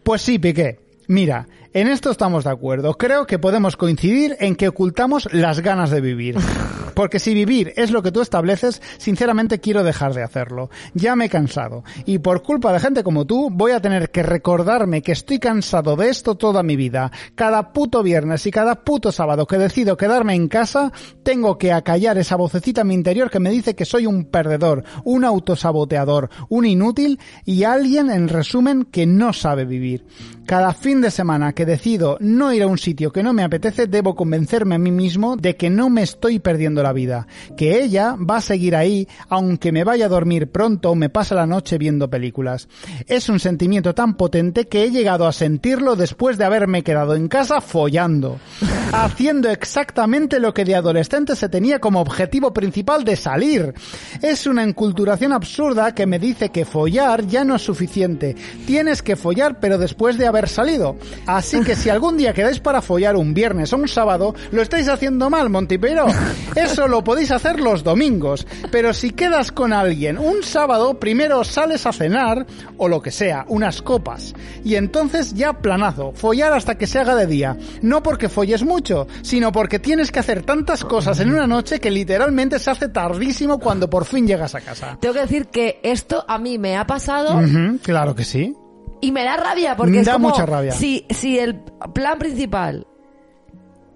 Pues 0.04 0.22
sí, 0.22 0.40
Piqué. 0.40 0.80
Mira, 1.08 1.48
en 1.74 1.88
esto 1.88 2.12
estamos 2.12 2.44
de 2.44 2.52
acuerdo. 2.52 2.94
Creo 2.94 3.26
que 3.26 3.40
podemos 3.40 3.76
coincidir 3.76 4.38
en 4.40 4.56
que 4.56 4.68
ocultamos 4.68 5.28
las 5.34 5.60
ganas 5.60 5.90
de 5.90 6.02
vivir. 6.02 6.38
Porque 6.94 7.20
si 7.20 7.34
vivir 7.34 7.74
es 7.76 7.92
lo 7.92 8.02
que 8.02 8.12
tú 8.12 8.22
estableces, 8.22 8.82
sinceramente 8.98 9.60
quiero 9.60 9.84
dejar 9.84 10.14
de 10.14 10.24
hacerlo. 10.24 10.70
Ya 10.94 11.16
me 11.16 11.26
he 11.26 11.30
cansado. 11.30 11.84
Y 12.06 12.20
por 12.20 12.44
culpa 12.44 12.74
de 12.74 12.80
gente 12.80 13.04
como 13.04 13.26
tú, 13.26 13.50
voy 13.52 13.72
a 13.72 13.82
tener 13.82 14.12
que 14.12 14.24
recordarme 14.24 15.02
que 15.02 15.12
estoy 15.12 15.40
cansado 15.40 15.96
de 15.96 16.10
esto 16.10 16.36
toda 16.36 16.64
mi 16.64 16.76
vida. 16.76 17.12
Cada 17.36 17.74
puto 17.74 18.04
viernes 18.04 18.46
y 18.46 18.52
cada 18.52 18.84
puto 18.84 19.12
sábado 19.12 19.48
que 19.48 19.58
decido 19.58 19.98
quedarme 19.98 20.36
en 20.36 20.48
casa, 20.48 20.92
tengo 21.24 21.58
que 21.58 21.72
acallar 21.72 22.18
esa 22.18 22.36
vocecita 22.36 22.82
en 22.82 22.88
mi 22.88 22.94
interior 22.94 23.30
que 23.30 23.40
me 23.40 23.52
dice 23.52 23.76
que 23.76 23.86
soy 23.86 24.06
un 24.06 24.26
perdedor, 24.26 24.84
un 25.04 25.26
autosaboteador, 25.26 26.30
un 26.50 26.66
inútil 26.66 27.20
y 27.46 27.64
alguien, 27.64 28.10
en 28.10 28.28
resumen, 28.28 28.84
que 28.86 29.06
no 29.06 29.34
sabe 29.34 29.66
vivir. 29.66 30.06
Cada 30.46 30.74
fin 30.74 31.02
de 31.02 31.12
semana 31.12 31.54
que 31.54 31.66
decido 31.66 32.18
no 32.20 32.52
ir 32.52 32.64
a 32.64 32.68
un 32.68 32.78
sitio 32.78 33.12
que 33.12 33.24
no 33.24 33.34
me 33.34 33.44
apetece, 33.44 33.88
debo 33.88 34.16
convencerme 34.16 34.76
a 34.76 34.80
mí 34.80 34.92
mismo 34.92 35.38
de 35.38 35.56
que 35.56 35.70
no 35.70 35.90
me 35.90 36.02
estoy 36.02 36.40
perdiendo 36.40 36.81
la 36.84 36.94
vida, 36.94 37.28
que 37.58 37.82
ella 37.82 38.16
va 38.18 38.38
a 38.38 38.42
seguir 38.42 38.76
ahí 38.76 39.08
aunque 39.30 39.72
me 39.72 39.84
vaya 39.84 40.06
a 40.06 40.10
dormir 40.10 40.52
pronto 40.52 40.92
o 40.92 40.96
me 40.96 41.10
pase 41.10 41.36
la 41.36 41.46
noche 41.46 41.78
viendo 41.78 42.10
películas. 42.10 42.68
Es 43.08 43.30
un 43.30 43.40
sentimiento 43.40 43.94
tan 43.94 44.16
potente 44.16 44.68
que 44.68 44.84
he 44.84 44.92
llegado 44.92 45.28
a 45.28 45.34
sentirlo 45.34 45.96
después 45.96 46.38
de 46.38 46.46
haberme 46.46 46.84
quedado 46.84 47.16
en 47.16 47.28
casa 47.28 47.62
follando, 47.62 48.40
haciendo 48.94 49.50
exactamente 49.50 50.40
lo 50.40 50.54
que 50.54 50.66
de 50.66 50.76
adolescente 50.76 51.36
se 51.36 51.50
tenía 51.50 51.80
como 51.80 52.02
objetivo 52.02 52.54
principal 52.54 53.04
de 53.04 53.16
salir. 53.16 53.74
Es 54.22 54.48
una 54.48 54.64
enculturación 54.64 55.34
absurda 55.34 55.94
que 55.94 56.06
me 56.06 56.20
dice 56.20 56.50
que 56.50 56.66
follar 56.66 57.26
ya 57.28 57.44
no 57.44 57.56
es 57.56 57.62
suficiente. 57.62 58.36
Tienes 58.66 59.02
que 59.02 59.16
follar 59.16 59.60
pero 59.60 59.78
después 59.78 60.18
de 60.18 60.28
haber 60.28 60.48
salido. 60.50 60.98
Así 61.26 61.62
que 61.62 61.76
si 61.76 61.90
algún 61.92 62.18
día 62.18 62.34
quedáis 62.34 62.60
para 62.60 62.82
follar 62.82 63.16
un 63.16 63.34
viernes 63.34 63.74
o 63.74 63.78
un 63.78 63.88
sábado, 63.88 64.36
lo 64.52 64.62
estáis 64.62 64.88
haciendo 64.88 65.30
mal, 65.30 65.50
Montipero. 65.50 66.06
Eso 66.72 66.88
lo 66.88 67.04
podéis 67.04 67.32
hacer 67.32 67.60
los 67.60 67.84
domingos. 67.84 68.46
Pero 68.72 68.94
si 68.94 69.12
quedas 69.12 69.52
con 69.52 69.74
alguien 69.74 70.18
un 70.18 70.44
sábado, 70.44 71.00
primero 71.00 71.44
sales 71.44 71.86
a 71.86 71.92
cenar, 71.94 72.46
o 72.78 72.88
lo 72.88 73.02
que 73.02 73.12
sea, 73.12 73.46
unas 73.48 73.82
copas. 73.82 74.34
Y 74.64 74.76
entonces 74.76 75.34
ya 75.34 75.54
planazo, 75.54 76.12
follar 76.14 76.54
hasta 76.54 76.76
que 76.78 76.88
se 76.88 77.00
haga 77.00 77.16
de 77.16 77.28
día. 77.28 77.58
No 77.82 78.02
porque 78.04 78.30
folles 78.30 78.64
mucho, 78.64 79.08
sino 79.22 79.52
porque 79.52 79.80
tienes 79.80 80.12
que 80.12 80.20
hacer 80.20 80.44
tantas 80.44 80.84
cosas 80.84 81.20
en 81.20 81.32
una 81.32 81.48
noche 81.48 81.80
que 81.80 81.92
literalmente 81.92 82.60
se 82.60 82.72
hace 82.72 82.90
tardísimo 82.90 83.60
cuando 83.60 83.90
por 83.90 84.06
fin 84.06 84.28
llegas 84.28 84.56
a 84.56 84.62
casa. 84.62 84.98
Tengo 85.00 85.14
que 85.14 85.22
decir 85.22 85.48
que 85.48 85.80
esto 85.84 86.24
a 86.28 86.38
mí 86.38 86.58
me 86.58 86.78
ha 86.78 86.86
pasado 86.88 87.40
claro 87.82 88.16
que 88.16 88.24
sí. 88.24 88.56
y 89.02 89.12
me 89.12 89.24
da 89.24 89.38
rabia 89.38 89.76
porque 89.76 90.00
es 90.00 90.06
Da 90.06 90.14
como 90.14 90.30
mucha 90.30 90.46
rabia. 90.46 90.72
si 90.72 91.06
si 91.10 91.38
el 91.40 91.56
plan 91.94 92.18
principal 92.20 92.86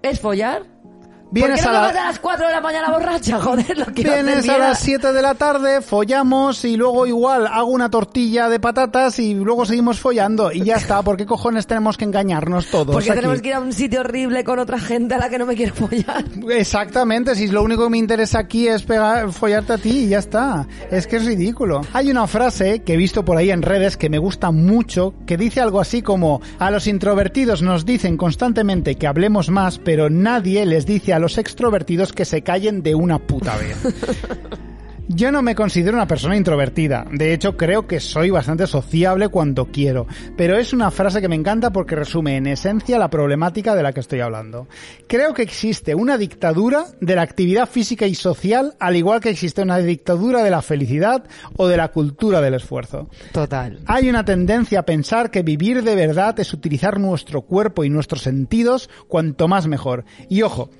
es 0.02 0.20
follar 0.20 0.62
Vienes 1.30 1.60
¿Por 1.62 1.70
qué 1.72 1.78
no 1.78 1.84
a 1.84 1.92
la- 1.92 2.04
las 2.06 2.18
4 2.18 2.46
de 2.46 2.52
la 2.52 2.60
mañana 2.60 2.90
borracha? 2.90 3.40
Joder, 3.42 3.76
lo 3.78 3.86
quiero 3.86 4.12
Vienes 4.12 4.48
a 4.48 4.58
las 4.58 4.78
7 4.80 5.12
de 5.12 5.22
la 5.22 5.34
tarde, 5.34 5.80
follamos 5.82 6.64
y 6.64 6.76
luego 6.76 7.06
igual 7.06 7.46
hago 7.46 7.66
una 7.66 7.90
tortilla 7.90 8.48
de 8.48 8.60
patatas 8.60 9.18
y 9.18 9.34
luego 9.34 9.66
seguimos 9.66 9.98
follando 9.98 10.52
y 10.52 10.62
ya 10.62 10.76
está. 10.76 11.02
¿Por 11.02 11.16
qué 11.16 11.26
cojones 11.26 11.66
tenemos 11.66 11.96
que 11.96 12.04
engañarnos 12.04 12.68
todos? 12.68 12.94
Porque 12.94 13.10
aquí? 13.10 13.20
tenemos 13.20 13.42
que 13.42 13.48
ir 13.48 13.54
a 13.54 13.60
un 13.60 13.72
sitio 13.72 14.00
horrible 14.00 14.44
con 14.44 14.58
otra 14.58 14.78
gente 14.78 15.14
a 15.14 15.18
la 15.18 15.28
que 15.28 15.38
no 15.38 15.46
me 15.46 15.56
quiero 15.56 15.74
follar. 15.74 16.24
Exactamente, 16.48 17.34
si 17.34 17.48
lo 17.48 17.62
único 17.62 17.84
que 17.84 17.90
me 17.90 17.98
interesa 17.98 18.38
aquí 18.38 18.68
es 18.68 18.82
pegar, 18.82 19.32
follarte 19.32 19.72
a 19.74 19.78
ti 19.78 20.04
y 20.04 20.08
ya 20.08 20.18
está. 20.18 20.66
Es 20.90 21.06
que 21.06 21.16
es 21.16 21.24
ridículo. 21.26 21.80
Hay 21.92 22.10
una 22.10 22.26
frase 22.26 22.82
que 22.82 22.94
he 22.94 22.96
visto 22.96 23.24
por 23.24 23.36
ahí 23.36 23.50
en 23.50 23.62
redes 23.62 23.96
que 23.96 24.08
me 24.08 24.18
gusta 24.18 24.50
mucho, 24.50 25.14
que 25.26 25.36
dice 25.36 25.60
algo 25.60 25.80
así 25.80 26.02
como, 26.02 26.40
a 26.58 26.70
los 26.70 26.86
introvertidos 26.86 27.62
nos 27.62 27.84
dicen 27.84 28.16
constantemente 28.16 28.96
que 28.96 29.06
hablemos 29.06 29.50
más, 29.50 29.78
pero 29.78 30.08
nadie 30.10 30.64
les 30.66 30.86
dice 30.86 31.12
a 31.12 31.15
los 31.18 31.38
extrovertidos 31.38 32.12
que 32.12 32.24
se 32.24 32.42
callen 32.42 32.82
de 32.82 32.94
una 32.94 33.18
puta 33.18 33.56
vez. 33.56 33.76
Yo 35.08 35.30
no 35.30 35.40
me 35.40 35.54
considero 35.54 35.96
una 35.96 36.08
persona 36.08 36.36
introvertida. 36.36 37.06
De 37.12 37.32
hecho, 37.32 37.56
creo 37.56 37.86
que 37.86 38.00
soy 38.00 38.30
bastante 38.30 38.66
sociable 38.66 39.28
cuando 39.28 39.66
quiero. 39.66 40.08
Pero 40.36 40.58
es 40.58 40.72
una 40.72 40.90
frase 40.90 41.20
que 41.20 41.28
me 41.28 41.36
encanta 41.36 41.72
porque 41.72 41.94
resume 41.94 42.36
en 42.36 42.48
esencia 42.48 42.98
la 42.98 43.08
problemática 43.08 43.76
de 43.76 43.84
la 43.84 43.92
que 43.92 44.00
estoy 44.00 44.18
hablando. 44.18 44.66
Creo 45.06 45.32
que 45.32 45.42
existe 45.42 45.94
una 45.94 46.18
dictadura 46.18 46.86
de 47.00 47.14
la 47.14 47.22
actividad 47.22 47.68
física 47.68 48.06
y 48.08 48.16
social, 48.16 48.74
al 48.80 48.96
igual 48.96 49.20
que 49.20 49.30
existe 49.30 49.62
una 49.62 49.78
dictadura 49.78 50.42
de 50.42 50.50
la 50.50 50.60
felicidad 50.60 51.22
o 51.56 51.68
de 51.68 51.76
la 51.76 51.88
cultura 51.92 52.40
del 52.40 52.54
esfuerzo. 52.54 53.08
Total. 53.30 53.78
Hay 53.86 54.10
una 54.10 54.24
tendencia 54.24 54.80
a 54.80 54.86
pensar 54.86 55.30
que 55.30 55.44
vivir 55.44 55.84
de 55.84 55.94
verdad 55.94 56.38
es 56.40 56.52
utilizar 56.52 56.98
nuestro 56.98 57.42
cuerpo 57.42 57.84
y 57.84 57.90
nuestros 57.90 58.22
sentidos 58.22 58.90
cuanto 59.06 59.46
más 59.46 59.68
mejor. 59.68 60.04
Y 60.28 60.42
ojo, 60.42 60.70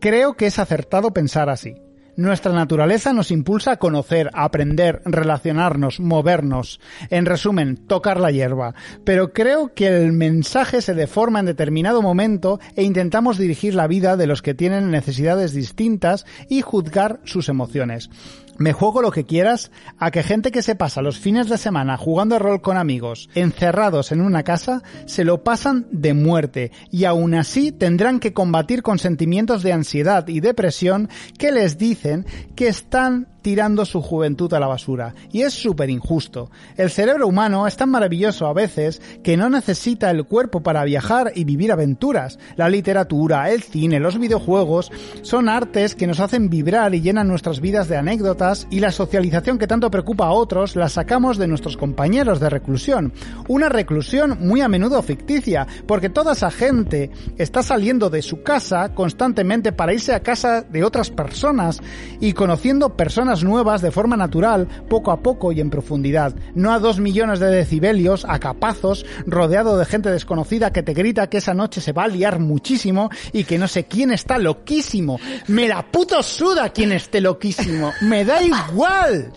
creo 0.00 0.34
que 0.34 0.46
es 0.46 0.58
acertado 0.58 1.12
pensar 1.12 1.48
así. 1.48 1.74
Nuestra 2.18 2.52
naturaleza 2.52 3.12
nos 3.12 3.30
impulsa 3.30 3.70
a 3.70 3.76
conocer, 3.76 4.28
a 4.34 4.42
aprender, 4.42 5.02
relacionarnos, 5.04 6.00
movernos. 6.00 6.80
En 7.10 7.26
resumen, 7.26 7.76
tocar 7.76 8.18
la 8.18 8.32
hierba. 8.32 8.74
Pero 9.04 9.32
creo 9.32 9.72
que 9.72 9.86
el 9.86 10.12
mensaje 10.12 10.82
se 10.82 10.94
deforma 10.94 11.38
en 11.38 11.46
determinado 11.46 12.02
momento 12.02 12.58
e 12.74 12.82
intentamos 12.82 13.38
dirigir 13.38 13.76
la 13.76 13.86
vida 13.86 14.16
de 14.16 14.26
los 14.26 14.42
que 14.42 14.54
tienen 14.54 14.90
necesidades 14.90 15.52
distintas 15.52 16.26
y 16.48 16.60
juzgar 16.60 17.20
sus 17.22 17.48
emociones. 17.48 18.10
Me 18.58 18.72
juego 18.72 19.02
lo 19.02 19.12
que 19.12 19.24
quieras 19.24 19.70
a 19.98 20.10
que 20.10 20.24
gente 20.24 20.50
que 20.50 20.62
se 20.62 20.74
pasa 20.74 21.00
los 21.00 21.20
fines 21.20 21.48
de 21.48 21.58
semana 21.58 21.96
jugando 21.96 22.40
rol 22.40 22.60
con 22.60 22.76
amigos, 22.76 23.30
encerrados 23.36 24.10
en 24.10 24.20
una 24.20 24.42
casa, 24.42 24.82
se 25.06 25.22
lo 25.22 25.44
pasan 25.44 25.86
de 25.92 26.12
muerte 26.12 26.72
y 26.90 27.04
aún 27.04 27.34
así 27.34 27.70
tendrán 27.70 28.18
que 28.18 28.32
combatir 28.32 28.82
con 28.82 28.98
sentimientos 28.98 29.62
de 29.62 29.72
ansiedad 29.72 30.26
y 30.26 30.40
depresión 30.40 31.08
que 31.38 31.52
les 31.52 31.78
dicen 31.78 32.26
que 32.56 32.66
están 32.66 33.28
tirando 33.48 33.86
su 33.86 34.02
juventud 34.02 34.52
a 34.52 34.60
la 34.60 34.66
basura. 34.66 35.14
Y 35.32 35.40
es 35.40 35.54
súper 35.54 35.88
injusto. 35.88 36.50
El 36.76 36.90
cerebro 36.90 37.26
humano 37.26 37.66
es 37.66 37.78
tan 37.78 37.88
maravilloso 37.88 38.46
a 38.46 38.52
veces 38.52 39.00
que 39.22 39.38
no 39.38 39.48
necesita 39.48 40.10
el 40.10 40.26
cuerpo 40.26 40.62
para 40.62 40.84
viajar 40.84 41.32
y 41.34 41.44
vivir 41.44 41.72
aventuras. 41.72 42.38
La 42.56 42.68
literatura, 42.68 43.50
el 43.50 43.62
cine, 43.62 44.00
los 44.00 44.18
videojuegos 44.18 44.92
son 45.22 45.48
artes 45.48 45.94
que 45.94 46.06
nos 46.06 46.20
hacen 46.20 46.50
vibrar 46.50 46.94
y 46.94 47.00
llenan 47.00 47.26
nuestras 47.26 47.62
vidas 47.62 47.88
de 47.88 47.96
anécdotas 47.96 48.66
y 48.70 48.80
la 48.80 48.92
socialización 48.92 49.56
que 49.56 49.66
tanto 49.66 49.90
preocupa 49.90 50.26
a 50.26 50.32
otros 50.32 50.76
la 50.76 50.90
sacamos 50.90 51.38
de 51.38 51.48
nuestros 51.48 51.78
compañeros 51.78 52.40
de 52.40 52.50
reclusión. 52.50 53.14
Una 53.48 53.70
reclusión 53.70 54.36
muy 54.40 54.60
a 54.60 54.68
menudo 54.68 55.00
ficticia, 55.00 55.66
porque 55.86 56.10
toda 56.10 56.32
esa 56.34 56.50
gente 56.50 57.10
está 57.38 57.62
saliendo 57.62 58.10
de 58.10 58.20
su 58.20 58.42
casa 58.42 58.92
constantemente 58.92 59.72
para 59.72 59.94
irse 59.94 60.12
a 60.12 60.22
casa 60.22 60.60
de 60.60 60.84
otras 60.84 61.08
personas 61.08 61.80
y 62.20 62.34
conociendo 62.34 62.94
personas 62.94 63.37
nuevas 63.44 63.82
de 63.82 63.90
forma 63.90 64.16
natural, 64.16 64.66
poco 64.88 65.10
a 65.10 65.20
poco 65.20 65.52
y 65.52 65.60
en 65.60 65.70
profundidad. 65.70 66.34
No 66.54 66.72
a 66.72 66.78
dos 66.78 67.00
millones 67.00 67.40
de 67.40 67.50
decibelios, 67.50 68.24
a 68.28 68.38
capazos, 68.38 69.04
rodeado 69.26 69.78
de 69.78 69.84
gente 69.84 70.10
desconocida 70.10 70.72
que 70.72 70.82
te 70.82 70.94
grita 70.94 71.28
que 71.28 71.38
esa 71.38 71.54
noche 71.54 71.80
se 71.80 71.92
va 71.92 72.04
a 72.04 72.08
liar 72.08 72.38
muchísimo 72.38 73.10
y 73.32 73.44
que 73.44 73.58
no 73.58 73.68
sé 73.68 73.84
quién 73.84 74.10
está 74.10 74.38
loquísimo. 74.38 75.18
Me 75.48 75.68
la 75.68 75.82
puto 75.82 76.22
suda 76.22 76.70
quien 76.70 76.92
esté 76.92 77.20
loquísimo. 77.20 77.92
Me 78.02 78.24
da 78.24 78.42
igual. 78.42 79.32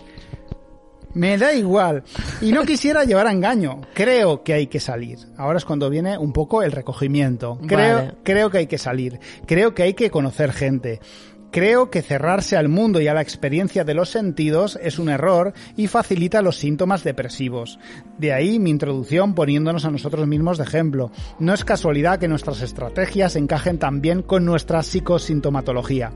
Me 1.14 1.36
da 1.36 1.52
igual. 1.52 2.04
Y 2.40 2.52
no 2.52 2.62
quisiera 2.64 3.04
llevar 3.04 3.26
a 3.26 3.32
engaño. 3.32 3.82
Creo 3.92 4.42
que 4.42 4.54
hay 4.54 4.66
que 4.68 4.80
salir. 4.80 5.18
Ahora 5.36 5.58
es 5.58 5.64
cuando 5.64 5.90
viene 5.90 6.16
un 6.16 6.32
poco 6.32 6.62
el 6.62 6.72
recogimiento. 6.72 7.58
Creo, 7.66 7.96
Vale. 7.96 8.14
creo 8.22 8.50
que 8.50 8.58
hay 8.58 8.66
que 8.66 8.78
salir. 8.78 9.20
Creo 9.46 9.74
que 9.74 9.82
hay 9.82 9.94
que 9.94 10.10
conocer 10.10 10.52
gente. 10.52 11.00
Creo 11.52 11.90
que 11.90 12.00
cerrarse 12.00 12.56
al 12.56 12.70
mundo 12.70 12.98
y 13.02 13.08
a 13.08 13.14
la 13.14 13.20
experiencia 13.20 13.84
de 13.84 13.92
los 13.92 14.08
sentidos 14.08 14.78
es 14.82 14.98
un 14.98 15.10
error 15.10 15.52
y 15.76 15.86
facilita 15.86 16.40
los 16.40 16.56
síntomas 16.56 17.04
depresivos. 17.04 17.78
De 18.16 18.32
ahí 18.32 18.58
mi 18.58 18.70
introducción 18.70 19.34
poniéndonos 19.34 19.84
a 19.84 19.90
nosotros 19.90 20.26
mismos 20.26 20.56
de 20.56 20.64
ejemplo. 20.64 21.10
No 21.38 21.52
es 21.52 21.66
casualidad 21.66 22.18
que 22.18 22.26
nuestras 22.26 22.62
estrategias 22.62 23.36
encajen 23.36 23.78
también 23.78 24.22
con 24.22 24.46
nuestra 24.46 24.82
psicosintomatología. 24.82 26.12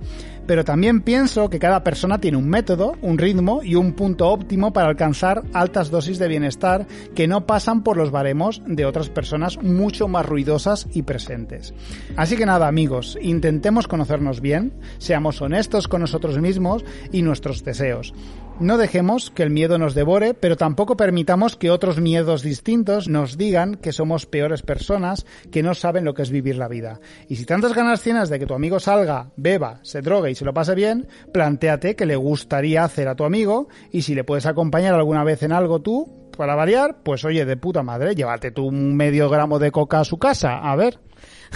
Pero 0.47 0.65
también 0.65 1.03
pienso 1.03 1.51
que 1.51 1.59
cada 1.59 1.83
persona 1.83 2.19
tiene 2.19 2.39
un 2.39 2.49
método, 2.49 2.95
un 3.03 3.19
ritmo 3.19 3.63
y 3.63 3.75
un 3.75 3.93
punto 3.93 4.29
óptimo 4.29 4.73
para 4.73 4.89
alcanzar 4.89 5.43
altas 5.53 5.91
dosis 5.91 6.19
de 6.19 6.29
bienestar 6.29 6.87
que 7.15 7.27
no 7.27 7.47
pasan 7.47 7.83
por 7.83 7.97
los 7.97 8.11
baremos 8.13 8.63
de 8.65 8.87
otras 8.87 9.11
personas 9.11 9.61
mucho 9.61 10.09
más 10.09 10.25
ruidosas 10.25 10.87
y 10.95 11.03
presentes. 11.03 11.75
Así 12.17 12.37
que 12.37 12.47
nada, 12.47 12.69
amigos, 12.69 13.19
intentemos 13.21 13.89
conocernos 13.89 14.41
bien, 14.41 14.73
seamos 14.99 15.26
honestos 15.43 15.89
con 15.89 16.01
nosotros 16.01 16.39
mismos 16.39 16.85
y 17.13 17.23
nuestros 17.23 17.65
deseos. 17.65 18.15
No 18.59 18.79
dejemos 18.79 19.31
que 19.31 19.43
el 19.43 19.51
miedo 19.51 19.77
nos 19.77 19.95
devore, 19.95 20.33
pero 20.33 20.57
tampoco 20.57 20.97
permitamos 20.97 21.57
que 21.57 21.71
otros 21.71 22.01
miedos 22.01 22.43
distintos 22.43 23.07
nos 23.07 23.37
digan 23.37 23.75
que 23.75 23.93
somos 23.93 24.25
peores 24.25 24.63
personas 24.63 25.27
que 25.51 25.63
no 25.63 25.75
saben 25.75 26.07
lo 26.07 26.15
que 26.15 26.23
es 26.23 26.31
vivir 26.31 26.57
la 26.57 26.69
vida. 26.69 27.01
Y 27.29 27.37
si 27.37 27.45
tantas 27.45 27.75
ganas 27.75 28.03
tienes 28.03 28.31
de 28.31 28.39
que 28.39 28.47
tu 28.47 28.55
amigo 28.55 28.81
salga, 28.81 29.31
beba, 29.37 29.81
se 29.83 30.01
drogue 30.01 30.31
y 30.31 30.35
se 30.35 30.47
lo 30.47 30.55
pase 30.55 30.75
bien, 30.75 31.07
plantéate 31.35 31.97
que 31.97 32.07
le 32.07 32.17
gustaría 32.17 32.83
hacer 32.83 33.09
a 33.09 33.15
tu 33.15 33.25
amigo 33.25 33.69
y 33.93 34.03
si 34.03 34.15
le 34.15 34.25
puedes 34.25 34.47
acompañar 34.47 34.95
alguna 34.95 35.23
vez 35.23 35.43
en 35.43 35.53
algo 35.53 35.83
tú, 35.83 36.27
para 36.37 36.55
variar, 36.55 36.99
pues 37.03 37.25
oye, 37.25 37.45
de 37.45 37.57
puta 37.57 37.83
madre, 37.83 38.15
llévate 38.15 38.51
tú 38.53 38.67
un 38.67 38.95
medio 38.97 39.29
gramo 39.29 39.59
de 39.59 39.73
coca 39.73 40.01
a 40.01 40.05
su 40.05 40.19
casa, 40.19 40.59
a 40.59 40.77
ver. 40.77 40.99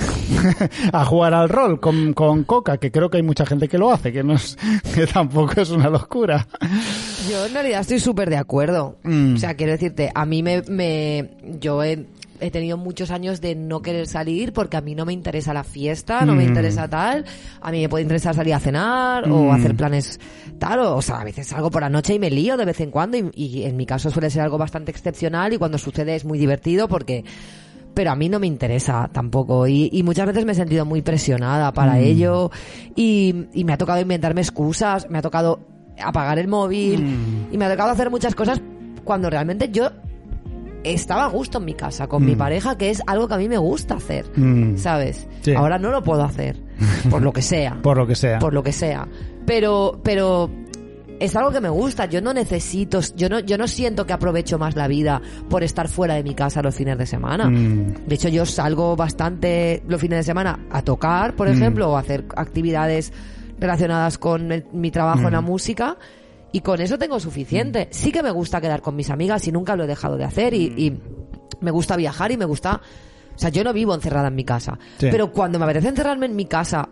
a 0.93 1.05
jugar 1.05 1.35
al 1.35 1.49
rol 1.49 1.81
con, 1.81 2.13
con 2.15 2.45
coca, 2.45 2.79
que 2.79 2.91
creo 2.91 3.11
que 3.11 3.19
hay 3.19 3.23
mucha 3.23 3.47
gente 3.47 3.69
que 3.69 3.79
lo 3.79 3.91
hace, 3.93 4.13
que 4.13 4.23
no 4.23 4.35
es, 4.35 4.57
que 4.95 5.07
tampoco 5.07 5.61
es 5.61 5.71
una 5.71 5.89
locura. 5.89 6.47
Yo 7.31 7.47
en 7.47 7.53
realidad 7.55 7.81
estoy 7.81 8.01
súper 8.01 8.31
de 8.31 8.37
acuerdo. 8.37 8.97
Mm. 9.03 9.35
O 9.35 9.39
sea, 9.39 9.55
quiero 9.55 9.73
decirte, 9.73 10.11
a 10.15 10.25
mí 10.27 10.43
me... 10.43 10.63
me 10.63 11.31
yo 11.61 11.83
he, 11.83 12.07
he 12.43 12.51
tenido 12.51 12.79
muchos 12.79 13.11
años 13.11 13.43
de 13.43 13.55
no 13.55 13.83
querer 13.83 14.07
salir 14.07 14.55
porque 14.55 14.79
a 14.79 14.81
mí 14.81 14.95
no 14.95 15.05
me 15.05 15.13
interesa 15.13 15.53
la 15.53 15.63
fiesta, 15.63 16.25
no 16.25 16.35
me 16.35 16.45
Mm. 16.45 16.49
interesa 16.49 16.89
tal. 16.89 17.27
A 17.61 17.71
mí 17.71 17.83
me 17.83 17.89
puede 17.91 18.03
interesar 18.03 18.35
salir 18.35 18.55
a 18.55 18.61
cenar 18.61 19.29
Mm. 19.29 19.33
o 19.33 19.53
hacer 19.53 19.77
planes 19.77 20.19
tal. 20.59 20.79
O, 20.81 20.97
o 20.97 21.03
sea, 21.03 21.21
a 21.21 21.25
veces 21.25 21.49
salgo 21.49 21.71
por 21.71 21.83
la 21.83 21.91
noche 21.91 22.15
y 22.15 22.19
me 22.19 22.31
lío 22.31 22.57
de 22.57 22.65
vez 22.65 22.81
en 22.81 22.91
cuando 22.91 23.19
y, 23.19 23.31
y 23.35 23.65
en 23.65 23.77
mi 23.77 23.85
caso 23.85 24.11
suele 24.11 24.31
ser 24.31 24.41
algo 24.41 24.57
bastante 24.57 24.91
excepcional 24.91 25.53
y 25.53 25.59
cuando 25.59 25.77
sucede 25.77 26.15
es 26.15 26.25
muy 26.25 26.39
divertido 26.39 26.89
porque... 26.89 27.25
Pero 28.01 28.13
a 28.13 28.17
mí 28.17 28.31
no 28.31 28.39
me 28.41 28.47
interesa 28.47 29.11
tampoco 29.13 29.67
y, 29.67 29.91
y 29.93 30.03
muchas 30.03 30.27
veces 30.27 30.47
me 30.47 30.53
he 30.53 30.55
sentido 30.55 30.87
muy 30.87 31.03
presionada 31.03 31.71
para 31.75 31.97
Mm. 31.97 32.03
ello 32.03 32.51
y, 32.97 33.45
y 33.53 33.65
me 33.65 33.75
ha 33.75 33.77
tocado 33.77 34.01
inventarme 34.01 34.41
excusas, 34.41 35.11
me 35.11 35.19
ha 35.19 35.23
tocado 35.23 35.61
apagar 36.03 36.39
el 36.39 36.49
móvil 36.49 37.03
Mm. 37.05 37.53
y 37.53 37.59
me 37.59 37.67
ha 37.67 37.71
tocado 37.71 37.91
hacer 37.91 38.09
muchas 38.09 38.35
cosas 38.35 38.59
cuando 39.05 39.29
realmente 39.29 39.69
yo 39.71 39.91
estaba 40.83 41.27
a 41.27 41.29
gusto 41.29 41.59
en 41.59 41.67
mi 41.67 41.75
casa 41.75 42.07
con 42.07 42.25
mi 42.25 42.35
Mm. 42.37 42.39
pareja, 42.39 42.79
que 42.79 42.89
es 42.89 43.03
algo 43.07 43.29
que 43.29 43.35
a 43.35 43.37
mí 43.37 43.51
me 43.51 43.59
gusta 43.59 43.97
hacer, 43.97 44.25
Mm. 44.35 44.79
¿sabes? 44.79 45.29
Sí. 45.43 45.53
Ahora 45.55 45.79
no 45.79 45.91
lo 45.91 46.03
puedo 46.03 46.23
hacer, 46.25 46.57
por 47.11 47.21
lo 47.21 47.35
que 47.35 47.43
sea, 47.43 47.77
Por 47.83 47.99
lo 47.99 48.07
que 48.07 48.15
sea. 48.15 48.39
por 48.39 48.55
lo 48.55 48.63
que 48.63 48.73
sea. 48.73 49.07
Pero, 49.45 50.01
pero 50.03 50.49
es 51.21 51.37
algo 51.37 51.51
que 51.53 51.61
me 51.61 51.69
gusta. 51.69 52.07
Yo 52.07 52.21
no 52.21 52.33
necesito, 52.35 53.01
yo 53.15 53.29
no, 53.29 53.39
yo 53.41 53.57
no 53.59 53.69
siento 53.69 54.07
que 54.07 54.13
aprovecho 54.13 54.59
más 54.59 54.75
la 54.75 54.89
vida 54.89 55.21
por 55.49 55.63
estar 55.63 55.87
fuera 55.89 56.15
de 56.15 56.23
mi 56.25 56.35
casa 56.35 56.63
los 56.63 56.75
fines 56.75 56.99
de 56.99 57.07
semana. 57.07 57.49
Mm. 57.49 58.07
De 58.07 58.15
hecho, 58.15 58.29
yo 58.29 58.45
salgo 58.47 58.97
bastante 58.97 59.83
los 59.87 60.01
fines 60.01 60.19
de 60.19 60.23
semana 60.25 60.67
a 60.71 60.83
tocar, 60.83 61.35
por 61.37 61.49
Mm. 61.49 61.53
ejemplo, 61.53 61.91
o 61.91 61.97
a 61.97 62.01
hacer 62.01 62.25
actividades 62.37 63.13
relacionadas 63.59 64.19
con 64.19 64.51
el- 64.51 64.65
mi 64.73 64.91
trabajo 64.91 65.27
en 65.27 65.33
la 65.35 65.41
Mm. 65.41 65.45
música. 65.47 65.97
Y 66.53 66.63
con 66.63 66.81
eso 66.81 66.99
tengo 66.99 67.21
suficiente. 67.21 67.87
Sí 67.93 68.11
que 68.11 68.23
me 68.25 68.31
gusta 68.33 68.61
quedar 68.61 68.81
con 68.83 68.97
mis 68.97 69.09
amigas 69.11 69.47
y 69.47 69.53
nunca 69.53 69.77
lo 69.77 69.85
he 69.85 69.87
dejado 69.87 70.17
de 70.17 70.25
hacer. 70.25 70.53
Y, 70.55 70.65
y 70.77 70.99
me 71.61 71.71
gusta 71.71 71.95
viajar 71.97 72.33
y 72.33 72.37
me 72.37 72.45
gusta. 72.45 72.81
O 73.37 73.39
sea, 73.39 73.51
yo 73.51 73.63
no 73.63 73.73
vivo 73.73 73.95
encerrada 73.95 74.29
en 74.29 74.35
mi 74.35 74.45
casa. 74.45 74.79
Sí. 74.99 75.09
Pero 75.13 75.31
cuando 75.33 75.59
me 75.59 75.65
apetece 75.67 75.89
encerrarme 75.89 76.27
en 76.27 76.35
mi 76.35 76.47
casa 76.47 76.89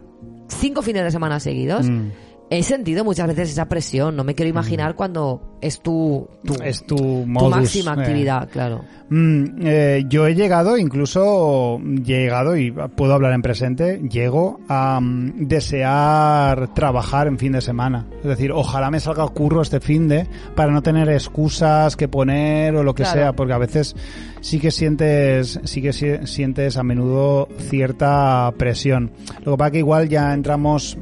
cinco 0.48 0.80
fines 0.82 1.02
de 1.02 1.10
semana 1.10 1.40
seguidos, 1.40 1.88
Mm. 1.90 2.10
He 2.50 2.62
sentido 2.62 3.04
muchas 3.04 3.26
veces 3.28 3.50
esa 3.50 3.66
presión. 3.66 4.16
No 4.16 4.24
me 4.24 4.34
quiero 4.34 4.48
imaginar 4.50 4.94
cuando 4.94 5.58
es 5.60 5.80
tu, 5.80 6.28
tu, 6.44 6.54
Es 6.62 6.84
tu 6.86 7.24
máxima 7.26 7.94
eh. 7.94 8.00
actividad, 8.00 8.48
claro. 8.50 8.84
Mm, 9.10 9.44
eh, 9.64 10.04
yo 10.08 10.26
he 10.26 10.34
llegado, 10.34 10.76
incluso 10.76 11.78
llegado, 11.80 12.56
y 12.56 12.70
puedo 12.70 13.14
hablar 13.14 13.32
en 13.32 13.42
presente, 13.42 14.00
llego 14.08 14.60
a 14.68 15.00
mm, 15.00 15.46
desear 15.48 16.74
trabajar 16.74 17.26
en 17.26 17.38
fin 17.38 17.52
de 17.52 17.60
semana. 17.60 18.06
Es 18.18 18.24
decir, 18.24 18.52
ojalá 18.52 18.90
me 18.90 19.00
salga 19.00 19.26
curro 19.28 19.62
este 19.62 19.80
fin 19.80 20.08
de 20.08 20.26
para 20.54 20.72
no 20.72 20.82
tener 20.82 21.08
excusas 21.08 21.96
que 21.96 22.08
poner 22.08 22.74
o 22.76 22.82
lo 22.82 22.94
que 22.94 23.02
Claro. 23.04 23.18
sea, 23.20 23.32
porque 23.32 23.52
a 23.54 23.58
veces 23.58 23.94
sí 24.40 24.58
que 24.60 24.70
sientes, 24.70 25.58
sí 25.64 25.80
que 25.82 25.92
si- 25.92 26.26
sientes 26.26 26.76
a 26.76 26.82
menudo 26.82 27.48
cierta 27.58 28.52
presión. 28.58 29.10
Lo 29.44 29.52
que 29.52 29.58
pasa 29.58 29.70
que 29.72 29.78
igual 29.78 30.08
ya 30.08 30.32
entramos 30.34 30.98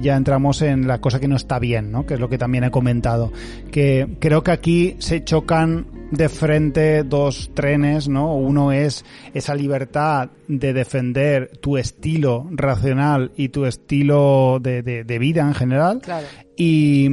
ya 0.00 0.16
entramos 0.16 0.62
en 0.62 0.86
la 0.86 1.00
cosa 1.00 1.18
que 1.20 1.28
no 1.28 1.36
está 1.36 1.58
bien, 1.58 1.90
¿no? 1.90 2.06
Que 2.06 2.14
es 2.14 2.20
lo 2.20 2.28
que 2.28 2.38
también 2.38 2.64
he 2.64 2.70
comentado. 2.70 3.32
Que 3.70 4.06
creo 4.20 4.42
que 4.42 4.50
aquí 4.52 4.96
se 4.98 5.24
chocan 5.24 5.86
de 6.12 6.28
frente 6.28 7.02
dos 7.04 7.50
trenes, 7.54 8.08
¿no? 8.08 8.34
Uno 8.36 8.70
es 8.72 9.04
esa 9.34 9.54
libertad 9.54 10.30
de 10.46 10.72
defender 10.72 11.50
tu 11.60 11.78
estilo 11.78 12.46
racional 12.52 13.32
y 13.36 13.48
tu 13.48 13.64
estilo 13.66 14.58
de, 14.60 14.82
de- 14.82 15.04
de 15.04 15.18
vida 15.18 15.42
en 15.42 15.54
general. 15.54 16.00
Claro. 16.02 16.26
Y, 16.56 17.08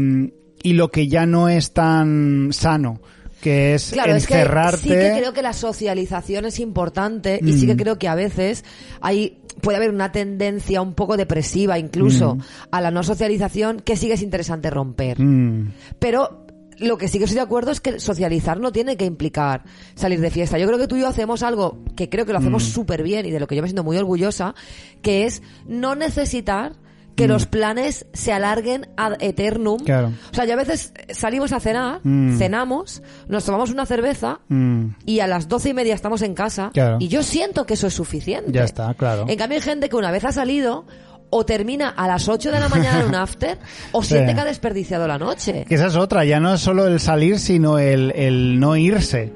y 0.62 0.74
lo 0.74 0.90
que 0.90 1.08
ya 1.08 1.26
no 1.26 1.48
es 1.50 1.72
tan 1.74 2.50
sano, 2.52 3.00
que 3.42 3.74
es 3.74 3.92
Claro, 3.94 4.16
es 4.16 4.28
que 4.28 4.34
encerrarte. 4.34 4.80
sí 4.82 4.90
que 4.90 5.14
creo 5.18 5.32
que 5.34 5.42
la 5.42 5.54
socialización 5.54 6.44
es 6.46 6.60
importante 6.60 7.40
y 7.42 7.54
sí 7.54 7.66
que 7.66 7.76
Mm. 7.76 7.78
creo 7.78 7.98
que 7.98 8.10
a 8.10 8.16
veces 8.16 8.66
hay 9.00 9.38
puede 9.60 9.78
haber 9.78 9.90
una 9.92 10.12
tendencia 10.12 10.82
un 10.82 10.94
poco 10.94 11.18
depresiva 11.18 11.78
incluso 11.80 12.36
Mm. 12.36 12.42
a 12.72 12.82
la 12.82 12.92
no 12.92 13.04
socialización 13.04 13.80
que 13.80 13.96
sí 13.96 14.08
que 14.08 14.14
es 14.14 14.22
interesante 14.22 14.70
romper. 14.70 15.20
Mm, 15.22 15.72
Pero 16.00 16.46
lo 16.78 16.98
que 16.98 17.08
sí 17.10 17.18
que 17.18 17.26
estoy 17.26 17.36
de 17.36 17.42
acuerdo 17.42 17.72
es 17.72 17.82
que 17.82 18.00
socializar 18.00 18.58
no 18.60 18.72
tiene 18.72 18.96
que 18.96 19.04
implicar 19.06 19.64
salir 19.96 20.22
de 20.22 20.32
fiesta. 20.32 20.58
Yo 20.58 20.66
creo 20.66 20.80
que 20.80 20.88
tú 20.88 20.96
y 20.96 21.02
yo 21.02 21.08
hacemos 21.10 21.44
algo 21.44 21.80
que 21.98 22.08
creo 22.10 22.26
que 22.26 22.32
lo 22.32 22.40
hacemos 22.40 22.64
Mm. 22.64 22.68
súper 22.72 23.04
bien 23.04 23.26
y 23.26 23.32
de 23.32 23.40
lo 23.40 23.48
que 23.48 23.56
yo 23.58 23.62
me 23.62 23.68
siento 23.68 23.84
muy 23.84 23.98
orgullosa, 23.98 24.56
que 25.02 25.26
es 25.26 25.42
no 25.68 25.96
necesitar 25.96 26.74
que 27.20 27.28
Mm. 27.28 27.32
los 27.32 27.46
planes 27.46 28.06
se 28.14 28.34
alarguen 28.34 28.88
ad 28.98 29.14
eternum. 29.20 29.80
Claro. 29.84 30.12
O 30.32 30.34
sea, 30.34 30.46
yo 30.46 30.54
a 30.54 30.56
veces 30.56 30.94
salimos 31.12 31.52
a 31.52 31.60
cenar, 31.60 32.00
Mm. 32.04 32.38
cenamos, 32.38 33.04
nos 33.28 33.44
tomamos 33.46 33.70
una 33.72 33.86
cerveza 33.86 34.40
mm, 34.48 34.86
y 35.06 35.20
a 35.20 35.28
las 35.28 35.48
doce 35.48 35.70
y 35.70 35.74
media 35.74 35.94
estamos 35.94 36.22
en 36.22 36.34
casa 36.34 36.72
Claro. 36.74 36.98
y 37.00 37.08
yo 37.10 37.22
siento 37.22 37.66
que 37.66 37.74
eso 37.76 37.88
es 37.88 37.94
suficiente. 37.94 38.52
ya 38.52 38.64
está, 38.64 38.94
claro. 38.96 39.26
En 39.28 39.38
cambio 39.38 39.58
hay 39.58 39.62
gente 39.62 39.90
que 39.90 39.96
una 39.96 40.12
vez 40.12 40.24
ha 40.26 40.32
salido 40.32 40.86
o 41.32 41.46
termina 41.46 41.90
a 41.90 42.08
las 42.08 42.28
8 42.28 42.52
de 42.52 42.60
la 42.60 42.70
mañana 42.70 43.02
en 43.02 43.08
un 43.10 43.16
after 43.16 43.60
o 43.92 44.02
Sí. 44.02 44.16
siente 44.16 44.34
que 44.34 44.40
ha 44.42 44.46
desperdiciado 44.46 45.08
la 45.08 45.20
noche. 45.20 45.66
Que 45.68 45.76
esa 45.76 45.88
es 45.88 45.96
otra, 45.96 46.26
ya 46.26 46.40
no 46.40 46.54
es 46.56 46.62
solo 46.62 46.88
el 46.88 47.00
salir, 47.00 47.38
sino 47.38 47.78
el, 47.78 48.12
el 48.16 48.60
no 48.60 48.76
irse. 48.78 49.32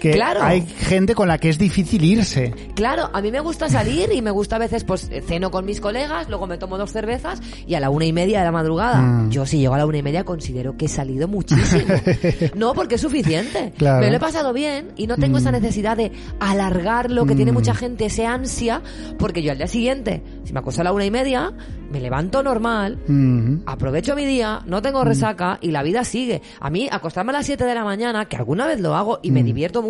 Que 0.00 0.12
Claro. 0.12 0.42
hay 0.42 0.62
gente 0.66 1.14
con 1.14 1.28
la 1.28 1.38
que 1.38 1.48
es 1.48 1.58
difícil 1.58 2.04
irse. 2.04 2.52
Claro, 2.74 3.10
a 3.12 3.20
mí 3.20 3.30
me 3.32 3.40
gusta 3.40 3.68
salir 3.68 4.10
y 4.12 4.22
me 4.22 4.30
gusta 4.30 4.56
a 4.56 4.58
veces, 4.58 4.84
pues 4.84 5.10
ceno 5.26 5.50
con 5.50 5.64
mis 5.64 5.80
colegas, 5.80 6.28
luego 6.28 6.46
me 6.46 6.58
tomo 6.58 6.78
dos 6.78 6.92
cervezas 6.92 7.40
y 7.66 7.74
a 7.74 7.80
la 7.80 7.90
una 7.90 8.04
y 8.04 8.12
media 8.12 8.38
de 8.38 8.44
la 8.44 8.52
madrugada. 8.52 9.00
Mm. 9.00 9.30
Yo 9.30 9.46
si 9.46 9.58
llego 9.58 9.74
a 9.74 9.78
la 9.78 9.86
una 9.86 9.98
y 9.98 10.02
media 10.02 10.24
considero 10.24 10.76
que 10.76 10.86
he 10.86 10.88
salido 10.88 11.26
muchísimo. 11.28 11.84
no, 12.54 12.74
porque 12.74 12.94
es 12.96 13.00
suficiente. 13.00 13.72
Claro. 13.76 14.00
Me 14.00 14.10
lo 14.10 14.16
he 14.16 14.20
pasado 14.20 14.52
bien 14.52 14.92
y 14.96 15.06
no 15.06 15.16
tengo 15.16 15.38
esa 15.38 15.50
necesidad 15.52 15.96
de 15.96 16.12
alargarlo, 16.40 17.26
que 17.26 17.34
tiene 17.34 17.52
Mm. 17.52 17.54
mucha 17.54 17.74
gente, 17.74 18.06
ese 18.06 18.26
ansia, 18.26 18.82
porque 19.18 19.42
yo 19.42 19.52
al 19.52 19.58
día 19.58 19.66
siguiente, 19.66 20.22
si 20.44 20.52
me 20.52 20.60
acuesto 20.60 20.80
a 20.80 20.84
la 20.84 20.92
una 20.92 21.04
y 21.04 21.10
media, 21.10 21.52
me 21.90 22.00
levanto 22.00 22.42
normal, 22.42 22.98
Mm, 23.06 23.62
aprovecho 23.66 24.14
mi 24.14 24.24
día, 24.24 24.60
no 24.66 24.82
tengo 24.82 25.04
resaca 25.04 25.58
y 25.60 25.70
la 25.70 25.82
vida 25.82 26.04
sigue. 26.04 26.42
A 26.60 26.70
mí, 26.70 26.88
acostarme 26.90 27.30
a 27.30 27.34
las 27.34 27.46
7 27.46 27.64
de 27.64 27.74
la 27.74 27.84
mañana, 27.84 28.26
que 28.26 28.36
alguna 28.36 28.66
vez 28.66 28.80
lo 28.80 28.94
hago 28.94 29.20
y 29.22 29.30
me 29.30 29.42
divierto 29.42 29.82
mucho, 29.82 29.87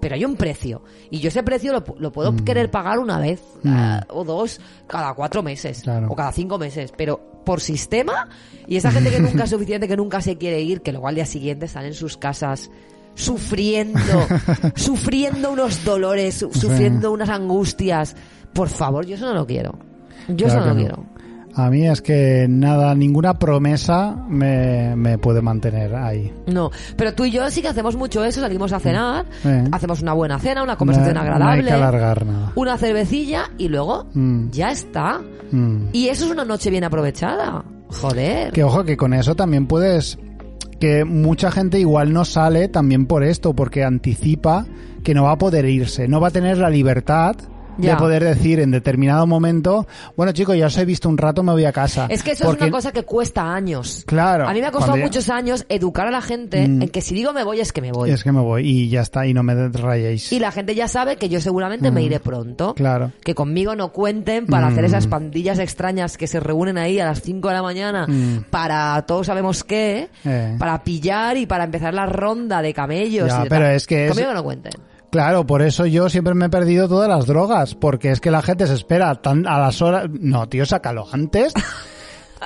pero 0.00 0.14
hay 0.14 0.24
un 0.24 0.36
precio. 0.36 0.82
Y 1.10 1.18
yo 1.20 1.28
ese 1.28 1.42
precio 1.42 1.72
lo, 1.72 1.84
lo 1.98 2.12
puedo 2.12 2.34
querer 2.44 2.70
pagar 2.70 2.98
una 2.98 3.18
vez 3.18 3.42
ah, 3.66 4.04
o 4.10 4.24
dos 4.24 4.60
cada 4.86 5.14
cuatro 5.14 5.42
meses 5.42 5.82
Claro. 5.82 6.06
o 6.10 6.14
cada 6.14 6.32
cinco 6.32 6.58
meses, 6.58 6.92
pero 6.96 7.20
por 7.44 7.60
sistema 7.60 8.28
y 8.68 8.76
esa 8.76 8.90
gente 8.92 9.10
que 9.10 9.18
nunca 9.20 9.44
es 9.44 9.50
suficiente, 9.50 9.88
que 9.88 9.96
nunca 9.96 10.20
se 10.20 10.38
quiere 10.38 10.60
ir, 10.60 10.80
que 10.82 10.92
luego 10.92 11.08
al 11.08 11.14
día 11.16 11.26
siguiente 11.26 11.66
están 11.66 11.84
en 11.86 11.94
sus 11.94 12.16
casas 12.16 12.70
sufriendo, 13.14 14.00
sufriendo 14.74 15.52
unos 15.52 15.84
dolores, 15.84 16.34
su- 16.36 16.52
sufriendo 16.52 17.12
unas 17.12 17.28
angustias. 17.28 18.16
Por 18.52 18.68
favor, 18.68 19.06
yo 19.06 19.16
eso 19.16 19.26
no 19.26 19.34
lo 19.34 19.46
quiero. 19.46 19.78
Yo 20.28 20.46
eso 20.46 20.60
no 20.60 20.66
lo 20.66 20.76
quiero. 20.76 21.04
A 21.54 21.68
mí 21.68 21.86
es 21.86 22.00
que 22.00 22.46
nada, 22.48 22.94
ninguna 22.94 23.38
promesa 23.38 24.16
me, 24.28 24.96
me 24.96 25.18
puede 25.18 25.42
mantener 25.42 25.94
ahí. 25.94 26.32
No, 26.46 26.70
pero 26.96 27.12
tú 27.14 27.24
y 27.26 27.30
yo 27.30 27.48
sí 27.50 27.60
que 27.60 27.68
hacemos 27.68 27.94
mucho 27.96 28.24
eso, 28.24 28.40
salimos 28.40 28.72
a 28.72 28.80
cenar, 28.80 29.26
Eh. 29.44 29.64
hacemos 29.70 30.00
una 30.00 30.14
buena 30.14 30.38
cena, 30.38 30.62
una 30.62 30.76
conversación 30.76 31.14
No- 31.14 31.20
agradable, 31.20 31.62
No 31.62 31.62
hay 31.62 31.64
que 31.64 31.72
alargar 31.72 32.24
nada. 32.26 32.52
una 32.56 32.78
cervecilla 32.78 33.50
y 33.58 33.68
luego 33.68 34.06
Mm. 34.14 34.48
ya 34.50 34.70
está. 34.70 35.20
Mm. 35.50 35.88
Y 35.92 36.08
eso 36.08 36.24
es 36.24 36.30
una 36.30 36.44
noche 36.46 36.70
bien 36.70 36.84
aprovechada. 36.84 37.64
Joder. 37.88 38.52
Que 38.52 38.64
ojo, 38.64 38.84
que 38.84 38.96
con 38.96 39.12
eso 39.12 39.34
también 39.34 39.66
puedes... 39.66 40.18
Que 40.80 41.04
mucha 41.04 41.50
gente 41.52 41.78
igual 41.78 42.12
no 42.12 42.24
sale 42.24 42.66
también 42.68 43.06
por 43.06 43.22
esto, 43.22 43.54
porque 43.54 43.84
anticipa 43.84 44.66
que 45.04 45.14
no 45.14 45.24
va 45.24 45.32
a 45.32 45.38
poder 45.38 45.64
irse, 45.66 46.08
no 46.08 46.20
va 46.20 46.28
a 46.28 46.30
tener 46.32 46.58
la 46.58 46.70
libertad 46.70 47.36
Ya. 47.78 47.92
de 47.92 47.96
poder 47.96 48.22
decir 48.24 48.60
en 48.60 48.70
determinado 48.70 49.26
momento, 49.26 49.86
bueno 50.16 50.32
chicos, 50.32 50.56
ya 50.56 50.66
os 50.66 50.76
he 50.78 50.84
visto 50.84 51.08
un 51.08 51.16
rato, 51.18 51.42
me 51.42 51.52
voy 51.52 51.64
a 51.64 51.72
casa. 51.72 52.06
Es 52.10 52.22
que 52.22 52.32
eso 52.32 52.44
Porque- 52.44 52.64
es 52.64 52.68
una 52.68 52.76
cosa 52.76 52.92
que 52.92 53.02
cuesta 53.04 53.54
años. 53.54 54.04
Claro. 54.06 54.48
A 54.48 54.52
mí 54.52 54.60
me 54.60 54.66
ha 54.66 54.70
costado 54.70 54.96
ya- 54.96 55.02
muchos 55.04 55.28
años 55.30 55.64
educar 55.68 56.06
a 56.06 56.10
la 56.10 56.20
gente 56.22 56.66
Mm. 56.68 56.82
en 56.82 56.88
que 56.88 57.00
si 57.00 57.14
digo 57.14 57.32
me 57.32 57.44
voy 57.44 57.60
es 57.60 57.72
que 57.72 57.80
me 57.80 57.90
voy. 57.92 58.10
Es 58.10 58.22
que 58.24 58.32
me 58.32 58.40
voy 58.40 58.68
y 58.68 58.88
ya 58.88 59.00
está, 59.00 59.26
y 59.26 59.34
no 59.34 59.42
me 59.42 59.68
rayéis. 59.68 60.32
Y 60.32 60.38
la 60.38 60.52
gente 60.52 60.74
ya 60.74 60.86
sabe 60.88 61.16
que 61.16 61.28
yo 61.28 61.40
seguramente 61.40 61.90
me 61.90 62.02
iré 62.02 62.20
pronto. 62.20 62.72
Mm. 62.72 62.74
Claro. 62.74 63.12
Que 63.24 63.34
conmigo 63.34 63.74
no 63.74 63.92
cuenten 63.92 64.46
para 64.46 64.68
Mm. 64.68 64.72
hacer 64.72 64.84
esas 64.84 65.06
pandillas 65.06 65.58
extrañas 65.58 66.16
que 66.18 66.26
se 66.26 66.40
reúnen 66.40 66.78
ahí 66.78 67.00
a 67.00 67.06
las 67.06 67.22
5 67.22 67.48
de 67.48 67.54
la 67.54 67.62
mañana 67.62 68.06
Mm. 68.06 68.44
para 68.50 69.00
todos 69.06 69.26
sabemos 69.26 69.64
qué, 69.64 70.08
Eh. 70.24 70.56
para 70.58 70.84
pillar 70.84 71.36
y 71.36 71.46
para 71.46 71.64
empezar 71.64 71.94
la 71.94 72.06
ronda 72.06 72.60
de 72.62 72.74
camellos. 72.74 73.28
Ya, 73.28 73.40
y 73.40 73.42
de 73.44 73.48
pero 73.48 73.64
tal. 73.66 73.74
es 73.74 73.86
que 73.86 74.06
es- 74.06 74.12
Conmigo 74.12 74.34
no 74.34 74.42
cuenten. 74.44 74.72
Claro, 75.12 75.46
por 75.46 75.60
eso 75.60 75.84
yo 75.84 76.08
siempre 76.08 76.32
me 76.32 76.46
he 76.46 76.48
perdido 76.48 76.88
todas 76.88 77.06
las 77.06 77.26
drogas, 77.26 77.74
porque 77.74 78.10
es 78.10 78.18
que 78.18 78.30
la 78.30 78.40
gente 78.40 78.66
se 78.66 78.72
espera 78.72 79.14
tan 79.16 79.46
a 79.46 79.58
las 79.58 79.82
horas... 79.82 80.06
No, 80.10 80.48
tío, 80.48 80.64
sácalo 80.64 81.04
antes. 81.12 81.52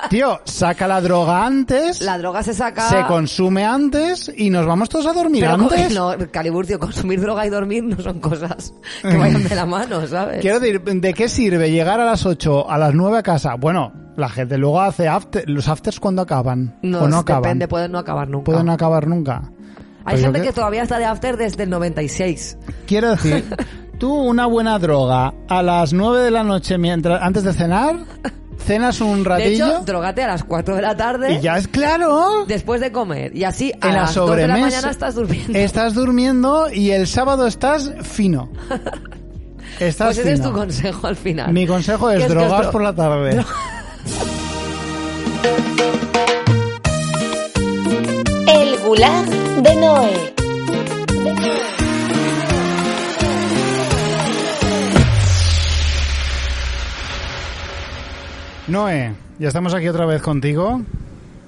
Tío, 0.09 0.39
saca 0.43 0.87
la 0.87 1.01
droga 1.01 1.45
antes, 1.45 2.01
La 2.01 2.19
droga 2.19 2.43
se 2.43 2.53
saca... 2.53 2.87
se 2.87 3.03
consume 3.05 3.65
antes 3.65 4.31
y 4.35 4.51
nos 4.51 4.65
vamos 4.65 4.89
todos 4.89 5.07
a 5.07 5.13
dormir 5.13 5.41
pero 5.41 5.55
antes. 5.55 5.91
no, 5.95 6.13
Caliburcio, 6.29 6.77
consumir 6.77 7.19
droga 7.19 7.47
y 7.47 7.49
dormir 7.49 7.83
no 7.83 7.99
son 8.01 8.19
cosas 8.19 8.73
que 9.01 9.17
vayan 9.17 9.43
de 9.43 9.55
la 9.55 9.65
mano, 9.65 10.05
¿sabes? 10.05 10.41
Quiero 10.41 10.59
decir, 10.59 10.81
¿de 10.83 11.13
qué 11.15 11.27
sirve 11.27 11.71
llegar 11.71 11.99
a 11.99 12.05
las 12.05 12.27
8, 12.27 12.69
a 12.69 12.77
las 12.77 12.93
9 12.93 13.17
a 13.17 13.23
casa? 13.23 13.55
Bueno, 13.55 13.91
la 14.17 14.29
gente 14.29 14.57
luego 14.57 14.81
hace 14.81 15.07
after, 15.07 15.49
los 15.49 15.67
afters 15.67 15.99
cuando 15.99 16.21
acaban 16.21 16.77
No, 16.83 16.99
o 16.99 17.07
no 17.07 17.17
acaban. 17.17 17.43
depende, 17.43 17.67
pueden 17.67 17.91
no 17.91 17.99
acabar 17.99 18.27
nunca. 18.29 18.45
Pueden 18.45 18.65
no 18.67 18.73
acabar 18.73 19.07
nunca. 19.07 19.51
Hay 20.07 20.21
gente 20.21 20.39
qué- 20.41 20.47
que 20.47 20.53
todavía 20.53 20.83
está 20.83 20.97
de 20.99 21.05
after 21.05 21.37
desde 21.37 21.63
el 21.63 21.69
96. 21.69 22.57
Quiero 22.87 23.11
decir, 23.11 23.45
tú 23.99 24.13
una 24.13 24.45
buena 24.45 24.79
droga 24.79 25.33
a 25.47 25.61
las 25.61 25.93
9 25.93 26.21
de 26.23 26.31
la 26.31 26.43
noche 26.43 26.77
mientras 26.77 27.21
antes 27.21 27.43
de 27.43 27.53
cenar, 27.53 27.97
cenas 28.65 28.99
un 29.01 29.23
De 29.23 29.29
ratillo 29.29 29.67
hecho, 29.67 29.83
drogate 29.85 30.23
a 30.23 30.27
las 30.27 30.43
4 30.43 30.75
de 30.75 30.81
la 30.81 30.97
tarde 30.97 31.33
y 31.35 31.41
ya 31.41 31.57
es 31.57 31.67
claro. 31.67 32.45
después 32.47 32.81
de 32.81 32.91
comer. 32.91 33.35
Y 33.35 33.43
así 33.43 33.71
a 33.81 33.87
en 33.87 33.93
la 33.95 34.01
las 34.01 34.15
2 34.15 34.35
de 34.35 34.47
la 34.47 34.57
mañana 34.57 34.89
estás 34.91 35.15
durmiendo. 35.15 35.57
Estás 35.57 35.93
durmiendo 35.93 36.67
y 36.73 36.91
el 36.91 37.07
sábado 37.07 37.47
estás 37.47 37.91
fino. 38.03 38.49
Estás 39.79 40.07
Pues 40.07 40.17
ese 40.19 40.31
es 40.31 40.39
fino. 40.39 40.49
tu 40.51 40.55
consejo 40.57 41.05
al 41.07 41.15
final. 41.15 41.53
Mi 41.53 41.67
consejo 41.67 42.09
es 42.09 42.21
Que 42.23 42.27
que 42.29 42.33
dro- 42.33 42.71
por 42.71 42.81
la 42.81 42.95
tarde. 42.95 43.45
De 48.87 49.75
Noé. 49.75 50.33
Noé, 58.69 59.13
ya 59.39 59.49
estamos 59.49 59.73
aquí 59.73 59.89
otra 59.89 60.05
vez 60.05 60.21
contigo. 60.21 60.83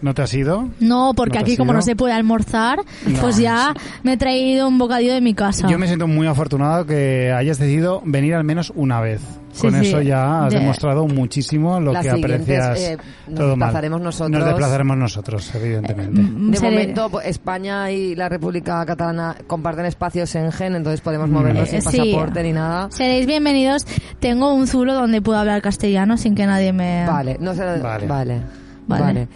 ¿No 0.01 0.13
te 0.13 0.21
has 0.21 0.33
ido? 0.33 0.69
No, 0.79 1.13
porque 1.13 1.39
¿No 1.39 1.41
aquí 1.41 1.57
como 1.57 1.71
ido? 1.71 1.79
no 1.79 1.81
se 1.81 1.95
puede 1.95 2.13
almorzar, 2.13 2.79
No. 3.05 3.19
pues 3.19 3.37
ya 3.37 3.73
me 4.03 4.13
he 4.13 4.17
traído 4.17 4.67
un 4.67 4.77
bocadillo 4.77 5.13
de 5.13 5.19
mi 5.21 5.33
casa. 5.33 5.67
Yo 5.67 5.77
me 5.77 5.87
siento 5.87 6.07
muy 6.07 6.25
afortunado 6.25 6.85
que 6.85 7.33
hayas 7.33 7.57
decidido 7.59 8.01
venir 8.05 8.33
al 8.35 8.45
menos 8.45 8.71
una 8.75 9.01
vez. 9.01 9.21
Sí, 9.51 9.61
Con 9.63 9.73
sí. 9.81 9.87
eso 9.89 10.01
ya 10.01 10.45
has 10.45 10.53
De- 10.53 10.59
demostrado 10.59 11.05
muchísimo 11.07 11.79
lo 11.81 11.91
Las 11.91 12.03
que 12.05 12.11
aprecias 12.11 12.79
eh, 12.79 12.97
nos 13.27 13.35
todo 13.35 13.55
mal. 13.57 13.67
desplazaremos 13.67 13.99
nosotros. 14.01 14.29
Nos 14.39 14.45
desplazaremos 14.45 14.97
nosotros, 14.97 15.55
evidentemente. 15.55 16.21
Mm, 16.21 16.51
De 16.51 16.57
seré- 16.57 16.71
momento, 16.71 17.09
pues, 17.09 17.25
España 17.25 17.91
y 17.91 18.15
la 18.15 18.29
República 18.29 18.85
Catalana 18.85 19.35
comparten 19.47 19.85
espacios 19.85 20.33
en 20.35 20.51
Gen, 20.51 20.75
entonces 20.75 21.01
podemos 21.01 21.29
movernos 21.29 21.67
Eh, 21.73 21.81
sin 21.81 21.91
sí. 21.91 21.97
pasaporte 22.13 22.43
ni 22.43 22.53
nada. 22.53 22.89
Seréis 22.91 23.25
bienvenidos. 23.25 23.85
Tengo 24.19 24.53
un 24.53 24.65
zulo 24.67 24.93
donde 24.93 25.21
puedo 25.21 25.39
hablar 25.39 25.61
castellano 25.61 26.15
sin 26.15 26.35
que 26.35 26.45
nadie 26.45 26.71
me... 26.71 27.05
Vale, 27.07 27.35
no 27.41 27.53
sé. 27.53 27.65
Vale. 27.65 28.07
Vale. 28.07 28.41
Vale. 28.87 29.03
Vale. 29.03 29.27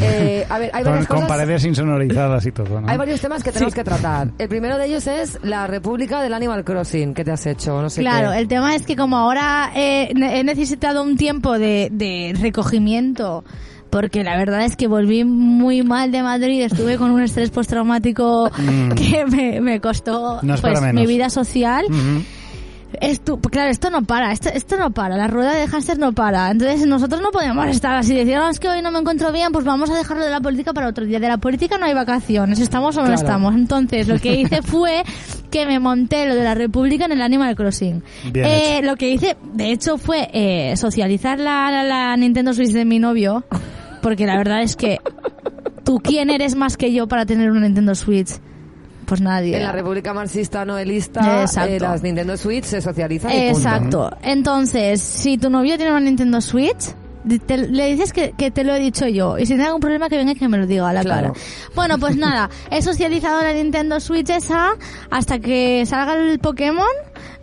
Eh, 0.00 0.46
a 0.48 0.58
ver, 0.58 0.70
hay 0.74 0.82
Con, 0.82 0.92
varias 0.92 1.06
con 1.08 1.16
cosas. 1.18 1.28
paredes 1.28 1.64
insonorizadas 1.64 2.46
y 2.46 2.52
todo, 2.52 2.80
¿no? 2.80 2.88
Hay 2.88 2.96
varios 2.98 3.20
temas 3.20 3.42
que 3.42 3.52
tenemos 3.52 3.74
que 3.74 3.84
tratar. 3.84 4.28
El 4.38 4.48
primero 4.48 4.76
de 4.78 4.86
ellos 4.86 5.06
es 5.06 5.38
la 5.42 5.66
República 5.66 6.20
del 6.22 6.34
Animal 6.34 6.64
Crossing 6.64 7.14
que 7.14 7.24
te 7.24 7.30
has 7.32 7.46
hecho, 7.46 7.80
no 7.80 7.88
sé 7.90 8.00
Claro, 8.02 8.32
qué. 8.32 8.38
el 8.38 8.48
tema 8.48 8.74
es 8.74 8.84
que 8.86 8.96
como 8.96 9.16
ahora 9.16 9.70
eh, 9.74 10.12
he 10.14 10.44
necesitado 10.44 11.02
un 11.02 11.16
tiempo 11.16 11.58
de, 11.58 11.88
de 11.92 12.34
recogimiento, 12.40 13.44
porque 13.90 14.24
la 14.24 14.36
verdad 14.36 14.62
es 14.64 14.76
que 14.76 14.88
volví 14.88 15.24
muy 15.24 15.82
mal 15.82 16.10
de 16.12 16.22
Madrid, 16.22 16.62
estuve 16.62 16.96
con 16.98 17.10
un 17.10 17.22
estrés 17.22 17.50
postraumático 17.50 18.50
Mm. 18.58 18.88
que 18.94 19.24
me, 19.26 19.60
me 19.60 19.80
costó 19.80 20.40
No 20.42 20.56
pues, 20.56 20.80
mi 20.92 21.06
vida 21.06 21.30
social. 21.30 21.84
Ujú. 21.88 22.22
Esto, 23.00 23.38
claro, 23.38 23.70
esto 23.70 23.90
no 23.90 24.02
para, 24.02 24.32
esto, 24.32 24.48
esto 24.48 24.76
no 24.76 24.90
para, 24.92 25.16
la 25.16 25.26
rueda 25.26 25.52
de 25.54 25.66
hámster 25.66 25.98
no 25.98 26.12
para. 26.12 26.50
Entonces 26.50 26.86
nosotros 26.86 27.20
no 27.20 27.30
podíamos 27.30 27.66
estar 27.66 27.94
así, 27.96 28.14
decir, 28.14 28.36
"No, 28.36 28.48
es 28.48 28.58
que 28.60 28.68
hoy 28.68 28.80
no 28.80 28.90
me 28.90 29.00
encuentro 29.00 29.32
bien, 29.32 29.52
pues 29.52 29.64
vamos 29.64 29.90
a 29.90 29.96
dejarlo 29.96 30.24
de 30.24 30.30
la 30.30 30.40
política 30.40 30.72
para 30.72 30.88
otro 30.88 31.04
día. 31.04 31.18
De 31.20 31.28
la 31.28 31.36
política 31.38 31.78
no 31.78 31.86
hay 31.86 31.94
vacaciones, 31.94 32.58
estamos 32.60 32.96
o 32.96 33.00
no 33.00 33.06
Claro. 33.06 33.20
estamos. 33.20 33.54
Entonces 33.54 34.08
lo 34.08 34.18
que 34.18 34.36
hice 34.36 34.62
fue 34.62 35.02
que 35.50 35.66
me 35.66 35.78
monté 35.78 36.26
lo 36.26 36.34
de 36.34 36.44
la 36.44 36.54
República 36.54 37.04
en 37.06 37.12
el 37.12 37.22
Animal 37.22 37.54
Crossing. 37.56 38.02
Eh, 38.34 38.80
lo 38.82 38.96
que 38.96 39.10
hice, 39.10 39.36
de 39.52 39.72
hecho, 39.72 39.98
fue 39.98 40.30
eh, 40.32 40.76
socializar 40.76 41.38
la, 41.38 41.70
la, 41.70 41.82
la 41.82 42.16
Nintendo 42.16 42.54
Switch 42.54 42.70
de 42.72 42.84
mi 42.84 42.98
novio, 42.98 43.44
porque 44.00 44.26
la 44.26 44.36
verdad 44.36 44.62
es 44.62 44.76
que 44.76 44.98
¿Tú 45.84 46.00
quién 46.02 46.30
eres 46.30 46.56
más 46.56 46.76
que 46.76 46.92
yo 46.92 47.06
para 47.06 47.26
tener 47.26 47.48
una 47.48 47.60
Nintendo 47.60 47.94
Switch? 47.94 48.30
Pues 49.06 49.20
nadie. 49.20 49.56
En 49.56 49.62
la 49.62 49.72
República 49.72 50.12
Marxista 50.12 50.64
Novelista, 50.64 51.42
Exacto. 51.42 51.70
eh, 51.72 51.80
las 51.80 52.02
Nintendo 52.02 52.36
Switch 52.36 52.64
se 52.64 52.80
socializan 52.82 53.30
y 53.32 53.34
punto. 53.52 53.58
Exacto. 53.58 54.10
Entonces, 54.22 55.00
si 55.00 55.38
tu 55.38 55.48
novio 55.48 55.76
tiene 55.76 55.92
una 55.92 56.00
Nintendo 56.00 56.40
Switch, 56.40 56.92
te- 57.46 57.56
le 57.68 57.86
dices 57.92 58.12
que, 58.12 58.32
que 58.32 58.50
te 58.50 58.64
lo 58.64 58.74
he 58.74 58.80
dicho 58.80 59.06
yo. 59.06 59.38
Y 59.38 59.42
si 59.46 59.54
tiene 59.54 59.64
algún 59.66 59.80
problema, 59.80 60.08
que 60.08 60.16
venga 60.16 60.32
y 60.32 60.34
que 60.34 60.48
me 60.48 60.58
lo 60.58 60.66
diga 60.66 60.88
a 60.88 60.92
la 60.92 61.02
Claro. 61.02 61.32
cara. 61.34 61.44
Bueno, 61.74 61.98
pues 61.98 62.16
nada. 62.18 62.50
He 62.70 62.82
socializado 62.82 63.42
la 63.42 63.52
Nintendo 63.52 64.00
Switch 64.00 64.28
esa 64.30 64.72
hasta 65.10 65.38
que 65.38 65.84
salga 65.86 66.14
el 66.14 66.38
Pokémon, 66.40 66.86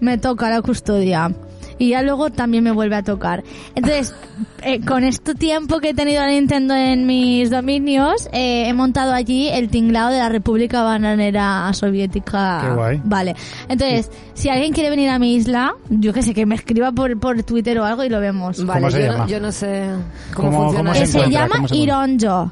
me 0.02 0.18
toca 0.18 0.50
la 0.50 0.62
custodia. 0.62 1.32
Y 1.78 1.90
ya 1.90 2.02
luego 2.02 2.30
también 2.30 2.64
me 2.64 2.72
vuelve 2.72 2.96
a 2.96 3.04
tocar. 3.04 3.44
Entonces, 3.76 4.14
eh, 4.62 4.80
con 4.86 5.04
este 5.04 5.36
tiempo 5.36 5.80
que 5.80 5.90
he 5.90 5.94
tenido 5.94 6.22
la 6.22 6.30
Nintendo 6.30 6.76
en 6.76 7.06
mis 7.06 7.50
dominios, 7.50 8.30
eh, 8.32 8.68
he 8.68 8.74
montado 8.74 9.14
allí 9.14 9.50
el 9.50 9.70
tinglado 9.70 10.12
de 10.12 10.20
la 10.20 10.30
República 10.30 10.84
Bananera 10.84 11.72
Soviética. 11.74 12.62
Qué 12.64 12.74
guay. 12.76 13.02
Vale. 13.04 13.36
Entonces, 13.70 14.10
si 14.34 14.50
alguien 14.50 14.72
quiere 14.74 14.90
venir 14.90 15.10
a 15.10 15.20
mi 15.20 15.36
isla, 15.36 15.74
yo 15.90 16.14
que 16.14 16.22
sé, 16.22 16.34
que 16.34 16.46
me 16.46 16.56
escriba 16.56 16.92
por, 16.92 17.20
por 17.20 17.42
Twitter 17.44 17.80
o 17.80 17.86
algo 17.86 18.04
y 18.04 18.10
lo 18.10 18.20
vemos. 18.20 18.64
Vale, 18.66 18.80
¿Cómo 18.82 18.92
se 18.92 19.00
yo, 19.02 19.06
llama? 19.12 19.18
No, 19.24 19.28
yo 19.28 19.40
no 19.40 19.52
sé 19.52 19.86
cómo, 20.34 20.50
¿Cómo- 20.50 20.64
funciona 20.66 20.92
cómo 20.94 21.04
Eh, 21.04 21.08
se 21.08 21.30
llama 21.30 21.56
¿Cómo 21.56 21.68
se 21.68 21.76
encuentra? 21.76 22.06
Ironjo. 22.06 22.52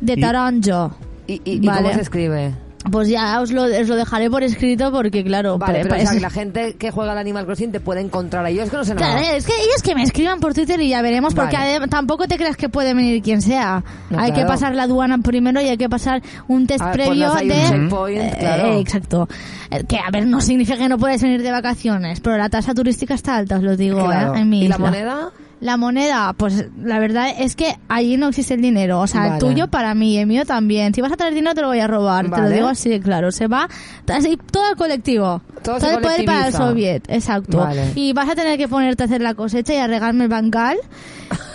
De 0.00 0.12
Y- 0.14 0.20
Taronjo. 0.20 0.96
¿Y, 1.26 1.32
y, 1.34 1.40
y 1.44 1.66
Vale. 1.66 1.82
cómo 1.82 1.94
se 1.94 2.00
escribe? 2.02 2.54
Pues 2.90 3.08
ya 3.08 3.40
os 3.40 3.50
lo, 3.50 3.62
os 3.64 3.88
lo 3.88 3.96
dejaré 3.96 4.28
por 4.30 4.42
escrito 4.42 4.92
porque, 4.92 5.24
claro, 5.24 5.56
Vale, 5.58 5.80
o 5.80 5.82
sea, 5.84 5.96
pues- 5.96 6.10
que 6.10 6.20
la 6.20 6.28
gente 6.30 6.74
que 6.74 6.90
juega 6.90 7.12
al 7.12 7.18
Animal 7.18 7.46
Crossing 7.46 7.72
te 7.72 7.80
puede 7.80 8.02
encontrar 8.02 8.44
ahí. 8.44 8.56
Yo 8.56 8.62
es 8.62 8.70
que 8.70 8.76
no 8.76 8.84
sé 8.84 8.94
Claro, 8.94 9.14
nada. 9.20 9.36
es 9.36 9.46
que 9.46 9.52
ellos 9.54 9.82
que 9.82 9.94
me 9.94 10.02
escriban 10.02 10.38
por 10.38 10.52
Twitter 10.52 10.78
y 10.80 10.90
ya 10.90 11.00
veremos, 11.00 11.34
porque 11.34 11.56
Vale. 11.56 11.88
tampoco 11.88 12.28
te 12.28 12.36
creas 12.36 12.56
que 12.58 12.68
puede 12.68 12.92
venir 12.92 13.22
quien 13.22 13.40
sea. 13.40 13.82
No, 14.10 14.18
hay 14.18 14.30
que 14.32 14.40
claro. 14.40 14.48
pasar 14.48 14.74
la 14.74 14.82
aduana 14.82 15.16
primero 15.18 15.60
y 15.62 15.68
hay 15.68 15.78
que 15.78 15.88
pasar 15.88 16.22
un 16.46 16.66
test 16.66 16.84
previo 16.92 17.28
pues 17.32 17.40
hay 17.42 17.50
un 17.50 17.56
de... 17.56 17.68
checkpoint, 17.68 18.20
Eh, 18.20 18.36
claro. 18.38 18.64
eh, 18.66 18.80
exacto. 18.80 19.28
Eh, 19.70 19.84
Que, 19.88 19.96
a 19.98 20.10
ver, 20.12 20.26
no 20.26 20.40
significa 20.42 20.76
que 20.78 20.88
no 20.88 20.98
puedes 20.98 21.22
venir 21.22 21.42
de 21.42 21.50
vacaciones, 21.50 22.20
pero 22.20 22.36
la 22.36 22.50
tasa 22.50 22.74
turística 22.74 23.14
está 23.14 23.36
alta, 23.36 23.56
os 23.56 23.62
lo 23.62 23.76
digo, 23.78 24.04
Claro. 24.04 24.34
¿eh? 24.34 24.40
En 24.40 24.48
mi 24.50 24.64
¿Y 24.64 24.68
la 24.68 24.76
moneda? 24.78 25.30
La 25.64 25.78
moneda, 25.78 26.34
pues 26.34 26.66
la 26.78 26.98
verdad 26.98 27.34
es 27.38 27.56
que 27.56 27.74
allí 27.88 28.18
no 28.18 28.28
existe 28.28 28.52
el 28.52 28.60
dinero. 28.60 29.00
O 29.00 29.06
sea, 29.06 29.22
Vale. 29.22 29.32
el 29.32 29.38
tuyo 29.38 29.68
para 29.68 29.94
mí, 29.94 30.18
el 30.18 30.26
mío 30.26 30.44
también. 30.44 30.92
Si 30.92 31.00
vas 31.00 31.10
a 31.10 31.16
traer 31.16 31.32
dinero 31.32 31.54
te 31.54 31.62
lo 31.62 31.68
voy 31.68 31.80
a 31.80 31.86
robar. 31.86 32.30
Te 32.30 32.38
lo 32.38 32.50
digo 32.50 32.66
así 32.68 32.90
de 32.90 33.00
claro. 33.00 33.32
Se 33.32 33.46
va 33.46 33.66
así, 34.08 34.38
todo 34.50 34.68
el 34.68 34.76
colectivo. 34.76 35.40
Todo 35.62 35.80
se 35.80 35.94
el 35.94 36.02
poder 36.02 36.26
para 36.26 36.48
el 36.48 36.52
soviet. 36.52 37.04
Exacto. 37.08 37.60
Vale. 37.60 37.92
Y 37.94 38.12
vas 38.12 38.28
a 38.28 38.34
tener 38.34 38.58
que 38.58 38.68
ponerte 38.68 39.04
a 39.04 39.06
hacer 39.06 39.22
la 39.22 39.32
cosecha 39.32 39.72
y 39.72 39.78
a 39.78 39.86
regarme 39.86 40.24
el 40.24 40.28
bancal 40.28 40.76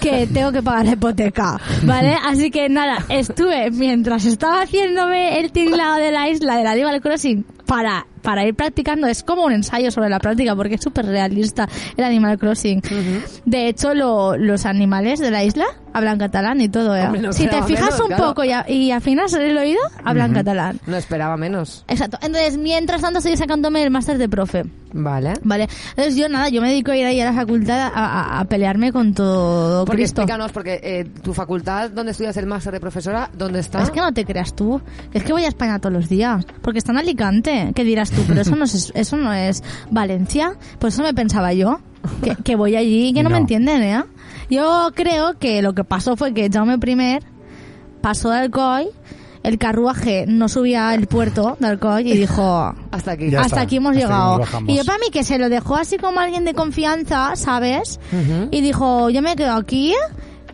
que 0.02 0.26
tengo 0.34 0.52
que 0.52 0.64
pagar 0.64 0.88
la 0.88 0.94
hipoteca. 0.94 1.62
¿Vale? 1.84 2.18
Así 2.26 2.50
que 2.50 2.68
nada, 2.68 3.06
estuve 3.10 3.70
mientras 3.70 4.26
estaba 4.26 4.64
haciéndome 4.64 5.40
el 5.40 5.52
tinglado 5.52 5.98
de 5.98 6.12
la 6.12 6.28
isla 6.30 6.58
de 6.58 6.64
la 6.64 6.72
Animal 6.72 7.00
Crossing 7.00 7.46
para 7.68 8.08
para 8.22 8.46
ir 8.46 8.56
practicando 8.56 9.08
es 9.08 9.24
como 9.24 9.44
un 9.46 9.52
ensayo 9.54 9.92
sobre 9.92 10.10
la 10.10 10.20
práctica 10.20 10.56
porque 10.56 10.76
es 10.76 10.82
súper 10.82 11.06
realista 11.06 11.68
el 11.98 12.04
Animal 12.04 12.38
Crossing. 12.38 12.82
De 13.46 13.68
hecho 13.68 13.94
lo- 13.94 14.38
los 14.38 14.66
animales 14.66 15.20
de 15.20 15.32
la 15.32 15.44
isla 15.44 15.66
hablan 15.94 16.18
catalán 16.18 16.62
y 16.62 16.70
todo 16.70 16.96
¿eh? 16.96 17.06
Hombre, 17.06 17.22
no 17.22 17.34
si 17.34 17.48
te 17.48 17.62
fijas 17.64 17.86
menos, 17.86 18.00
un 18.02 18.08
claro. 18.08 18.24
poco 18.28 18.44
y, 18.44 18.52
a- 18.52 18.70
y 18.70 18.92
afinas 18.92 19.34
el 19.34 19.58
oído 19.58 19.80
hablan 20.04 20.34
catalán 20.34 20.80
No 20.88 20.96
esperaba 20.98 21.38
menos. 21.38 21.84
exacto 21.88 22.18
entonces 22.22 22.58
mientras 22.58 23.02
tanto 23.02 23.20
estoy 23.20 23.36
sacándome 23.38 23.84
el 23.84 23.92
máster 23.92 24.18
de 24.18 24.30
profe 24.30 24.66
Vale. 24.92 25.34
Vale, 25.44 25.68
entonces 25.92 26.16
yo 26.16 26.28
nada, 26.30 26.50
yo 26.50 26.64
me 26.64 26.70
dedico 26.70 26.90
a 26.90 26.98
ir 26.98 27.06
ahí 27.06 27.22
a 27.22 27.26
la 27.26 27.34
facultad 27.34 27.80
a, 27.80 27.90
a- 27.94 28.40
a 28.40 28.46
pelearme 28.46 28.92
con 28.92 29.14
todo 29.14 29.86
Porque 29.86 30.02
Cristo. 30.02 30.22
explícanos, 30.22 30.52
porque 30.52 30.80
eh, 30.82 31.06
tu 31.22 31.32
facultad, 31.36 31.92
donde 31.92 32.12
estudias 32.14 32.36
el 32.38 32.48
máster 32.48 32.74
de 32.74 32.80
profesora, 32.80 33.30
¿dónde 33.38 33.60
está? 33.60 33.84
Es 33.84 33.92
que 33.92 34.00
no 34.00 34.12
te 34.14 34.26
creas 34.26 34.56
tú, 34.56 34.82
es 35.14 35.22
que 35.24 35.32
voy 35.32 35.44
a 35.46 35.48
España 35.50 35.78
todos 35.78 35.94
los 35.94 36.10
días, 36.10 36.44
porque 36.64 36.80
está 36.80 36.92
en 36.92 36.98
Alicante. 36.98 37.72
¿Qué 37.76 37.84
dirás 37.84 38.10
tú? 38.10 38.24
Pero 38.28 38.42
eso 38.42 38.56
no 38.56 38.66
es, 38.66 38.92
eso 38.96 39.16
no 39.16 39.32
es 39.32 39.64
Valencia, 39.92 40.54
por 40.80 40.88
eso 40.90 41.04
me 41.04 41.14
pensaba 41.14 41.54
yo, 41.54 41.80
que, 42.24 42.36
que 42.44 42.56
voy 42.56 42.76
allí 42.76 43.10
y 43.10 43.14
que 43.14 43.22
no, 43.22 43.30
me 43.30 43.36
No. 43.36 43.42
entienden, 43.42 43.84
¿eh? 43.84 44.04
Yo 44.50 44.90
creo 44.96 45.38
que 45.38 45.62
lo 45.62 45.74
que 45.74 45.84
pasó 45.84 46.16
fue 46.16 46.34
que 46.34 46.50
Jaume 46.50 46.76
I 46.76 47.20
pasó 48.02 48.32
de 48.32 48.40
Alcoy, 48.40 48.88
el 49.44 49.58
carruaje 49.58 50.26
no 50.28 50.50
subía 50.50 50.90
al 50.90 51.08
puerto 51.08 51.58
de 51.60 51.68
Alcoy 51.68 52.12
y 52.12 52.18
dijo, 52.18 52.74
Hasta 52.92 53.12
aquí. 53.12 53.30
Ya 53.30 53.42
hasta 53.42 53.48
está, 53.48 53.62
aquí 53.62 53.78
hemos 53.78 53.96
hasta 53.96 54.08
llegado. 54.08 54.42
y 54.68 54.76
yo 54.76 54.84
para 54.86 54.98
mí 54.98 55.06
que 55.12 55.24
se 55.24 55.38
lo 55.38 55.50
dejó 55.50 55.76
así 55.76 55.98
como 55.98 56.20
alguien 56.20 56.46
de 56.46 56.54
confianza, 56.54 57.36
¿sabes? 57.36 58.00
Y 58.52 58.62
dijo, 58.62 59.10
yo 59.10 59.22
me 59.22 59.36
quedo 59.36 59.54
aquí, 59.54 59.94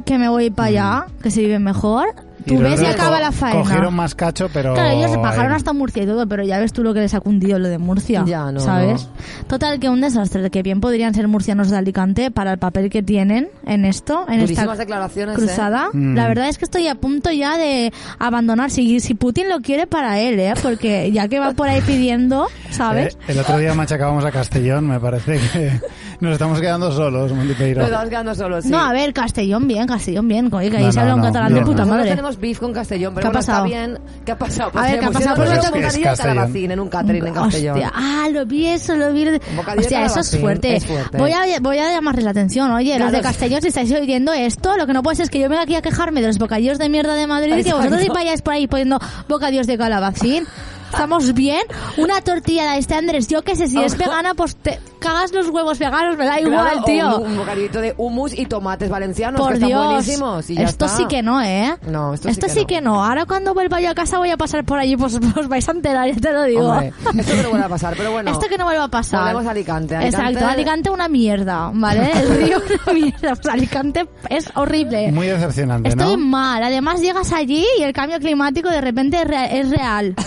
que 0.05 0.17
me 0.17 0.29
voy 0.29 0.49
para 0.49 0.67
allá, 0.69 1.05
que 1.21 1.31
se 1.31 1.41
vive 1.41 1.59
mejor. 1.59 2.07
Tú 2.45 2.59
ves 2.59 2.81
y 2.81 2.85
acaba 2.85 3.19
la 3.19 3.31
faena. 3.31 3.61
Cogieron 3.61 3.93
más 3.95 4.15
cacho, 4.15 4.49
pero... 4.53 4.73
Claro, 4.73 4.97
ellos 4.97 5.11
se 5.11 5.17
bajaron 5.17 5.51
hasta 5.53 5.73
Murcia 5.73 6.03
y 6.03 6.05
todo, 6.05 6.27
pero 6.27 6.43
ya 6.43 6.59
ves 6.59 6.73
tú 6.73 6.83
lo 6.83 6.93
que 6.93 6.99
les 6.99 7.13
ha 7.13 7.19
cundido 7.19 7.59
lo 7.59 7.67
de 7.67 7.77
Murcia. 7.77 8.23
Ya, 8.25 8.51
no, 8.51 8.59
¿Sabes? 8.59 9.07
Total, 9.47 9.79
que 9.79 9.89
un 9.89 10.01
desastre, 10.01 10.49
que 10.49 10.61
bien 10.61 10.81
podrían 10.81 11.13
ser 11.13 11.27
murcianos 11.27 11.69
de 11.69 11.77
Alicante 11.77 12.31
para 12.31 12.51
el 12.51 12.57
papel 12.59 12.89
que 12.89 13.03
tienen 13.03 13.49
en 13.65 13.85
esto, 13.85 14.25
en 14.27 14.39
Durísimas 14.41 14.65
esta 14.73 14.75
declaraciones, 14.77 15.35
cruzada. 15.35 15.89
¿eh? 15.93 15.97
Mm. 15.97 16.15
La 16.15 16.27
verdad 16.27 16.47
es 16.49 16.57
que 16.57 16.65
estoy 16.65 16.87
a 16.87 16.95
punto 16.95 17.31
ya 17.31 17.57
de 17.57 17.91
abandonar. 18.19 18.71
Si, 18.71 18.99
si 18.99 19.13
Putin 19.15 19.49
lo 19.49 19.61
quiere 19.61 19.87
para 19.87 20.19
él, 20.19 20.39
¿eh? 20.39 20.53
Porque 20.61 21.11
ya 21.11 21.27
que 21.27 21.39
va 21.39 21.53
por 21.53 21.67
ahí 21.67 21.81
pidiendo, 21.81 22.47
¿sabes? 22.71 23.15
Eh, 23.15 23.33
el 23.33 23.39
otro 23.39 23.57
día 23.57 23.73
machacábamos 23.73 24.25
a 24.25 24.31
Castellón, 24.31 24.87
me 24.87 24.99
parece 24.99 25.39
que 25.39 25.79
nos 26.19 26.33
estamos 26.33 26.59
quedando 26.59 26.91
solos, 26.91 27.31
Montipeiro. 27.31 27.81
Nos 27.81 27.89
estamos 27.89 28.09
quedando 28.09 28.35
solos, 28.35 28.63
sí. 28.65 28.69
No, 28.69 28.79
a 28.79 28.93
ver, 28.93 29.13
Castellón 29.13 29.67
bien, 29.67 29.87
Castellón 29.87 30.27
bien. 30.27 30.49
Que 30.49 30.57
ahí 30.57 30.69
No, 30.69 30.91
se 30.91 30.97
no, 30.97 31.01
habla 31.01 31.15
un 31.15 31.21
no, 31.21 31.27
catalán 31.27 31.53
de 31.53 31.61
puta 31.61 31.85
Nosotros 31.85 31.97
madre. 31.97 32.34
Tenemos 32.35 32.39
beef 32.39 32.59
con 32.59 32.73
Castellón, 32.73 33.13
pero 33.13 33.23
¿Qué 33.23 33.27
ha 33.27 33.31
bueno, 33.31 33.39
pasado? 33.39 33.65
está 33.65 33.77
bien. 33.77 33.99
¿Qué 34.25 34.31
ha 34.31 34.37
pasado? 34.37 34.71
A 34.73 34.81
ver, 34.81 34.91
se 34.91 34.99
¿qué 34.99 35.05
ha 35.05 35.11
pasado? 35.11 35.35
unos 35.35 35.37
Pues 35.37 35.49
es 35.49 35.65
bocadillos 35.65 35.93
de 35.93 36.01
Castellón. 36.03 36.35
calabacín 36.35 36.71
en 36.71 36.79
un 36.79 36.89
catering 36.89 37.27
en 37.27 37.33
Castellón. 37.33 37.75
Hostia, 37.75 37.91
ah, 37.95 38.29
lo 38.31 38.45
vi 38.45 38.67
eso, 38.67 38.95
lo 38.95 39.13
vi. 39.13 39.27
Hostia, 39.77 40.05
eso 40.05 40.19
es 40.19 40.39
fuerte. 40.39 40.75
es 40.75 40.85
fuerte. 40.85 41.17
Voy, 41.17 41.31
a, 41.31 41.59
voy 41.61 41.77
a 41.79 41.91
llamarles 41.91 42.23
la 42.25 42.31
atención. 42.31 42.71
Oye, 42.71 42.97
los 42.99 43.11
de 43.11 43.21
Castellón, 43.21 43.61
si 43.61 43.69
estáis 43.69 43.91
oyendo 43.91 44.33
esto, 44.33 44.77
lo 44.77 44.87
que 44.87 44.93
no 44.93 45.03
puede 45.03 45.15
ser 45.17 45.25
es 45.25 45.29
que 45.29 45.39
yo 45.39 45.49
venga 45.49 45.63
aquí 45.63 45.75
a 45.75 45.81
quejarme 45.81 46.21
de 46.21 46.27
los 46.27 46.37
bocadillos 46.37 46.77
de 46.77 46.89
mierda 46.89 47.15
de 47.15 47.27
Madrid 47.27 47.55
y 47.57 47.63
que 47.63 47.73
vosotros 47.73 48.01
vayáis 48.13 48.41
por 48.41 48.53
ahí 48.53 48.67
poniendo 48.67 48.99
bocadillos 49.27 49.67
de 49.67 49.77
calabacín. 49.77 50.45
¿Estamos 50.91 51.33
bien? 51.33 51.61
Una 51.97 52.21
tortilla 52.21 52.71
de 52.71 52.77
este 52.79 52.95
Andrés, 52.95 53.27
yo 53.27 53.43
qué 53.43 53.55
sé, 53.55 53.67
si 53.67 53.81
es 53.81 53.97
vegana, 53.97 54.33
pues 54.33 54.55
te 54.55 54.79
cagas 54.99 55.33
los 55.33 55.49
huevos 55.49 55.77
veganos, 55.77 56.17
me 56.17 56.25
da 56.25 56.39
igual, 56.39 56.63
Claro, 56.63 56.81
o 56.81 56.83
tío. 56.85 57.17
Un, 57.19 57.31
un 57.31 57.37
bocadillito 57.37 57.81
de 57.81 57.93
hummus 57.97 58.33
y 58.37 58.45
tomates 58.45 58.89
valencianos, 58.89 59.39
Por 59.39 59.49
que 59.49 59.53
están 59.55 59.69
Dios, 59.69 59.85
buenísimos. 59.85 60.49
Y 60.49 60.55
ya 60.55 60.63
esto 60.63 60.85
está. 60.85 60.97
sí 60.97 61.05
que 61.07 61.21
no, 61.21 61.41
¿eh? 61.41 61.75
No, 61.87 62.13
esto, 62.13 62.29
sí, 62.47 62.65
que, 62.65 62.79
no. 62.81 63.03
Ahora 63.03 63.25
cuando 63.25 63.53
vuelva 63.53 63.81
yo 63.81 63.89
a 63.91 63.93
casa 63.95 64.17
voy 64.17 64.29
a 64.31 64.37
pasar 64.37 64.63
por 64.63 64.79
allí, 64.79 64.95
pues 64.95 65.15
os 65.15 65.47
vais 65.49 65.67
a 65.67 65.71
enterar, 65.73 66.09
ya 66.11 66.15
te 66.19 66.31
lo 66.31 66.43
digo. 66.43 66.69
Hombre, 66.69 66.93
esto 67.17 67.33
que 67.35 67.43
no 67.43 67.49
vuelve 67.49 67.65
a 67.65 67.69
pasar, 67.69 67.93
pero 67.97 68.11
bueno. 68.13 68.31
Esto 68.31 68.47
que 68.47 68.57
no 68.57 68.63
vuelva 68.65 68.83
a 68.85 68.87
pasar. 68.89 69.19
Volvemos 69.19 69.45
a 69.45 69.51
Alicante. 69.51 69.95
Alicante- 69.97 70.17
Exacto, 70.29 70.47
Alicante 70.47 70.89
una 70.89 71.07
mierda, 71.09 71.71
¿vale? 71.73 72.11
El 72.15 72.37
río 72.37 72.61
una 72.85 72.93
mierda. 72.93 73.35
Pues 73.35 73.53
Alicante 73.53 74.07
es 74.29 74.49
horrible. 74.55 75.11
Muy 75.11 75.27
decepcionante, 75.27 75.89
Estoy 75.89 76.15
¿no? 76.17 76.25
mal. 76.25 76.63
Además 76.63 77.01
llegas 77.01 77.31
allí 77.33 77.65
y 77.77 77.83
el 77.83 77.91
cambio 77.93 78.17
climático 78.19 78.69
de 78.69 78.81
repente 78.81 79.17
es 79.21 79.27
rea- 79.27 79.45
es 79.47 79.69
real. 79.69 80.15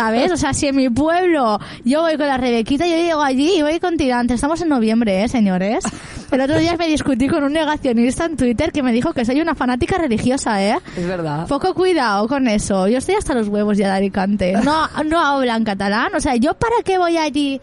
¿Sabes? 0.00 0.32
O 0.32 0.36
sea, 0.38 0.54
si 0.54 0.66
en 0.66 0.76
mi 0.76 0.88
pueblo 0.88 1.60
yo 1.84 2.00
voy 2.00 2.16
con 2.16 2.26
la 2.26 2.38
Rebequita, 2.38 2.86
yo 2.86 2.96
llego 2.96 3.20
allí 3.20 3.58
y 3.58 3.62
voy 3.62 3.78
con 3.80 3.98
tirantes. 3.98 4.36
Estamos 4.36 4.58
en 4.62 4.70
noviembre, 4.70 5.22
¿eh, 5.24 5.28
señores? 5.28 5.84
El 6.30 6.40
otro 6.40 6.58
día 6.58 6.74
me 6.78 6.86
discutí 6.86 7.28
con 7.28 7.44
un 7.44 7.52
negacionista 7.52 8.24
en 8.24 8.38
Twitter 8.38 8.72
que 8.72 8.82
me 8.82 8.92
dijo 8.92 9.12
que 9.12 9.26
soy 9.26 9.42
una 9.42 9.54
fanática 9.54 9.98
religiosa, 9.98 10.64
¿eh? 10.64 10.78
Es 10.96 11.06
verdad. 11.06 11.46
Poco 11.48 11.74
cuidado 11.74 12.26
con 12.28 12.48
eso. 12.48 12.88
Yo 12.88 12.96
estoy 12.96 13.16
hasta 13.16 13.34
los 13.34 13.48
huevos 13.48 13.76
ya 13.76 13.88
de 13.88 13.98
Alicante. 13.98 14.54
No, 14.64 14.88
no 15.04 15.20
hablan 15.20 15.64
catalán. 15.64 16.14
O 16.14 16.20
sea, 16.20 16.34
¿yo 16.36 16.54
para 16.54 16.76
qué 16.82 16.96
voy 16.96 17.18
allí 17.18 17.60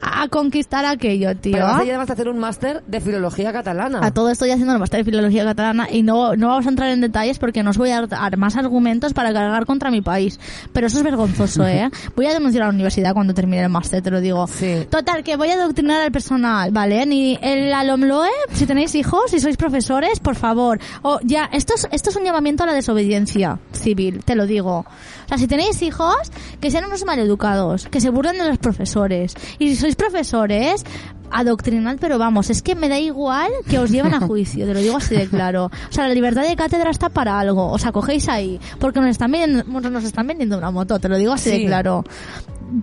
a 0.00 0.28
conquistar 0.28 0.84
aquello, 0.84 1.36
tío? 1.36 1.52
Pero 1.52 1.66
vas 1.66 1.80
además 1.80 2.10
a 2.10 2.12
hacer 2.12 2.28
un 2.28 2.38
máster 2.38 2.82
de 2.86 3.00
filología 3.00 3.52
catalana. 3.52 4.00
A 4.02 4.10
todo 4.12 4.30
estoy 4.30 4.50
haciendo 4.50 4.72
el 4.72 4.78
máster 4.78 5.00
de 5.00 5.04
filología 5.04 5.44
catalana 5.44 5.88
y 5.90 6.02
no, 6.02 6.36
no 6.36 6.48
vamos 6.48 6.66
a 6.66 6.68
entrar 6.68 6.90
en 6.90 7.00
detalles 7.00 7.38
porque 7.38 7.62
no 7.62 7.70
os 7.70 7.78
voy 7.78 7.90
a 7.90 8.06
dar 8.06 8.36
más 8.36 8.56
argumentos 8.56 9.12
para 9.12 9.32
cargar 9.32 9.66
contra 9.66 9.90
mi 9.90 10.02
país. 10.02 10.38
Pero 10.72 10.86
eso 10.86 10.98
es 10.98 11.04
vergonzoso, 11.04 11.66
¿eh? 11.68 11.90
Voy 12.16 12.26
a 12.26 12.32
denunciar 12.32 12.64
a 12.64 12.66
la 12.66 12.74
universidad 12.74 13.14
cuando 13.14 13.34
termine 13.34 13.62
el 13.62 13.68
máster, 13.68 14.02
te 14.02 14.10
lo 14.10 14.20
digo. 14.20 14.46
Sí. 14.46 14.86
Total, 14.90 15.22
que 15.22 15.36
voy 15.36 15.50
a 15.50 15.54
adoctrinar 15.54 16.02
al 16.02 16.12
personal, 16.12 16.70
¿vale? 16.70 17.04
Ni 17.06 17.38
el 17.42 17.72
alumloe, 17.72 18.30
si 18.52 18.66
tenéis 18.66 18.94
hijos, 18.94 19.30
si 19.30 19.40
sois 19.40 19.56
profesores, 19.56 20.20
por 20.20 20.36
favor. 20.36 20.78
O 21.02 21.18
ya, 21.22 21.48
esto 21.52 21.74
es, 21.74 21.88
esto 21.90 22.10
es 22.10 22.16
un 22.16 22.24
llamamiento 22.24 22.64
a 22.64 22.66
la 22.66 22.72
desobediencia 22.72 23.58
civil, 23.72 24.22
te 24.24 24.34
lo 24.34 24.46
digo. 24.46 24.84
O 25.24 25.28
sea, 25.28 25.38
si 25.38 25.46
tenéis 25.46 25.80
hijos, 25.82 26.16
que 26.60 26.70
sean 26.70 26.84
unos 26.84 27.04
maleducados, 27.04 27.88
que 27.88 28.00
se 28.00 28.10
burlen 28.10 28.38
de 28.38 28.48
los 28.48 28.58
profesores. 28.58 29.34
Y 29.58 29.68
si 29.68 29.76
sois 29.84 29.96
profesores, 29.96 30.82
adoctrinad, 31.30 31.96
pero 32.00 32.16
vamos, 32.18 32.48
es 32.48 32.62
que 32.62 32.74
me 32.74 32.88
da 32.88 32.98
igual 32.98 33.50
que 33.68 33.78
os 33.78 33.90
lleven 33.90 34.14
a 34.14 34.20
juicio, 34.26 34.64
te 34.66 34.72
lo 34.72 34.80
digo 34.80 34.96
así 34.96 35.14
de 35.14 35.28
claro. 35.28 35.66
O 35.66 35.92
sea, 35.92 36.08
la 36.08 36.14
libertad 36.14 36.42
de 36.42 36.56
cátedra 36.56 36.90
está 36.90 37.10
para 37.10 37.38
algo, 37.38 37.70
os 37.70 37.84
acogéis 37.84 38.28
ahí, 38.30 38.58
porque 38.78 39.00
nos 39.00 39.10
están 39.10 39.30
vendiendo, 39.30 39.90
nos 39.90 40.04
están 40.04 40.26
vendiendo 40.26 40.56
una 40.56 40.70
moto, 40.70 40.98
te 40.98 41.08
lo 41.10 41.18
digo 41.18 41.34
así 41.34 41.50
Sí. 41.50 41.58
de 41.60 41.66
claro. 41.66 42.02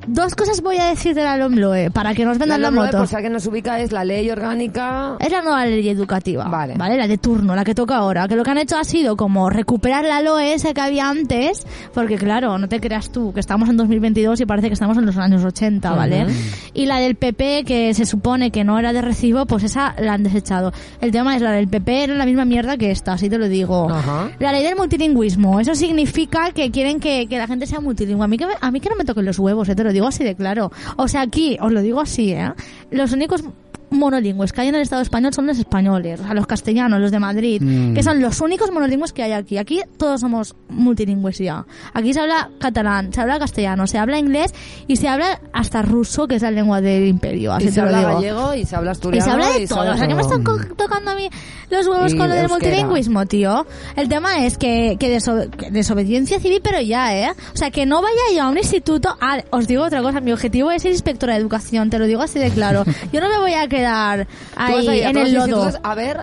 Dos 0.08 0.36
cosas 0.36 0.62
voy 0.62 0.78
a 0.78 0.86
decir 0.86 1.14
de 1.14 1.24
la 1.24 1.38
LOMLOE 1.38 1.92
para 1.92 2.14
que 2.14 2.26
nos 2.26 2.38
vendan 2.38 2.62
la, 2.62 2.70
LOMLOE, 2.70 2.86
moto. 2.86 2.98
por 3.00 3.08
si 3.08 3.16
alguien 3.16 3.34
no 3.34 3.40
se 3.40 3.50
ubica, 3.50 3.80
es 3.80 3.92
la 3.92 4.04
ley 4.04 4.30
orgánica... 4.30 5.16
Es 5.20 5.32
la 5.32 5.42
nueva 5.42 5.66
ley 5.66 5.88
educativa, 5.90 6.46
Vale. 6.46 6.76
La 6.78 7.08
de 7.08 7.18
turno, 7.18 7.56
la 7.56 7.64
que 7.64 7.74
toca 7.74 7.96
ahora. 7.96 8.28
Que 8.28 8.36
lo 8.36 8.44
que 8.44 8.52
han 8.52 8.58
hecho 8.58 8.78
ha 8.78 8.84
sido 8.84 9.16
como 9.16 9.50
recuperar 9.50 10.04
la 10.06 10.22
LOE 10.22 10.54
esa 10.54 10.74
que 10.74 10.82
había 10.82 11.10
antes, 11.10 11.66
porque 11.94 12.18
claro, 12.18 12.58
no 12.58 12.68
te 12.68 12.80
creas 12.80 13.12
tú, 13.12 13.34
que 13.34 13.40
estamos 13.40 13.70
en 13.70 13.78
2022 13.78 14.42
y 14.42 14.46
parece 14.46 14.68
que 14.68 14.74
estamos 14.74 14.98
en 14.98 15.06
los 15.06 15.18
años 15.18 15.44
80, 15.44 15.92
¿vale? 15.92 16.26
Ujú. 16.26 16.34
Y 16.74 16.86
la 16.86 17.00
del 17.00 17.16
PP, 17.16 17.64
que 17.66 17.94
se 17.94 18.06
supone 18.06 18.52
que 18.52 18.64
no 18.64 18.78
era 18.78 18.94
de 18.94 19.02
recibo, 19.02 19.46
pues 19.46 19.64
esa 19.64 19.96
la 20.00 20.14
han 20.14 20.24
desechado. 20.24 20.74
El 21.00 21.12
tema 21.12 21.36
es 21.36 21.42
la 21.42 21.52
del 21.52 21.68
PP 21.68 22.04
era 22.04 22.16
la 22.16 22.26
misma 22.26 22.46
mierda 22.46 22.78
que 22.78 22.92
esta, 22.92 23.14
así 23.14 23.30
te 23.30 23.38
lo 23.38 23.48
digo. 23.48 23.90
Ajá. 23.90 24.32
La 24.40 24.52
ley 24.52 24.64
del 24.64 24.76
multilingüismo, 24.76 25.60
eso 25.60 25.76
significa 25.76 26.52
que 26.52 26.72
quieren 26.72 27.00
que, 27.00 27.28
que 27.28 27.38
la 27.38 27.48
gente 27.48 27.68
sea 27.68 27.80
multilingüe. 27.80 28.24
A 28.24 28.28
mí 28.28 28.38
que, 28.38 28.46
a 28.60 28.72
mí 28.72 28.80
que 28.80 28.90
no 28.90 28.96
me 28.96 29.06
toquen 29.06 29.26
los 29.26 29.40
huevos, 29.40 29.70
te 29.76 29.84
lo 29.84 29.92
digo 29.92 30.08
así 30.08 30.24
de 30.24 30.36
claro. 30.36 30.72
O 30.98 31.08
sea, 31.08 31.22
aquí, 31.22 31.58
os 31.62 31.72
lo 31.72 31.82
digo 31.82 32.02
así, 32.02 32.34
¿eh? 32.34 32.52
Los 32.90 33.12
únicos 33.14 33.44
monolingües 33.92 34.52
que 34.54 34.62
hay 34.62 34.70
en 34.70 34.76
el 34.76 34.82
Estado 34.82 35.02
español 35.02 35.34
son 35.34 35.46
los 35.48 35.60
españoles, 35.60 36.20
o 36.20 36.24
sea, 36.24 36.34
los 36.34 36.48
castellanos, 36.48 37.00
los 37.00 37.12
de 37.12 37.20
Madrid, 37.20 37.62
Mm. 37.62 37.94
que 37.94 38.02
son 38.04 38.22
los 38.22 38.42
únicos 38.42 38.72
monolingües 38.72 39.14
que 39.14 39.24
hay 39.24 39.34
aquí. 39.34 39.58
Aquí 39.58 39.82
todos 39.98 40.22
somos 40.22 40.56
multilingües 40.70 41.38
ya. 41.38 41.66
Aquí 41.94 42.14
se 42.14 42.22
habla 42.22 42.50
catalán, 42.60 43.14
se 43.14 43.22
habla 43.22 43.38
castellano, 43.40 43.86
se 43.88 43.98
habla 43.98 44.18
inglés 44.18 44.54
y 44.88 44.96
se 44.96 45.08
habla 45.08 45.40
hasta 45.54 45.82
ruso, 45.82 46.28
que 46.28 46.36
es 46.36 46.42
la 46.42 46.52
lengua 46.52 46.82
del 46.82 47.06
imperio. 47.08 47.54
Así 47.54 47.68
Y 47.68 47.72
se 47.72 47.82
habla 47.82 48.00
digo. 48.00 48.14
gallego 48.16 48.54
y 48.56 48.66
se 48.66 48.76
habla 48.76 48.92
Y 48.92 48.94
asturiano. 48.94 49.26
se 49.26 49.32
habla 49.32 49.50
de 49.52 49.64
y 49.64 49.68
todo. 49.68 49.80
habla 49.82 49.94
O 49.94 49.98
sea, 49.98 50.08
que 50.08 50.16
me 50.16 50.22
están 50.22 50.44
tocando 50.78 51.12
a 51.12 51.16
mí 51.16 51.30
los 51.70 51.88
huevos 51.88 52.14
Y 52.14 52.18
con 52.18 52.28
lo 52.30 52.36
del 52.36 52.50
multilingüismo, 52.50 53.26
tío. 53.26 53.66
El 53.96 54.10
tema 54.10 54.46
es 54.46 54.58
que, 54.58 54.98
que, 55.00 55.16
deso- 55.18 55.50
que 55.50 55.72
desobediencia 55.72 56.40
civil, 56.40 56.62
pero 56.64 56.82
ya, 56.82 57.16
¿eh? 57.16 57.32
O 57.54 57.58
sea, 57.58 57.72
que 57.72 57.86
no 57.86 58.02
vaya 58.02 58.16
yo 58.36 58.44
a 58.44 58.50
un 58.50 58.58
instituto. 58.58 59.16
Ah, 59.22 59.42
os 59.52 59.68
digo 59.68 59.84
otra 59.84 60.02
cosa. 60.02 60.20
Mi 60.22 60.32
objetivo 60.32 60.72
es 60.72 60.82
ser 60.82 60.92
inspectora 60.92 61.34
de 61.34 61.40
educación, 61.40 61.90
te 61.90 62.00
lo 62.00 62.06
digo 62.08 62.22
así 62.22 62.40
de 62.40 62.50
claro. 62.52 62.84
Yo 63.14 63.20
no 63.22 63.30
me 63.30 63.38
voy 63.40 63.54
a 63.54 63.68
quedar 63.82 64.28
Tú 64.28 64.60
vas 64.74 64.88
a 64.88 64.92
ahí 64.92 64.98
ir 65.00 65.06
a 65.06 65.10
en 65.10 65.14
todos 65.14 65.28
el 65.28 65.34
los 65.34 65.48
lodo. 65.50 65.64
institutos 65.66 65.90
A 65.92 65.96
ver 65.96 66.18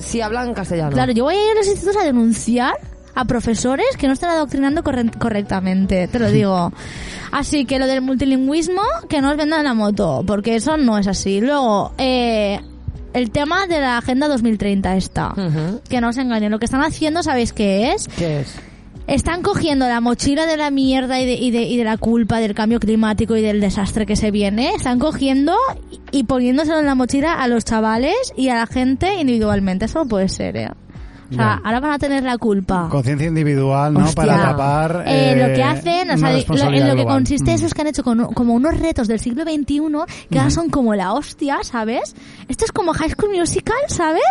si 0.00 0.20
hablan 0.20 0.54
castellano. 0.54 0.90
Claro, 0.92 1.12
yo 1.12 1.24
voy 1.24 1.34
a 1.34 1.44
ir 1.44 1.52
a 1.52 1.54
los 1.54 1.66
institutos 1.66 2.00
a 2.02 2.04
denunciar 2.04 2.74
a 3.14 3.24
profesores 3.24 3.86
que 3.98 4.06
no 4.08 4.12
están 4.12 4.30
adoctrinando 4.30 4.82
corre- 4.82 5.10
correctamente, 5.18 6.06
te 6.08 6.18
lo 6.18 6.30
digo. 6.30 6.72
Así 7.32 7.64
que 7.64 7.78
lo 7.78 7.86
del 7.86 8.02
multilingüismo, 8.02 8.82
que 9.08 9.20
no 9.22 9.30
os 9.30 9.36
vendan 9.36 9.64
la 9.64 9.74
moto, 9.74 10.22
porque 10.26 10.56
eso 10.56 10.76
no 10.76 10.98
es 10.98 11.06
así. 11.06 11.40
Luego, 11.40 11.92
eh, 11.98 12.60
el 13.14 13.30
tema 13.30 13.66
de 13.66 13.80
la 13.80 13.96
Agenda 13.98 14.28
2030 14.28 14.96
está. 14.96 15.32
Ujú. 15.32 15.80
Que 15.88 16.00
no 16.02 16.10
os 16.10 16.18
engañen, 16.18 16.50
lo 16.52 16.58
que 16.58 16.66
están 16.66 16.82
haciendo, 16.82 17.22
¿sabéis 17.22 17.52
qué 17.54 17.92
es? 17.92 18.06
¿Qué 18.08 18.40
es? 18.40 18.54
Están 19.06 19.42
cogiendo 19.42 19.86
la 19.86 20.00
mochila 20.00 20.46
de 20.46 20.56
la 20.56 20.70
mierda 20.70 21.20
y 21.20 21.26
de, 21.26 21.34
y 21.34 21.52
de, 21.52 21.62
y 21.62 21.76
de 21.76 21.84
la 21.84 21.96
culpa 21.96 22.40
del 22.40 22.54
cambio 22.54 22.80
climático 22.80 23.36
y 23.36 23.42
del 23.42 23.60
desastre 23.60 24.04
que 24.04 24.16
se 24.16 24.32
viene. 24.32 24.70
Están 24.74 24.98
cogiendo 24.98 25.54
y, 26.10 26.24
poniéndoselo 26.24 26.80
en 26.80 26.86
la 26.86 26.96
mochila 26.96 27.34
a 27.34 27.46
los 27.46 27.64
chavales 27.64 28.16
y 28.36 28.48
a 28.48 28.56
la 28.56 28.66
gente 28.66 29.14
individualmente. 29.20 29.84
Eso 29.84 30.00
no 30.00 30.08
puede 30.08 30.28
ser, 30.28 30.56
¿eh? 30.56 30.70
O 31.30 31.34
sea, 31.34 31.60
ahora 31.64 31.80
van 31.80 31.92
a 31.92 31.98
tener 31.98 32.22
la 32.22 32.38
culpa. 32.38 32.88
Conciencia 32.90 33.26
individual, 33.26 33.92
¿no? 33.94 34.00
Hostia. 34.04 34.14
Para 34.26 34.42
tapar. 34.42 35.04
Eh, 35.06 35.32
eh, 35.32 35.36
lo 35.48 35.54
que 35.54 35.62
hacen, 35.62 36.10
o 36.10 36.18
sea, 36.18 36.32
lo- 36.32 36.38
en 36.38 36.86
lo 36.88 36.94
que 36.94 37.02
global. 37.02 37.14
consiste 37.16 37.50
Mm. 37.50 37.54
eso 37.54 37.66
es 37.66 37.74
que 37.74 37.80
han 37.80 37.86
hecho 37.88 38.04
con- 38.04 38.26
como 38.34 38.54
unos 38.54 38.78
retos 38.78 39.08
del 39.08 39.18
siglo 39.18 39.42
XXI 39.44 40.04
que 40.30 40.38
ahora 40.38 40.50
son 40.50 40.70
como 40.70 40.94
la 40.94 41.12
hostia, 41.12 41.58
¿sabes? 41.62 42.14
Esto 42.48 42.64
es 42.64 42.72
como 42.72 42.92
High 42.92 43.10
School 43.10 43.30
Musical, 43.36 43.76
¿sabes? 43.88 44.22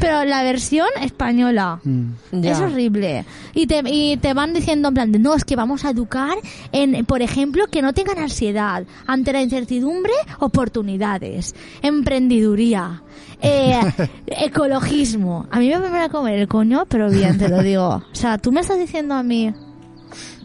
Pero 0.00 0.24
la 0.24 0.42
versión 0.42 0.86
española. 1.02 1.80
Mm. 1.84 2.04
Ya. 2.32 2.52
Es 2.52 2.60
horrible. 2.60 3.24
Y 3.54 3.66
te, 3.66 3.82
y 3.86 4.16
te 4.18 4.34
van 4.34 4.52
diciendo 4.54 4.88
en 4.88 4.94
plan 4.94 5.12
de, 5.12 5.18
no, 5.18 5.34
es 5.34 5.44
que 5.44 5.56
vamos 5.56 5.84
a 5.84 5.90
educar 5.90 6.36
en, 6.72 7.04
por 7.04 7.22
ejemplo, 7.22 7.66
que 7.70 7.82
no 7.82 7.92
tengan 7.92 8.18
ansiedad 8.18 8.84
ante 9.06 9.32
la 9.32 9.42
incertidumbre, 9.42 10.12
oportunidades, 10.38 11.54
emprendiduría, 11.82 13.02
eh, 13.40 13.80
ecologismo. 14.26 15.46
A 15.50 15.58
mí 15.58 15.68
me 15.68 15.78
van 15.78 15.94
a 16.02 16.08
comer 16.08 16.38
el 16.38 16.48
coño, 16.48 16.84
pero 16.88 17.10
bien, 17.10 17.38
te 17.38 17.48
lo 17.48 17.62
digo. 17.62 18.02
O 18.10 18.14
sea, 18.14 18.38
tú 18.38 18.52
me 18.52 18.60
estás 18.60 18.78
diciendo 18.78 19.14
a 19.14 19.22
mí 19.22 19.52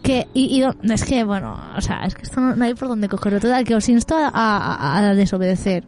que, 0.02 0.26
y, 0.34 0.60
y 0.62 0.92
es 0.92 1.04
que, 1.04 1.24
bueno, 1.24 1.58
o 1.76 1.80
sea, 1.80 2.04
es 2.04 2.14
que 2.14 2.22
esto 2.22 2.40
no, 2.40 2.54
no 2.54 2.64
hay 2.64 2.74
por 2.74 2.88
dónde 2.88 3.08
cogerlo. 3.08 3.40
Total, 3.40 3.64
que 3.64 3.74
os 3.74 3.88
insto 3.88 4.16
a, 4.16 4.28
a- 4.28 4.98
a 4.98 5.14
desobedecer. 5.14 5.84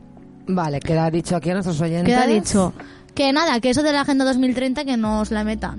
Vale, 0.48 0.80
queda 0.80 1.10
dicho 1.10 1.36
aquí 1.36 1.50
a 1.50 1.54
nuestros 1.54 1.80
oyentes. 1.80 2.06
Queda 2.14 2.26
dicho. 2.26 2.72
Que 3.14 3.32
nada, 3.32 3.60
que 3.60 3.70
eso 3.70 3.82
de 3.82 3.92
la 3.92 4.02
Agenda 4.02 4.24
2030 4.24 4.84
que 4.84 4.96
no 4.96 5.20
os 5.20 5.30
la 5.30 5.42
metan. 5.42 5.78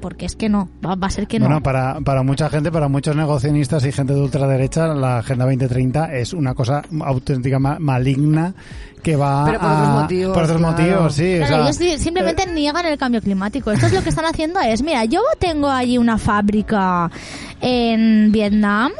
Mm, 0.00 0.02
Porque 0.02 0.26
es 0.26 0.36
que 0.36 0.48
no, 0.48 0.68
va, 0.84 0.94
va 0.94 1.06
a 1.06 1.10
ser 1.10 1.26
que 1.26 1.38
no. 1.38 1.46
Bueno, 1.46 1.62
para, 1.62 2.00
para 2.00 2.22
mucha 2.22 2.48
gente, 2.50 2.70
para 2.72 2.88
muchos 2.88 3.14
negocionistas 3.14 3.84
y 3.84 3.92
gente 3.92 4.14
de 4.14 4.20
ultraderecha, 4.20 4.88
la 4.88 5.18
Agenda 5.18 5.44
2030 5.44 6.14
es 6.16 6.32
una 6.32 6.54
cosa 6.54 6.82
auténtica 7.00 7.58
ma- 7.58 7.78
maligna 7.78 8.54
que 9.02 9.16
va 9.16 9.44
Pero 9.46 9.60
por 9.60 9.68
a... 9.68 9.72
otros 9.80 9.88
motivos, 10.02 10.34
Por 10.34 10.42
otros 10.44 10.58
claro. 10.58 10.76
motivos, 10.76 11.14
sí. 11.14 11.34
o 11.34 11.46
Claro, 11.46 11.72
sea, 11.72 11.86
ellos 11.88 12.00
simplemente 12.02 12.46
niegan 12.52 12.84
el 12.86 12.98
cambio 12.98 13.20
climático. 13.22 13.70
Esto 13.70 13.86
es 13.86 13.92
lo 13.92 14.02
que 14.02 14.10
están 14.10 14.26
haciendo 14.26 14.60
es, 14.60 14.82
mira, 14.82 15.04
yo 15.06 15.20
tengo 15.38 15.68
allí 15.68 15.96
una 15.98 16.18
fábrica 16.18 17.10
en 17.60 18.30
Vietnam 18.32 18.92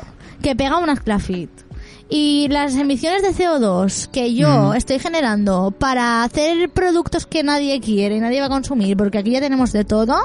que 0.43 0.57
pega 0.57 0.79
un 0.79 0.89
esclafit. 0.91 1.51
Y 2.13 2.49
las 2.49 2.75
emisiones 2.75 3.23
de 3.23 3.29
CO2 3.33 4.09
que 4.09 4.35
yo 4.35 4.75
estoy 4.75 4.99
generando 4.99 5.71
para 5.71 6.25
hacer 6.25 6.69
productos 6.71 7.25
que 7.25 7.45
nadie 7.45 7.79
quiere 7.81 8.17
y 8.17 8.21
nadie 8.21 8.41
va 8.41 8.47
a 8.47 8.51
consumir, 8.51 8.97
porque 8.97 9.19
aquí 9.19 9.31
ya 9.31 9.41
tenemos 9.41 9.71
de 9.73 9.85
todo, 9.85 10.17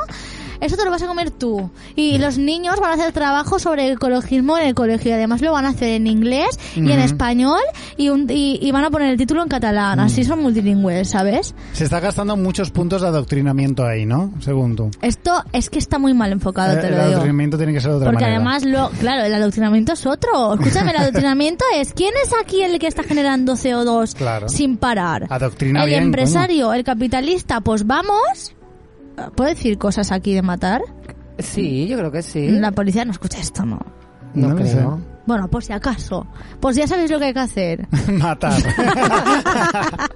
eso 0.62 0.78
te 0.78 0.86
lo 0.86 0.92
vas 0.92 1.02
a 1.04 1.08
comer 1.08 1.32
tú. 1.32 1.70
Y 1.96 2.18
los 2.18 2.38
niños 2.38 2.76
van 2.80 2.92
a 2.92 2.94
hacer 2.96 3.12
trabajo 3.14 3.60
sobre 3.60 3.92
ecologismo 3.92 4.58
en 4.58 4.68
el 4.68 4.76
colegio. 4.76 5.12
Y 5.12 5.14
además 5.14 5.42
lo 5.42 5.52
van 5.52 5.66
a 5.66 5.70
hacer 5.70 5.90
en 5.90 6.08
inglés 6.08 6.60
y 6.76 6.80
en 6.92 7.00
español 7.00 7.60
y, 7.98 8.10
un- 8.10 8.28
y, 8.30 8.60
y 8.62 8.72
van 8.72 8.84
a 8.86 8.90
poner 8.92 9.10
el 9.10 9.18
título 9.18 9.42
en 9.44 9.50
catalán. 9.50 10.00
Así 10.00 10.24
son 10.24 10.42
multilingües, 10.42 11.10
¿sabes? 11.10 11.54
se 11.74 11.84
está 11.84 12.00
gastando 12.00 12.36
muchos 12.38 12.72
puntos 12.72 13.02
de 13.02 13.08
adoctrinamiento 13.08 13.86
ahí, 13.86 14.06
¿no? 14.06 14.32
Según 14.40 14.76
tú. 14.76 14.90
Esto 15.02 15.44
es 15.54 15.70
que 15.70 15.80
está 15.80 16.00
muy 16.00 16.14
mal 16.14 16.32
enfocado, 16.32 16.74
Eh, 16.74 16.78
te 16.78 16.88
el 16.88 16.92
lo 16.92 16.98
digo. 16.98 17.08
adoctrinamiento 17.10 17.58
tiene 17.58 17.74
que 17.74 17.82
ser 17.82 17.92
de 17.92 17.98
otra 17.98 18.10
Porque 18.12 18.24
manera. 18.24 18.38
además, 18.38 18.64
lo, 18.66 18.90
claro, 19.00 19.24
el 19.26 19.34
adoctrinamiento 19.34 19.94
es 19.94 20.06
otro. 20.06 20.54
Escúchame, 20.56 20.92
el 20.92 20.98
adoctrinamiento 21.02 21.66
es 21.76 21.94
¿quién 21.94 22.14
es 22.24 22.32
aquí 22.42 22.62
el 22.62 22.80
que 22.80 22.88
está 22.88 23.04
generando 23.04 23.54
CO2 23.54 24.14
Claro. 24.16 24.50
sin 24.50 24.78
parar? 24.78 25.28
Adoctrina 25.30 25.82
el 25.84 25.90
bien, 25.90 26.04
empresario, 26.04 26.74
el 26.74 26.84
capitalista, 26.84 27.62
pues 27.62 27.86
vamos. 27.86 28.54
¿Puedo 29.36 29.50
decir 29.50 29.78
cosas 29.78 30.12
aquí 30.12 30.34
de 30.34 30.42
matar? 30.42 30.82
Sí, 31.40 31.88
yo 31.88 31.98
creo 31.98 32.12
que 32.12 32.22
sí. 32.22 32.48
La 32.50 32.72
policía 32.72 33.06
no 33.06 33.12
escucha 33.12 33.40
esto, 33.40 33.66
¿no? 33.66 33.80
No, 34.34 34.50
No 34.50 34.56
creo. 34.56 35.00
Bueno, 35.26 35.48
por 35.48 35.64
si 35.64 35.74
acaso. 35.74 36.28
Pues 36.60 36.76
ya 36.76 36.88
sabéis 36.88 37.10
lo 37.10 37.18
que 37.18 37.26
hay 37.26 37.34
que 37.34 37.40
hacer. 37.40 37.88
Matar. 38.12 38.54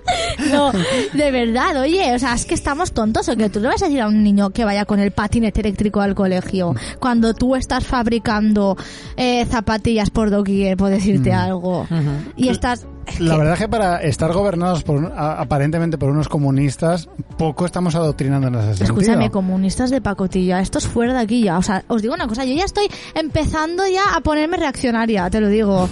No, 0.52 0.72
de 1.14 1.32
verdad, 1.32 1.82
oye, 1.82 2.14
o 2.16 2.20
sea, 2.20 2.34
es 2.34 2.46
que 2.46 2.54
estamos 2.54 2.94
tontos. 2.94 3.28
O 3.30 3.36
que 3.36 3.50
tú 3.50 3.60
le 3.60 3.68
vas 3.68 3.82
a 3.82 3.86
decir 3.86 4.02
a 4.02 4.08
un 4.08 4.24
niño 4.24 4.50
que 4.52 4.64
vaya 4.66 4.86
con 4.86 5.00
el 5.00 5.12
patinete 5.12 5.62
eléctrico 5.62 6.02
al 6.02 6.16
colegio 6.16 6.76
cuando 7.00 7.34
tú 7.34 7.56
estás 7.56 7.86
fabricando 7.86 8.78
eh, 9.18 9.46
zapatillas 9.46 10.10
por 10.10 10.30
doquier, 10.30 10.78
por 10.78 10.90
decirte 10.90 11.34
algo. 11.34 11.88
Y 12.36 12.50
estás. 12.50 12.86
Es 13.10 13.20
La 13.20 13.32
que- 13.34 13.38
verdad 13.40 13.54
es 13.54 13.60
que 13.60 13.68
para 13.70 14.02
estar 14.02 14.32
gobernados 14.34 14.84
por 14.84 14.98
un- 14.98 15.12
a- 15.16 15.40
aparentemente 15.42 15.98
por 15.98 16.10
unos 16.10 16.28
comunistas, 16.30 17.10
poco 17.38 17.66
estamos 17.66 17.96
adoctrinando 17.96 18.48
en 18.48 18.56
ese 18.56 18.64
sentido. 18.76 18.86
Escúchame, 18.86 19.30
comunistas 19.32 19.90
de 19.90 20.02
pacotilla, 20.02 20.60
esto 20.62 20.78
es 20.78 20.88
fuera 20.88 21.14
de 21.14 21.20
aquí 21.20 21.44
ya. 21.44 21.58
O 21.58 21.64
sea, 21.64 21.84
os 21.88 22.02
digo 22.02 22.14
una 22.14 22.28
cosa, 22.28 22.46
yo 22.46 22.54
ya 22.56 22.66
estoy 22.66 22.88
empezando 23.16 23.84
ya 23.88 24.16
a 24.16 24.22
ponerme 24.22 24.58
reaccionaria, 24.58 25.30
te 25.30 25.40
lo 25.42 25.48
digo. 25.48 25.90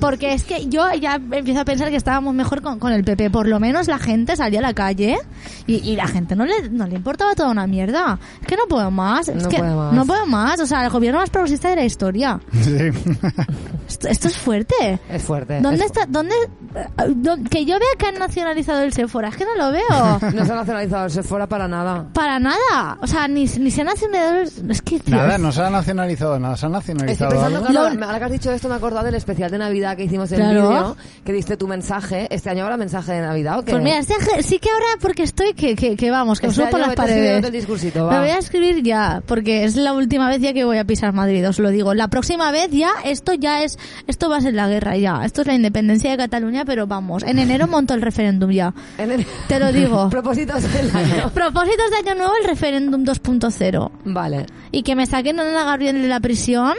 Porque 0.00 0.32
es 0.34 0.42
que 0.42 0.66
yo 0.66 0.82
ya 1.00 1.14
empiezo 1.14 1.60
a 1.60 1.64
pensar 1.64 1.88
que 1.90 1.94
estábamos 1.96 2.34
mejor 2.34 2.60
con, 2.60 2.80
con 2.80 2.92
el 2.92 3.04
PP. 3.04 3.30
Por 3.30 3.46
lo 3.46 3.60
menos 3.60 3.86
la 3.86 3.98
gente 4.00 4.34
salía 4.34 4.58
a 4.58 4.62
la 4.62 4.74
calle 4.74 5.16
y, 5.68 5.74
y 5.76 5.94
la 5.94 6.08
gente 6.08 6.34
no 6.34 6.44
le, 6.44 6.68
no 6.70 6.88
le 6.88 6.96
importaba 6.96 7.36
toda 7.36 7.50
una 7.52 7.68
mierda. 7.68 8.18
Es 8.40 8.46
que 8.48 8.56
no 8.56 8.64
puedo 8.68 8.90
más. 8.90 9.28
Es 9.28 9.40
No 9.44 9.48
que 9.48 9.58
puede 9.58 9.72
más. 9.76 9.92
no 9.92 10.04
puedo 10.04 10.26
más. 10.26 10.58
O 10.58 10.66
sea, 10.66 10.82
el 10.84 10.90
gobierno 10.90 11.20
más 11.20 11.30
progresista 11.30 11.68
de 11.70 11.76
la 11.76 11.84
historia. 11.84 12.40
Sí. 12.62 12.76
Esto, 13.88 14.08
esto 14.08 14.26
es 14.28 14.36
fuerte. 14.36 14.98
Es 15.08 15.22
fuerte. 15.22 15.60
¿Dónde 15.60 15.80
Es- 15.84 15.86
está? 15.86 16.06
¿Dónde? 16.08 16.34
Que 17.50 17.64
yo 17.66 17.78
vea 17.78 17.88
que 17.98 18.06
han 18.06 18.14
nacionalizado 18.18 18.82
el 18.82 18.92
Sephora. 18.92 19.28
Es 19.28 19.36
que 19.36 19.44
no 19.44 19.54
lo 19.56 19.72
veo. 19.72 19.82
No 20.34 20.44
se 20.46 20.52
ha 20.52 20.56
nacionalizado 20.56 21.04
el 21.04 21.10
Sephora 21.10 21.46
para 21.46 21.68
nada. 21.68 22.06
Para 22.14 22.38
nada. 22.38 22.96
O 23.00 23.06
sea, 23.06 23.28
ni, 23.28 23.44
ni 23.44 23.70
se 23.70 23.82
han 23.82 23.88
nacionalizado. 23.88 24.62
el- 24.62 24.70
Es 24.70 24.80
que. 24.82 24.98
tío, 25.00 25.14
Nada, 25.16 25.36
no 25.38 25.52
se 25.52 25.60
ha 25.62 25.70
nacionalizado 25.70 26.38
nada, 26.38 26.56
se 26.56 26.64
ha 26.66 26.68
Estoy 26.68 26.94
nacionalizado 26.94 27.30
pensando, 27.30 27.58
algo. 27.58 27.68
claro, 27.70 28.04
ahora 28.06 28.18
que 28.18 28.24
has 28.24 28.32
dicho 28.32 28.50
esto 28.52 28.68
me 28.68 28.74
he 28.74 28.76
acordado 28.78 29.04
del 29.04 29.14
especial 29.16 29.50
de 29.50 29.58
Navidad 29.58 29.96
que 29.96 30.04
hicimos 30.04 30.30
en 30.32 30.38
Claro. 30.38 30.60
el 30.60 30.68
vídeo, 30.68 30.96
que 31.24 31.32
diste 31.32 31.56
tu 31.56 31.68
mensaje. 31.68 32.26
¿Este 32.30 32.48
año 32.50 32.62
habrá 32.64 32.76
mensaje 32.76 33.12
de 33.12 33.20
Navidad 33.20 33.58
o 33.58 33.64
qué? 33.64 33.72
Pues 33.72 33.82
mira, 33.82 33.98
este 33.98 34.14
sí 34.42 34.58
que 34.58 34.70
ahora 34.70 34.86
porque 35.00 35.24
estoy 35.24 35.52
que, 35.54 35.74
que, 35.76 35.96
que 35.96 36.10
vamos, 36.10 36.40
que 36.40 36.46
me 36.46 36.52
Este 36.52 36.62
subo 36.62 36.70
por 36.70 36.80
las 36.80 36.94
paredes. 36.94 37.44
el 37.44 37.52
discursito, 37.52 37.98
Lo 38.00 38.06
va. 38.06 38.20
voy 38.20 38.30
a 38.30 38.38
escribir 38.38 38.82
ya, 38.82 39.22
porque 39.26 39.64
es 39.64 39.76
la 39.76 39.92
última 39.92 40.28
vez 40.28 40.40
ya 40.40 40.52
que 40.54 40.64
voy 40.64 40.78
a 40.78 40.84
pisar 40.84 41.12
Madrid, 41.12 41.46
os 41.46 41.58
lo 41.58 41.68
digo. 41.70 41.92
La 41.94 42.08
próxima 42.08 42.50
vez 42.50 42.70
ya, 42.70 42.90
esto 43.04 43.34
ya 43.34 43.62
es, 43.62 43.78
esto 44.06 44.30
va 44.30 44.38
a 44.38 44.40
ser 44.40 44.54
la 44.54 44.68
guerra 44.68 44.96
ya. 44.96 45.24
Esto 45.24 45.42
es 45.42 45.46
la 45.46 45.54
independencia 45.54 46.10
de 46.10 46.16
Cataluña, 46.16 46.41
pero 46.66 46.86
vamos, 46.86 47.22
en 47.22 47.38
enero 47.38 47.66
monto 47.68 47.94
el 47.94 48.02
referéndum 48.02 48.50
ya. 48.50 48.72
En 48.98 49.24
Te 49.48 49.58
lo 49.58 49.72
digo. 49.72 50.08
Propósitos 50.10 50.62
del 50.72 50.94
año. 50.94 51.30
Propósitos 51.34 51.90
de 51.90 51.96
año 52.10 52.14
nuevo, 52.18 52.32
el 52.40 52.48
referéndum 52.48 53.04
2.0. 53.04 53.90
Vale. 54.04 54.46
Y 54.70 54.82
que 54.82 54.96
me 54.96 55.06
saquen 55.06 55.38
a 55.40 55.44
la 55.44 55.64
Gabriel 55.64 56.02
de 56.02 56.08
la 56.08 56.20
prisión 56.20 56.74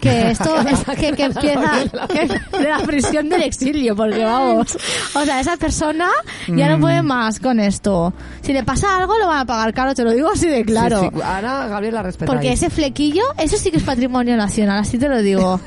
que 0.00 0.30
esto 0.32 0.54
que, 0.98 1.12
que 1.12 1.24
empieza 1.24 1.72
que- 2.08 2.58
de 2.58 2.68
la 2.68 2.78
prisión 2.84 3.30
del 3.30 3.40
exilio 3.44 3.96
porque 3.96 4.22
vamos 4.22 4.76
o 5.14 5.24
sea 5.24 5.40
esa 5.40 5.56
persona 5.56 6.10
ya 6.48 6.68
no 6.68 6.76
Mm. 6.76 6.80
puede 6.82 7.02
más 7.02 7.40
con 7.40 7.58
esto 7.60 8.12
si 8.42 8.52
le 8.52 8.62
pasa 8.62 8.98
algo 8.98 9.16
lo 9.16 9.26
van 9.28 9.38
a 9.38 9.44
pagar 9.46 9.72
caro 9.72 9.94
te 9.94 10.04
lo 10.04 10.10
digo 10.12 10.28
así 10.30 10.48
de 10.48 10.66
claro 10.66 11.00
Sí, 11.00 11.08
sí, 11.14 11.20
Ahora 11.24 11.66
Gabriel 11.68 11.94
la 11.94 12.02
respeta. 12.02 12.30
porque 12.30 12.52
ese 12.52 12.68
flequillo 12.68 13.22
eso 13.38 13.56
sí 13.56 13.70
que 13.70 13.78
es 13.78 13.84
patrimonio 13.84 14.36
nacional 14.36 14.80
así 14.80 14.98
te 14.98 15.08
lo 15.08 15.22
digo 15.22 15.58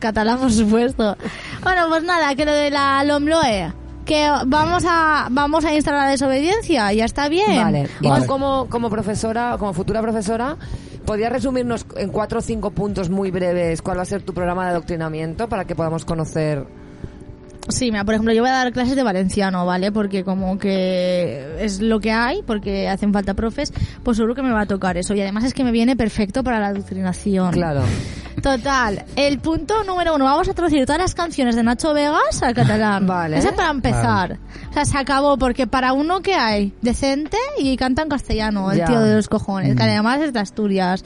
catalán 0.00 0.38
por 0.38 0.52
supuesto 0.52 1.16
bueno 1.62 1.88
pues 1.88 2.02
nada 2.02 2.34
que 2.34 2.44
lo 2.44 2.52
de 2.52 2.70
la 2.70 3.04
Lomloe 3.04 3.72
que 4.04 4.28
vamos 4.46 4.84
a 4.88 5.28
vamos 5.30 5.64
a 5.64 5.72
instalar 5.72 6.06
la 6.06 6.10
desobediencia 6.10 6.92
ya 6.92 7.04
está 7.04 7.28
bien 7.28 7.62
Vale. 7.62 7.88
Y 8.00 8.08
Vale. 8.08 8.22
tú 8.22 8.26
como, 8.26 8.66
como 8.68 8.90
profesora, 8.90 9.54
como 9.58 9.72
futura 9.72 10.02
profesora, 10.02 10.56
¿podrías 11.06 11.30
resumirnos 11.30 11.86
en 11.96 12.10
cuatro 12.10 12.40
o 12.40 12.42
cinco 12.42 12.72
puntos 12.72 13.08
muy 13.08 13.30
breves 13.30 13.82
cuál 13.82 13.98
va 13.98 14.02
a 14.02 14.06
ser 14.06 14.22
tu 14.22 14.34
programa 14.34 14.64
de 14.64 14.70
adoctrinamiento 14.70 15.48
para 15.48 15.64
que 15.64 15.76
podamos 15.76 16.04
conocer? 16.04 16.66
Sí, 17.68 17.90
mira, 17.92 18.04
por 18.04 18.14
ejemplo, 18.14 18.32
yo 18.34 18.42
voy 18.42 18.50
a 18.50 18.54
dar 18.54 18.72
clases 18.72 18.96
de 18.96 19.02
valenciano, 19.02 19.64
¿vale? 19.66 19.92
Porque 19.92 20.24
como 20.24 20.58
que 20.58 21.56
es 21.60 21.80
lo 21.80 22.00
que 22.00 22.10
hay, 22.10 22.42
porque 22.42 22.88
hacen 22.88 23.12
falta 23.12 23.34
profes, 23.34 23.72
pues 24.02 24.16
seguro 24.16 24.34
que 24.34 24.42
me 24.42 24.50
va 24.50 24.62
a 24.62 24.66
tocar 24.66 24.96
eso. 24.96 25.14
Y 25.14 25.20
además 25.20 25.44
es 25.44 25.54
que 25.54 25.62
me 25.62 25.70
viene 25.70 25.94
perfecto 25.94 26.42
para 26.42 26.58
la 26.58 26.68
adoctrinación. 26.68 27.52
Claro. 27.52 27.82
Total, 28.42 29.04
el 29.16 29.38
punto 29.40 29.84
número 29.84 30.14
uno, 30.14 30.24
vamos 30.24 30.48
a 30.48 30.54
traducir 30.54 30.86
todas 30.86 31.00
las 31.00 31.14
canciones 31.14 31.56
de 31.56 31.62
Nacho 31.62 31.92
Vegas 31.92 32.42
al 32.42 32.54
catalán. 32.54 33.06
Vale. 33.06 33.38
Ese 33.38 33.52
para 33.52 33.70
empezar. 33.70 34.38
O 34.70 34.72
sea, 34.72 34.84
se 34.86 34.96
acabó, 34.96 35.36
porque 35.36 35.66
para 35.66 35.92
uno 35.92 36.20
que 36.22 36.34
hay 36.34 36.72
decente 36.80 37.36
y 37.58 37.76
canta 37.76 38.02
en 38.02 38.08
castellano, 38.08 38.70
el 38.72 38.78
Ya. 38.78 38.84
tío 38.86 39.00
de 39.00 39.14
los 39.16 39.28
cojones, 39.28 39.76
que 39.76 39.82
además 39.82 40.20
es 40.20 40.32
de 40.32 40.40
Asturias. 40.40 41.04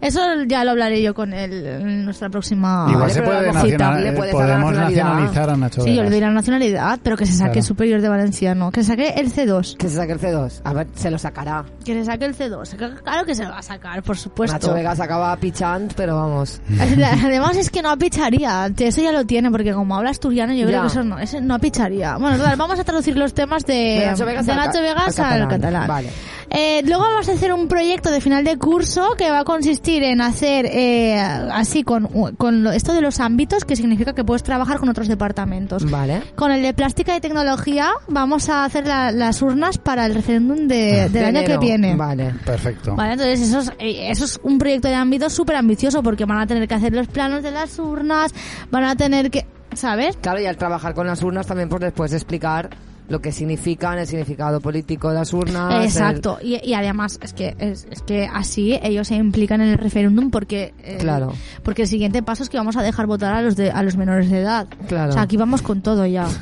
Eso 0.00 0.20
ya 0.46 0.62
lo 0.64 0.72
hablaré 0.72 1.02
yo 1.02 1.14
con 1.14 1.32
él 1.32 1.66
en 1.66 2.04
nuestra 2.04 2.28
próxima 2.28 2.86
Igual 2.90 3.10
se 3.10 3.22
puede 3.22 3.50
nacional- 3.50 4.04
le 4.04 4.12
podemos 4.12 4.72
nacionalizar 4.74 5.48
a 5.50 5.56
Nacho 5.56 5.80
Sí, 5.80 5.95
yo 5.96 6.02
le 6.02 6.10
Vegas. 6.10 6.20
doy 6.20 6.20
la 6.28 6.30
nacionalidad, 6.34 7.00
pero 7.02 7.16
que 7.16 7.26
se 7.26 7.32
saque 7.32 7.44
Claro. 7.50 7.60
el 7.60 7.64
superior 7.66 8.00
de 8.00 8.08
valenciano. 8.08 8.70
Que 8.70 8.82
se 8.82 8.88
saque 8.88 9.08
el 9.16 9.32
C2. 9.32 9.76
Que 9.76 9.88
se 9.88 9.96
saque 9.96 10.12
el 10.12 10.20
C2. 10.20 10.60
A 10.64 10.72
ver, 10.72 10.86
se 10.94 11.10
lo 11.10 11.18
sacará. 11.18 11.64
Que 11.84 11.94
se 11.94 12.04
saque 12.04 12.24
el 12.24 12.36
C2. 12.36 12.76
Claro 13.02 13.24
que 13.26 13.34
se 13.34 13.44
lo 13.44 13.50
va 13.50 13.58
a 13.58 13.62
sacar, 13.62 14.02
por 14.02 14.16
supuesto. 14.16 14.54
Nacho 14.56 14.74
Vegas 14.74 15.00
acaba 15.00 15.36
pichant, 15.36 15.92
pero 15.94 16.16
vamos. 16.16 16.60
Además 17.24 17.56
es 17.56 17.70
que 17.70 17.82
no 17.82 17.90
apicharía. 17.90 18.70
Eso 18.76 19.00
ya 19.02 19.12
lo 19.12 19.24
tiene, 19.26 19.50
porque 19.50 19.72
como 19.72 19.96
habla 19.96 20.10
asturiano, 20.10 20.52
yo 20.52 20.60
Ya. 20.60 20.66
creo 20.66 20.80
que 20.82 20.86
eso 20.88 21.04
no, 21.04 21.18
eso 21.18 21.40
no 21.40 21.54
apicharía. 21.54 22.16
Bueno, 22.16 22.36
total, 22.36 22.56
vamos 22.56 22.78
a 22.78 22.84
traducir 22.84 23.16
los 23.16 23.34
temas 23.34 23.64
de, 23.64 23.74
De 24.00 24.06
Nacho 24.06 24.24
Vegas 24.26 24.46
de 24.46 24.52
al 24.52 24.58
Nacho 24.58 24.72
ca- 24.74 24.80
Vegas 24.80 25.18
al 25.18 25.42
al 25.42 25.48
catalán. 25.48 25.86
Vale. 25.88 26.08
Eh, 26.48 26.82
luego 26.86 27.02
vamos 27.02 27.28
a 27.28 27.32
hacer 27.32 27.52
un 27.52 27.66
proyecto 27.66 28.10
de 28.12 28.20
final 28.20 28.44
de 28.44 28.56
curso 28.56 29.14
que 29.18 29.28
va 29.30 29.40
a 29.40 29.44
consistir 29.44 30.04
en 30.04 30.20
hacer 30.20 30.64
eh, 30.70 31.18
así 31.20 31.82
con, 31.82 32.06
con 32.36 32.68
esto 32.68 32.94
de 32.94 33.00
los 33.00 33.18
ámbitos, 33.18 33.64
que 33.64 33.74
significa 33.74 34.14
que 34.14 34.22
puedes 34.22 34.44
trabajar 34.44 34.78
con 34.78 34.88
otros 34.88 35.08
departamentos. 35.08 35.84
Vale. 35.90 36.22
Con 36.34 36.50
el 36.52 36.62
de 36.62 36.74
plástica 36.74 37.16
y 37.16 37.20
tecnología 37.20 37.90
vamos 38.08 38.48
a 38.48 38.64
hacer 38.64 38.86
la- 38.86 39.12
las 39.12 39.42
urnas 39.42 39.78
para 39.78 40.06
el 40.06 40.14
referéndum 40.14 40.66
de- 40.68 41.08
del 41.08 41.12
De 41.12 41.24
año 41.24 41.38
que 41.40 41.44
enero. 41.46 41.60
viene. 41.60 41.96
Vale. 41.96 42.34
Perfecto. 42.44 42.94
Vale, 42.94 43.12
entonces 43.12 43.40
eso 43.40 43.60
es, 43.60 43.68
eh, 43.78 44.10
eso 44.10 44.24
es 44.24 44.40
un 44.42 44.58
proyecto 44.58 44.88
de 44.88 44.94
ámbito 44.94 45.28
súper 45.30 45.56
ambicioso 45.56 46.02
porque 46.02 46.24
van 46.24 46.38
a 46.38 46.46
tener 46.46 46.66
que 46.68 46.74
hacer 46.74 46.92
los 46.92 47.06
planos 47.08 47.42
de 47.42 47.50
las 47.50 47.78
urnas, 47.78 48.32
van 48.70 48.84
a 48.84 48.96
tener 48.96 49.30
que, 49.30 49.46
¿sabes? 49.74 50.16
Claro, 50.20 50.40
y 50.40 50.46
al 50.46 50.56
trabajar 50.56 50.94
con 50.94 51.06
las 51.06 51.22
urnas 51.22 51.46
también 51.46 51.68
pues 51.68 51.80
después 51.82 52.12
explicar 52.12 52.70
lo 53.08 53.20
que 53.20 53.30
significan, 53.32 53.98
el 53.98 54.06
significado 54.06 54.60
político 54.60 55.08
de 55.10 55.14
las 55.14 55.32
urnas. 55.32 55.84
Exacto, 55.84 56.38
y, 56.42 56.56
y 56.68 56.74
además 56.74 57.18
es 57.22 57.32
que 57.32 57.54
es, 57.58 57.86
es 57.90 58.02
que 58.02 58.28
así 58.32 58.78
ellos 58.82 59.08
se 59.08 59.14
implican 59.16 59.60
en 59.60 59.68
el 59.68 59.78
referéndum 59.78 60.30
porque 60.30 60.74
eh, 60.82 60.96
Claro. 60.98 61.32
porque 61.62 61.82
el 61.82 61.88
siguiente 61.88 62.22
paso 62.22 62.42
es 62.42 62.48
que 62.48 62.56
vamos 62.58 62.76
a 62.76 62.82
dejar 62.82 63.06
votar 63.06 63.34
a 63.34 63.42
los 63.42 63.54
de, 63.56 63.70
a 63.70 63.82
los 63.82 63.96
menores 63.96 64.30
de 64.30 64.40
edad. 64.40 64.66
Claro. 64.88 65.10
O 65.10 65.12
sea, 65.12 65.22
aquí 65.22 65.36
vamos 65.36 65.62
con 65.62 65.82
todo 65.82 66.04
ya. 66.06 66.26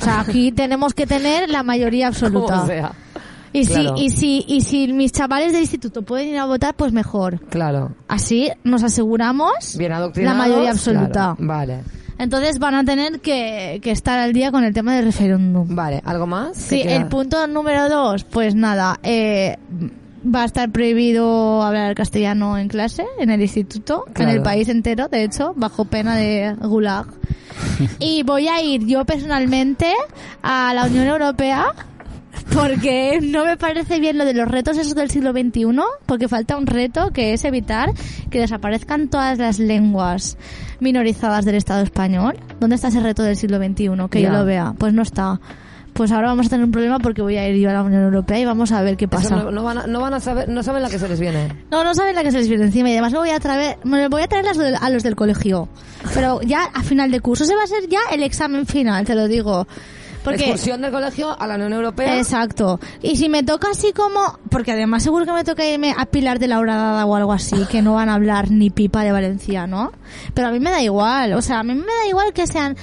O 0.00 0.02
sea, 0.02 0.20
aquí 0.20 0.50
tenemos 0.50 0.94
que 0.94 1.06
tener 1.06 1.50
la 1.50 1.62
mayoría 1.62 2.10
como 2.10 2.48
absoluta. 2.48 2.66
sea. 2.66 2.92
Y 3.52 3.64
si 3.66 3.86
y 3.96 4.10
si 4.10 4.44
y 4.48 4.60
si 4.62 4.90
mis 4.92 5.12
chavales 5.12 5.52
del 5.52 5.60
instituto 5.62 6.02
pueden 6.02 6.28
ir 6.28 6.38
a 6.38 6.46
votar, 6.46 6.74
pues 6.74 6.92
mejor. 6.92 7.38
Claro. 7.50 7.92
Así 8.08 8.48
nos 8.64 8.82
aseguramos 8.82 9.76
Bien 9.76 9.90
la 9.90 10.34
mayoría 10.34 10.70
absoluta. 10.70 11.34
claro. 11.36 11.36
Vale. 11.40 11.80
Entonces 12.20 12.58
van 12.58 12.74
a 12.74 12.84
tener 12.84 13.20
que, 13.20 13.80
que 13.82 13.90
estar 13.90 14.18
al 14.18 14.34
día 14.34 14.52
con 14.52 14.62
el 14.62 14.74
tema 14.74 14.94
del 14.94 15.06
referéndum. 15.06 15.74
Vale. 15.74 16.02
¿Algo 16.04 16.26
más? 16.26 16.54
Sí, 16.54 16.82
el 16.84 17.06
punto 17.06 17.46
número 17.46 17.88
dos, 17.88 18.24
pues 18.24 18.54
nada, 18.54 19.00
eh, 19.02 19.56
va 20.22 20.42
a 20.42 20.44
estar 20.44 20.70
prohibido 20.70 21.62
hablar 21.62 21.94
castellano 21.94 22.58
en 22.58 22.68
clase, 22.68 23.06
en 23.18 23.30
el 23.30 23.40
instituto, 23.40 24.04
en 24.14 24.28
el 24.28 24.42
país 24.42 24.68
entero, 24.68 25.08
de 25.08 25.24
hecho, 25.24 25.54
bajo 25.56 25.86
pena 25.86 26.14
de 26.14 26.54
gulag. 26.60 27.06
y 27.98 28.22
voy 28.22 28.48
a 28.48 28.60
ir 28.60 28.86
yo 28.86 29.06
personalmente 29.06 29.94
a 30.42 30.74
la 30.74 30.84
Unión 30.84 31.06
Europea 31.06 31.74
porque 32.54 33.20
no 33.22 33.44
me 33.44 33.56
parece 33.56 34.00
bien 34.00 34.18
lo 34.18 34.24
de 34.24 34.34
los 34.34 34.48
retos 34.48 34.76
esos 34.76 34.94
del 34.94 35.10
siglo 35.10 35.32
XXI, 35.32 35.66
porque 36.06 36.28
falta 36.28 36.56
un 36.56 36.66
reto 36.66 37.10
que 37.12 37.32
es 37.32 37.44
evitar 37.44 37.90
que 38.30 38.40
desaparezcan 38.40 39.08
todas 39.08 39.38
las 39.38 39.58
lenguas 39.58 40.36
minorizadas 40.80 41.44
del 41.44 41.54
Estado 41.54 41.82
español. 41.82 42.36
¿Dónde 42.58 42.76
está 42.76 42.88
ese 42.88 43.00
reto 43.00 43.22
del 43.22 43.36
siglo 43.36 43.58
XXI? 43.58 43.90
Que 44.10 44.22
yo 44.22 44.30
lo 44.30 44.44
vea. 44.44 44.74
Pues 44.78 44.92
no 44.92 45.02
está. 45.02 45.40
Pues 45.92 46.12
ahora 46.12 46.28
vamos 46.28 46.46
a 46.46 46.50
tener 46.50 46.64
un 46.64 46.70
problema 46.70 46.98
porque 47.00 47.20
voy 47.20 47.36
a 47.36 47.48
ir 47.48 47.56
yo 47.56 47.68
a 47.68 47.72
la 47.72 47.82
Unión 47.82 48.02
Europea 48.04 48.38
y 48.38 48.44
vamos 48.44 48.70
a 48.72 48.80
ver 48.80 48.96
qué 48.96 49.08
pasa. 49.08 49.36
no, 49.36 49.50
no 49.50 49.64
van 49.64 49.78
a, 49.78 49.86
no 49.88 50.00
van 50.00 50.14
a 50.14 50.20
saber, 50.20 50.48
no 50.48 50.62
saben 50.62 50.82
la 50.82 50.88
que 50.88 50.98
se 51.00 51.08
les 51.08 51.18
viene. 51.20 51.48
No, 51.70 51.82
no 51.84 51.94
saben 51.94 52.14
la 52.14 52.22
que 52.22 52.30
se 52.30 52.38
les 52.38 52.48
viene 52.48 52.64
encima 52.64 52.88
y 52.88 52.92
además 52.92 53.12
me 53.12 53.18
voy 53.18 53.30
a 53.30 53.40
traer, 53.40 53.76
me 53.84 54.08
voy 54.08 54.22
a 54.22 54.28
traer 54.28 54.44
las 54.44 54.56
del- 54.56 54.76
a 54.80 54.88
los 54.90 55.02
del 55.02 55.16
colegio. 55.16 55.68
Pero 56.14 56.40
ya 56.42 56.64
a 56.64 56.82
final 56.84 57.10
de 57.10 57.20
curso 57.20 57.44
se 57.44 57.54
va 57.56 57.64
a 57.64 57.66
ser 57.66 57.88
ya 57.88 57.98
el 58.12 58.22
examen 58.22 58.66
final, 58.66 59.04
te 59.04 59.14
lo 59.16 59.26
digo. 59.28 59.66
Porque 60.24 60.42
Excursión 60.42 60.82
del 60.82 60.92
colegio 60.92 61.40
a 61.40 61.46
la 61.46 61.54
Unión 61.54 61.72
Europea. 61.72 62.18
Exacto. 62.18 62.78
Y 63.02 63.16
si 63.16 63.28
me 63.28 63.42
toca 63.42 63.70
así 63.70 63.92
como, 63.92 64.38
porque 64.50 64.72
además 64.72 65.02
seguro 65.02 65.24
que 65.24 65.32
me 65.32 65.44
toca 65.44 65.66
irme 65.66 65.94
a 65.96 66.06
Pilar 66.06 66.38
de 66.38 66.48
la 66.48 66.58
Horadada 66.58 67.06
o 67.06 67.16
algo 67.16 67.32
así, 67.32 67.64
que 67.70 67.82
no 67.82 67.94
van 67.94 68.08
a 68.08 68.14
hablar 68.14 68.50
ni 68.50 68.70
pipa 68.70 69.02
de 69.02 69.12
valenciano. 69.12 69.92
Pero 70.34 70.48
a 70.48 70.50
mí 70.50 70.60
me 70.60 70.70
da 70.70 70.82
igual, 70.82 71.32
o 71.32 71.42
sea, 71.42 71.60
a 71.60 71.62
mí 71.62 71.74
me 71.74 71.84
da 71.84 72.08
igual 72.08 72.32
que 72.32 72.46
sean 72.46 72.76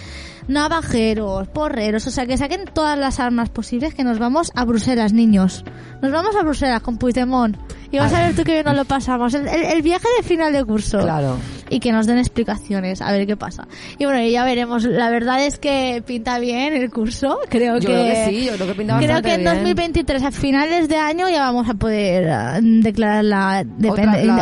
navajeros, 0.47 1.47
porreros, 1.49 2.07
o 2.07 2.11
sea, 2.11 2.25
que 2.25 2.37
saquen 2.37 2.65
todas 2.73 2.97
las 2.97 3.19
armas 3.19 3.49
posibles 3.49 3.93
que 3.93 4.03
nos 4.03 4.17
vamos 4.17 4.51
a 4.55 4.65
Bruselas, 4.65 5.13
niños. 5.13 5.63
Nos 6.01 6.11
vamos 6.11 6.35
a 6.35 6.43
Bruselas 6.43 6.81
con 6.81 6.97
Puigdemont. 6.97 7.57
Y 7.91 7.97
vas 7.99 8.13
a 8.13 8.25
ver 8.25 8.35
tú 8.35 8.43
que 8.43 8.63
nos 8.63 8.75
lo 8.75 8.85
pasamos. 8.85 9.33
El, 9.33 9.47
el- 9.47 9.63
el 9.65 9.81
viaje 9.81 10.07
de 10.17 10.23
final 10.23 10.51
de 10.53 10.63
curso. 10.65 10.99
Claro. 10.99 11.37
Y 11.69 11.79
que 11.79 11.91
nos 11.91 12.05
den 12.07 12.17
explicaciones, 12.17 13.01
a 13.01 13.11
ver 13.11 13.27
qué 13.27 13.35
pasa. 13.35 13.67
Y 13.97 14.05
bueno, 14.05 14.25
ya 14.25 14.43
veremos. 14.45 14.85
La 14.85 15.09
verdad 15.09 15.43
es 15.45 15.57
que 15.59 16.01
pinta 16.05 16.39
bien 16.39 16.73
el 16.73 16.89
curso. 16.89 17.39
Creo 17.49 17.75
Yo 17.79 17.87
que... 17.87 17.93
creo 17.93 18.05
que 18.05 18.25
sí, 18.29 18.45
yo 18.45 18.53
creo 18.55 18.67
que 18.67 18.73
pinta 18.75 18.97
Creo 18.99 19.21
que 19.21 19.33
en 19.33 19.41
bien. 19.41 19.53
2023, 19.55 20.23
a 20.23 20.31
finales 20.31 20.87
de 20.87 20.95
año, 20.97 21.27
ya 21.29 21.41
vamos 21.41 21.67
a 21.69 21.73
poder 21.73 22.29
ah, 22.29 22.59
declarar 22.61 23.23
la, 23.25 23.65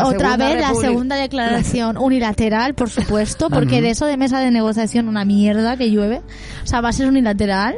otra 0.03 0.37
vez 0.37 0.59
la 0.61 0.73
segunda 0.75 1.15
declaración 1.15 1.97
unilateral, 1.99 2.73
por 2.75 2.89
supuesto, 2.89 3.49
porque 3.49 3.81
de 3.81 3.89
eso 3.91 4.05
de 4.05 4.17
mesa 4.17 4.39
de 4.39 4.51
negociación 4.51 5.07
una 5.07 5.25
mierda 5.25 5.77
que 5.77 5.89
llueve. 5.89 6.21
O 6.63 6.67
sea, 6.67 6.81
va 6.81 6.89
a 6.89 6.93
ser 6.93 7.07
unilateral. 7.07 7.75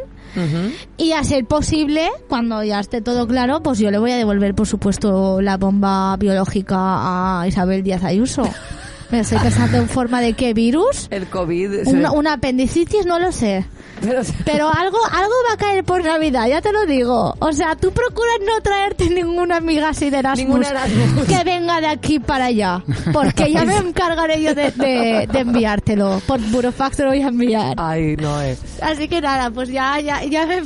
Y 0.97 1.11
a 1.13 1.23
ser 1.23 1.45
posible, 1.45 2.09
cuando 2.27 2.63
ya 2.63 2.79
esté 2.79 3.01
todo 3.01 3.27
claro, 3.27 3.61
pues 3.63 3.79
yo 3.79 3.91
le 3.91 3.97
voy 3.97 4.11
a 4.11 4.17
devolver, 4.17 4.53
por 4.53 4.67
supuesto, 4.67 5.41
la 5.41 5.57
bomba 5.57 6.15
biológica 6.17 7.41
a 7.41 7.47
Isabel 7.47 7.83
Díaz 7.83 8.03
Ayuso. 8.03 8.43
Me 9.09 9.19
estoy 9.21 9.37
pensando 9.39 9.77
en 9.77 9.87
forma 9.87 10.19
de 10.21 10.33
qué 10.33 10.53
virus. 10.53 11.07
El 11.11 11.27
COVID. 11.27 11.87
Una, 11.87 12.11
una 12.11 12.33
apendicitis, 12.33 13.05
no 13.05 13.19
lo 13.19 13.31
sé. 13.31 13.65
Pero, 14.01 14.21
Pero 14.45 14.67
algo, 14.71 14.97
algo 15.11 15.33
va 15.49 15.53
a 15.55 15.57
caer 15.57 15.83
por 15.83 16.03
Navidad, 16.03 16.47
ya 16.47 16.61
te 16.61 16.71
lo 16.71 16.85
digo. 16.85 17.33
O 17.39 17.51
sea, 17.51 17.75
tú 17.75 17.91
procuras 17.91 18.35
no 18.45 18.61
traerte 18.61 19.09
ninguna 19.09 19.57
amiga 19.57 19.89
así 19.89 20.11
de 20.11 20.19
Erasmus, 20.19 20.69
Erasmus. 20.69 21.25
que 21.25 21.43
venga 21.43 21.81
de 21.81 21.87
aquí 21.87 22.19
para 22.19 22.45
allá. 22.45 22.83
Porque 23.11 23.51
ya 23.51 23.65
me 23.65 23.75
encargaré 23.77 24.39
yo 24.41 24.53
de, 24.53 24.69
de, 24.71 25.27
de 25.31 25.39
enviártelo. 25.39 26.21
Por 26.27 26.39
burofax 26.51 26.97
te 26.97 27.03
lo 27.03 27.09
voy 27.09 27.21
a 27.23 27.29
enviar. 27.29 27.73
Ay, 27.77 28.15
no 28.17 28.39
es. 28.41 28.59
Así 28.83 29.07
que 29.07 29.19
nada, 29.19 29.49
pues 29.49 29.69
ya, 29.69 29.99
ya, 29.99 30.23
ya 30.25 30.45
me, 30.45 30.61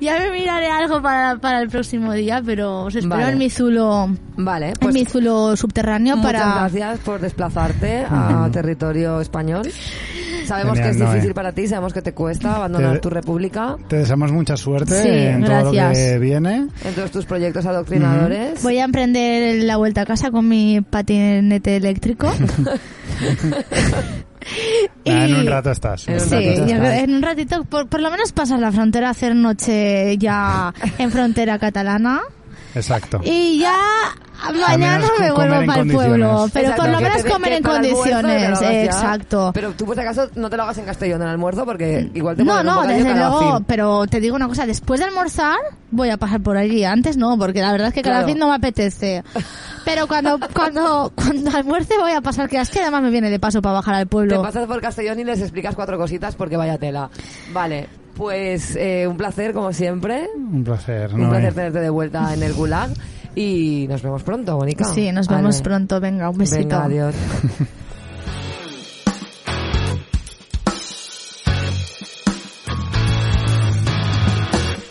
ya 0.00 0.18
me 0.18 0.30
miraré 0.30 0.70
algo 0.70 1.02
para, 1.02 1.36
para 1.36 1.60
el 1.60 1.68
próximo 1.68 2.12
día, 2.14 2.40
pero 2.44 2.84
os 2.84 2.94
espero 2.94 3.16
Vale. 3.20 3.32
en 3.32 3.38
mi 3.38 3.50
zulo, 3.50 4.08
Vale, 4.38 4.68
en 4.68 4.74
pues 4.80 4.94
mi 4.94 5.04
zulo 5.04 5.56
subterráneo 5.56 6.16
muchas 6.16 6.32
para... 6.32 6.54
gracias 6.54 7.00
por 7.00 7.20
desplazarte 7.60 8.04
a 8.08 8.48
territorio 8.52 9.20
español. 9.20 9.66
Sabemos 10.46 10.74
Genial, 10.78 10.84
que 10.84 10.90
es 10.90 10.96
Noé. 11.02 11.14
difícil 11.14 11.34
para 11.34 11.52
ti, 11.52 11.66
sabemos 11.66 11.92
que 11.92 12.02
te 12.02 12.12
cuesta 12.14 12.54
abandonar 12.54 12.92
Te- 12.94 12.98
tu 13.00 13.10
república 13.10 13.76
Te 13.88 13.96
deseamos 13.96 14.30
mucha 14.30 14.56
suerte 14.56 15.02
Sí, 15.02 15.08
en 15.08 15.44
todo 15.44 15.64
lo 15.64 15.72
gracias. 15.72 15.98
que 15.98 16.18
viene. 16.20 16.68
en 16.84 16.94
todos 16.94 17.10
tus 17.10 17.24
proyectos 17.26 17.66
adoctrinadores. 17.66 18.62
Voy 18.62 18.78
a 18.78 18.84
emprender 18.84 19.64
la 19.64 19.76
vuelta 19.76 20.02
a 20.02 20.06
casa 20.06 20.30
con 20.30 20.46
mi 20.48 20.80
patinete 20.82 21.76
eléctrico. 21.76 22.32
Ah, 25.08 25.24
en 25.24 25.30
Y- 25.30 25.32
un 25.40 25.46
rato 25.46 25.72
estás. 25.72 26.06
En 26.06 26.14
un 26.14 26.20
Sí, 26.20 26.30
ratito 26.36 26.54
yo 26.54 26.64
estás. 26.66 26.78
creo- 26.78 26.92
en 27.04 27.14
un 27.16 27.22
ratito, 27.22 27.64
por, 27.64 27.88
por 27.88 28.00
lo 28.00 28.12
menos 28.12 28.30
pasar 28.32 28.60
la 28.60 28.70
frontera, 28.70 29.10
hacer 29.10 29.34
noche 29.34 30.16
ya 30.18 30.72
en 30.98 31.10
frontera 31.10 31.58
catalana. 31.58 32.20
Exacto. 32.76 33.20
Y 33.24 33.58
ya 33.60 33.74
mañana 34.68 35.06
me 35.18 35.32
vuelvo 35.32 35.66
para 35.66 35.80
el 35.82 35.92
pueblo. 35.92 36.46
Pero 36.52 36.68
Exacto, 36.68 36.82
por 36.82 36.90
lo 36.92 36.98
que 36.98 37.04
menos 37.04 37.22
te- 37.24 37.30
comer 37.30 37.52
en 37.54 37.62
te 37.62 37.68
condiciones. 37.70 38.62
Exacto. 38.62 39.50
Pero 39.54 39.72
tú, 39.72 39.86
por 39.86 39.94
si 39.94 40.00
acaso, 40.02 40.28
no 40.34 40.50
te 40.50 40.56
lo 40.56 40.62
hagas 40.64 40.78
en 40.78 40.84
Castellón 40.84 41.22
en 41.22 41.28
el 41.28 41.32
almuerzo 41.34 41.64
porque 41.64 42.10
igual 42.14 42.36
te 42.36 42.44
No, 42.44 42.62
no, 42.62 42.82
desde 42.86 43.14
luego, 43.14 43.60
pero 43.66 44.06
te 44.06 44.20
digo 44.20 44.36
una 44.36 44.46
cosa, 44.48 44.66
después 44.66 45.00
de 45.00 45.06
almorzar 45.06 45.56
voy 45.90 46.10
a 46.10 46.16
pasar 46.18 46.40
por 46.42 46.56
allí, 46.56 46.84
antes 46.84 47.16
no, 47.16 47.38
porque 47.38 47.60
la 47.62 47.72
verdad 47.72 47.88
es 47.88 47.94
que 47.94 48.02
cada 48.02 48.24
Claro. 48.24 48.38
no 48.38 48.48
me 48.50 48.54
apetece. 48.56 49.24
Pero 49.84 50.06
cuando 50.06 50.38
cuando 50.54 51.12
cuando 51.14 51.56
almuerce 51.56 51.94
voy 51.98 52.12
a 52.12 52.20
pasar, 52.20 52.48
que 52.48 52.58
es 52.60 52.68
que 52.70 52.80
además 52.80 53.02
me 53.02 53.10
viene 53.10 53.30
de 53.30 53.38
paso 53.40 53.62
para 53.62 53.76
bajar 53.76 53.94
al 53.94 54.02
Te 54.02 54.06
pueblo. 54.06 54.42
pasas 54.42 54.66
por 54.66 54.80
Castellón 54.80 55.18
y 55.20 55.24
les 55.24 55.40
explicas 55.40 55.74
cuatro 55.74 55.96
cositas 55.96 56.34
porque 56.36 56.56
vaya 56.56 56.76
tela. 56.78 57.08
Vale, 57.52 57.88
pues 58.16 58.74
eh, 58.76 59.06
un 59.06 59.16
placer 59.16 59.52
como 59.52 59.72
siempre. 59.72 60.28
Un 60.36 60.64
placer, 60.64 61.12
Un 61.14 61.22
¿no? 61.22 61.28
placer 61.30 61.54
tenerte 61.54 61.80
de 61.80 61.90
vuelta 61.90 62.32
en 62.34 62.42
el 62.42 62.52
Gulag. 62.54 62.90
Y 63.34 63.86
nos 63.88 64.02
vemos 64.02 64.22
pronto, 64.22 64.56
Bonica. 64.56 64.84
Sí, 64.84 65.12
nos 65.12 65.28
vemos 65.28 65.56
Vale. 65.56 65.62
pronto, 65.64 66.00
venga, 66.00 66.30
un 66.30 66.38
besito. 66.38 66.58
Venga, 66.60 66.84
adiós. 66.84 67.14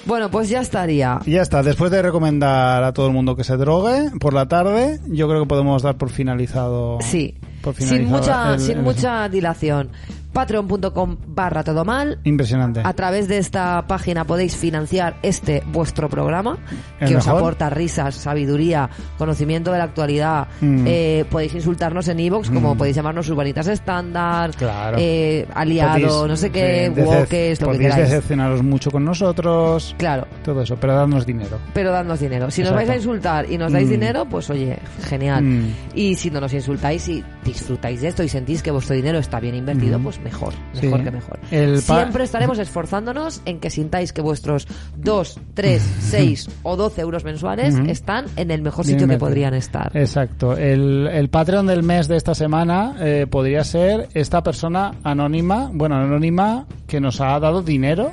Bueno, 0.06 0.30
pues 0.30 0.50
ya 0.50 0.62
estaría. 0.62 1.20
Ya 1.26 1.42
está, 1.42 1.64
después 1.64 1.90
de 1.90 2.02
recomendar 2.04 2.84
a 2.84 2.94
todo 2.94 3.08
el 3.08 3.14
mundo 3.14 3.36
que 3.36 3.44
se 3.44 3.58
drogue 3.58 4.12
por 4.20 4.34
la 4.34 4.48
tarde, 4.48 5.00
yo 5.08 5.28
creo 5.28 5.42
que 5.42 5.48
podemos 5.48 5.82
dar 5.82 5.98
por 5.98 6.10
finalizado. 6.12 7.00
Sí. 7.02 7.34
Por 7.64 7.74
Sin 7.76 7.88
finalizado 7.88 8.20
mucha, 8.20 8.54
el- 8.54 8.60
sin 8.60 8.78
el- 8.78 8.84
mucha 8.84 9.30
dilación. 9.30 9.90
Patreon.com 10.36 11.16
barra 11.28 11.64
todo 11.64 11.86
mal. 11.86 12.20
Impresionante. 12.26 12.82
A 12.84 12.92
través 12.92 13.30
de 13.30 13.38
esta 13.38 13.88
página 13.88 14.26
podéis 14.26 14.54
financiar 14.58 15.16
este 15.24 15.64
vuestro 15.68 16.10
programa, 16.10 16.58
El 17.00 17.08
que 17.08 17.16
os 17.16 17.26
mejor. 17.26 17.40
aporta 17.40 17.70
risas, 17.70 18.16
sabiduría, 18.16 18.90
conocimiento 19.18 19.72
de 19.72 19.78
la 19.78 19.86
actualidad. 19.86 20.50
Mm. 20.60 20.84
Eh, 20.88 21.26
podéis 21.32 21.56
insultarnos 21.56 22.10
en 22.10 22.20
iVoox, 22.20 22.50
como 22.52 22.76
Mm. 22.76 22.78
podéis 22.78 22.98
llamarnos 22.98 23.30
urbanitas 23.30 23.68
estándar, 23.68 24.52
Claro. 24.58 24.98
eh, 25.00 25.48
aliado, 25.54 25.94
Podéis, 25.94 26.28
no 26.28 26.36
sé 26.36 26.50
qué, 26.52 26.92
woques, 26.94 27.62
lo 27.62 27.68
que 27.70 27.74
podéis 27.78 27.94
queráis. 27.94 28.10
decepcionaros 28.12 28.62
mucho 28.62 28.92
con 28.92 29.06
nosotros. 29.06 29.96
Claro. 29.98 30.28
Todo 30.44 30.62
eso, 30.64 30.76
pero 30.76 30.96
dadnos 30.96 31.26
dinero. 31.26 31.60
Pero 31.74 31.94
dadnos 31.94 32.20
dinero. 32.20 32.52
Si 32.52 32.60
nos 32.62 32.72
Exacto. 32.72 32.76
vais 32.76 32.90
a 32.90 32.96
insultar 32.98 33.50
y 33.50 33.58
nos 33.58 33.72
dais 33.72 33.88
Mm. 33.88 33.90
dinero, 33.92 34.26
pues 34.26 34.50
oye, 34.50 34.80
genial. 35.06 35.44
Mm. 35.46 35.74
Y 35.96 36.16
si 36.16 36.30
no 36.30 36.42
nos 36.42 36.54
insultáis 36.54 37.08
y 37.08 37.24
disfrutáis 37.46 38.02
de 38.02 38.10
esto 38.10 38.22
y 38.22 38.28
sentís 38.28 38.62
que 38.62 38.72
vuestro 38.72 38.96
dinero 38.98 39.18
está 39.20 39.40
bien 39.40 39.56
invertido, 39.56 39.98
Mm. 39.98 40.04
pues 40.04 40.25
mejor, 40.26 40.54
Sí. 40.74 40.88
mejor 40.88 41.04
que 41.06 41.12
mejor. 41.12 41.40
El 41.52 41.82
Siempre 41.82 42.26
estaremos 42.26 42.60
esforzándonos 42.60 43.42
en 43.46 43.60
que 43.62 43.70
sintáis 43.70 44.12
que 44.12 44.22
vuestros 44.22 44.68
2, 44.98 45.40
3, 45.54 45.82
6 46.02 46.50
o 46.64 46.76
12 46.76 47.00
euros 47.02 47.24
mensuales 47.24 47.76
están 47.88 48.26
en 48.36 48.52
el 48.52 48.62
mejor 48.62 48.86
Bien 48.86 49.00
sitio 49.00 49.08
que 49.08 49.18
podrían 49.18 49.54
estar. 49.54 49.96
Exacto. 49.96 50.58
El, 50.58 51.08
el 51.08 51.30
Patreon 51.30 51.68
del 51.68 51.84
mes 51.84 52.08
de 52.10 52.18
esta 52.18 52.36
semana 52.36 52.96
eh, 53.00 53.28
podría 53.30 53.64
ser 53.64 54.10
esta 54.14 54.44
persona 54.44 54.92
anónima, 55.04 55.70
bueno, 55.72 55.96
anónima, 55.96 56.66
que 56.88 57.00
nos 57.00 57.22
ha 57.22 57.40
dado 57.40 57.62
dinero. 57.62 58.12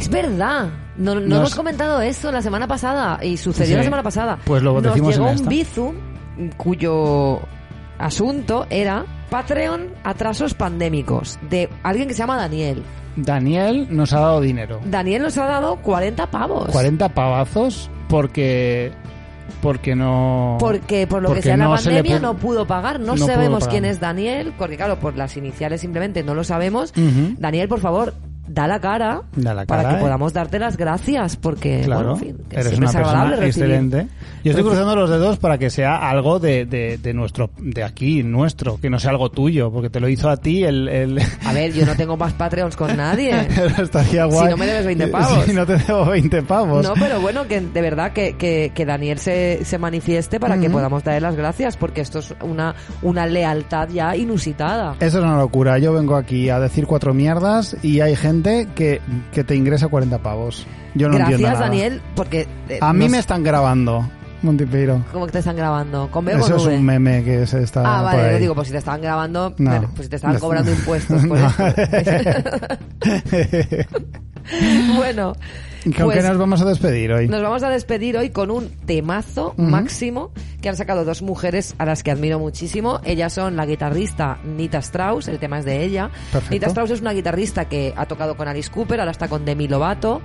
Es 0.00 0.08
verdad. 0.08 0.68
No, 0.96 1.14
no 1.14 1.20
Nos- 1.20 1.38
hemos 1.38 1.54
comentado 1.54 2.00
eso 2.00 2.30
la 2.32 2.40
semana 2.42 2.66
pasada 2.66 3.18
y 3.22 3.36
sucedió 3.36 3.72
Sí. 3.72 3.76
la 3.78 3.82
semana 3.84 4.02
pasada. 4.02 4.38
Pues 4.44 4.62
lo 4.62 4.74
Nos 4.74 4.82
decimos 4.84 5.14
llegó 5.16 5.28
en 5.30 5.40
un 5.40 5.48
bizum 5.48 5.94
cuyo 6.56 7.40
asunto 7.98 8.66
era 8.70 9.04
Patreon 9.30 9.88
atrasos 10.04 10.54
pandémicos 10.54 11.38
de 11.50 11.68
alguien 11.82 12.08
que 12.08 12.14
se 12.14 12.18
llama 12.20 12.36
Daniel. 12.36 12.82
Daniel 13.16 13.88
nos 13.90 14.12
ha 14.12 14.20
dado 14.20 14.40
dinero. 14.40 14.80
Daniel 14.84 15.22
nos 15.22 15.38
ha 15.38 15.46
dado 15.46 15.76
40 15.76 16.30
pavos. 16.30 16.68
40 16.70 17.08
pavazos 17.10 17.90
porque 18.08 18.92
porque 19.62 19.96
no 19.96 20.56
Porque 20.60 21.06
por 21.06 21.22
lo 21.22 21.32
que 21.32 21.42
sea 21.42 21.56
la 21.56 21.64
no 21.64 21.74
pandemia 21.74 22.18
no 22.18 22.36
pudo 22.36 22.66
pagar. 22.66 23.00
No, 23.00 23.16
sabemos 23.16 23.60
pagar. 23.60 23.70
quién 23.70 23.84
es 23.84 24.00
Daniel, 24.00 24.52
porque 24.56 24.76
claro, 24.76 24.98
por 24.98 25.16
las 25.16 25.36
iniciales 25.36 25.80
simplemente 25.80 26.22
no 26.22 26.34
lo 26.34 26.44
sabemos. 26.44 26.92
Daniel, 27.38 27.68
por 27.68 27.80
favor, 27.80 28.14
da 28.48 28.66
la 28.66 28.80
cara 28.80 29.22
Da 29.34 29.54
la 29.54 29.64
para 29.66 29.82
cara, 29.82 29.94
que 29.94 30.00
eh. 30.00 30.02
podamos 30.04 30.32
darte 30.32 30.58
las 30.58 30.76
gracias, 30.76 31.36
porque 31.36 31.82
Claro, 31.84 32.10
bueno, 32.10 32.14
en 32.14 32.36
fin, 32.36 32.44
que 32.48 32.56
eres 32.60 32.76
una 32.78 32.86
es 32.86 32.92
persona 32.96 33.24
recibir- 33.36 33.46
excelente. 33.46 34.08
Yo 34.44 34.50
estoy 34.52 34.64
cruzando 34.64 34.94
los 34.94 35.10
dedos 35.10 35.38
para 35.38 35.58
que 35.58 35.70
sea 35.70 36.08
algo 36.08 36.38
de, 36.38 36.66
de, 36.66 36.98
de 36.98 37.14
nuestro, 37.14 37.50
de 37.58 37.82
aquí, 37.82 38.22
nuestro, 38.22 38.78
que 38.80 38.88
no 38.90 38.98
sea 39.00 39.10
algo 39.10 39.30
tuyo, 39.30 39.72
porque 39.72 39.90
te 39.90 39.98
lo 40.00 40.08
hizo 40.08 40.28
a 40.30 40.36
ti 40.36 40.62
el... 40.62 40.88
el... 40.88 41.20
A 41.44 41.52
ver, 41.52 41.72
yo 41.72 41.84
no 41.84 41.96
tengo 41.96 42.16
más 42.16 42.32
Patreons 42.34 42.76
con 42.76 42.96
nadie. 42.96 43.48
Pero 43.54 43.82
estaría 43.82 44.24
guay. 44.26 44.44
Si 44.46 44.50
no 44.50 44.56
me 44.56 44.66
debes 44.66 44.86
20 44.86 45.08
pavos. 45.08 45.44
Si 45.46 45.52
no 45.52 45.66
te 45.66 45.76
debo 45.76 46.04
20 46.06 46.42
pavos. 46.42 46.84
No, 46.86 46.94
pero 46.94 47.20
bueno, 47.20 47.46
que 47.48 47.60
de 47.60 47.80
verdad 47.80 48.12
que, 48.12 48.36
que, 48.36 48.72
que 48.74 48.84
Daniel 48.86 49.18
se, 49.18 49.64
se 49.64 49.78
manifieste 49.78 50.38
para 50.40 50.58
que 50.58 50.66
Ujú. 50.66 50.72
podamos 50.76 51.02
darle 51.04 51.20
las 51.20 51.36
gracias, 51.36 51.76
porque 51.76 52.00
esto 52.00 52.20
es 52.20 52.34
una, 52.42 52.74
una 53.02 53.26
lealtad 53.26 53.88
ya 53.88 54.14
inusitada. 54.16 54.94
Eso 55.00 55.18
es 55.18 55.24
una 55.24 55.36
locura. 55.38 55.78
Yo 55.78 55.92
vengo 55.92 56.16
aquí 56.16 56.48
a 56.50 56.60
decir 56.60 56.86
cuatro 56.86 57.14
mierdas 57.14 57.76
y 57.82 58.00
hay 58.00 58.14
gente 58.16 58.35
que, 58.42 59.00
que 59.32 59.44
te 59.44 59.54
ingresa 59.56 59.88
40 59.88 60.18
pavos. 60.18 60.66
Yo 60.94 61.08
no 61.08 61.16
entiendo 61.18 61.46
Gracias, 61.46 61.60
nada. 61.60 61.70
Daniel, 61.70 62.00
porque... 62.14 62.46
eh, 62.68 62.78
A 62.80 62.92
mí 62.92 63.04
nos- 63.04 63.10
me 63.12 63.18
están 63.18 63.42
grabando, 63.44 64.08
Montipeiro. 64.42 65.02
¿Cómo 65.12 65.26
que 65.26 65.32
te 65.32 65.38
están 65.40 65.56
grabando? 65.56 66.10
¿Con 66.10 66.24
B 66.24 66.34
o 66.34 66.38
Eso 66.38 66.46
con 66.48 66.56
es 66.56 66.62
V? 66.66 66.76
un 66.78 66.84
meme 66.84 67.22
que 67.24 67.46
se 67.46 67.62
está 67.62 67.82
Ah, 67.84 68.02
vale, 68.02 68.32
yo 68.32 68.38
digo, 68.38 68.54
pues 68.54 68.68
si 68.68 68.72
te 68.72 68.78
estaban 68.78 69.00
grabando, 69.02 69.54
No. 69.58 69.80
pues 69.94 70.06
si 70.06 70.08
te 70.08 70.16
estaban 70.16 70.38
cobrando 70.38 70.70
impuestos 70.70 71.22
esto. 71.24 71.34
bueno, 74.96 75.32
¿Y 75.34 75.36
¿Con 75.94 76.06
pues 76.06 76.18
qué 76.18 76.28
nos 76.28 76.38
vamos 76.38 76.60
a 76.60 76.64
despedir 76.64 77.12
hoy? 77.12 77.28
nos 77.28 77.42
vamos 77.42 77.62
a 77.62 77.70
despedir 77.70 78.16
hoy 78.16 78.30
con 78.30 78.50
un 78.50 78.68
temazo 78.86 79.54
máximo 79.56 80.32
que 80.60 80.68
han 80.68 80.76
sacado 80.76 81.04
dos 81.04 81.22
mujeres 81.22 81.76
a 81.78 81.84
las 81.84 82.02
que 82.02 82.10
admiro 82.10 82.40
muchísimo. 82.40 83.00
Ellas 83.04 83.32
son 83.32 83.54
la 83.56 83.66
guitarrista 83.66 84.38
Nita 84.44 84.78
Strauss, 84.78 85.28
el 85.28 85.38
tema 85.38 85.60
es 85.60 85.64
de 85.64 85.84
ella. 85.84 86.10
Perfecto. 86.32 86.54
Nita 86.54 86.66
Strauss 86.66 86.90
es 86.90 87.00
una 87.00 87.12
guitarrista 87.12 87.66
que 87.66 87.94
ha 87.96 88.06
tocado 88.06 88.36
con 88.36 88.48
Alice 88.48 88.70
Cooper, 88.70 88.98
ahora 88.98 89.12
está 89.12 89.28
con 89.28 89.44
Demi 89.44 89.68
Lovato. 89.68 90.22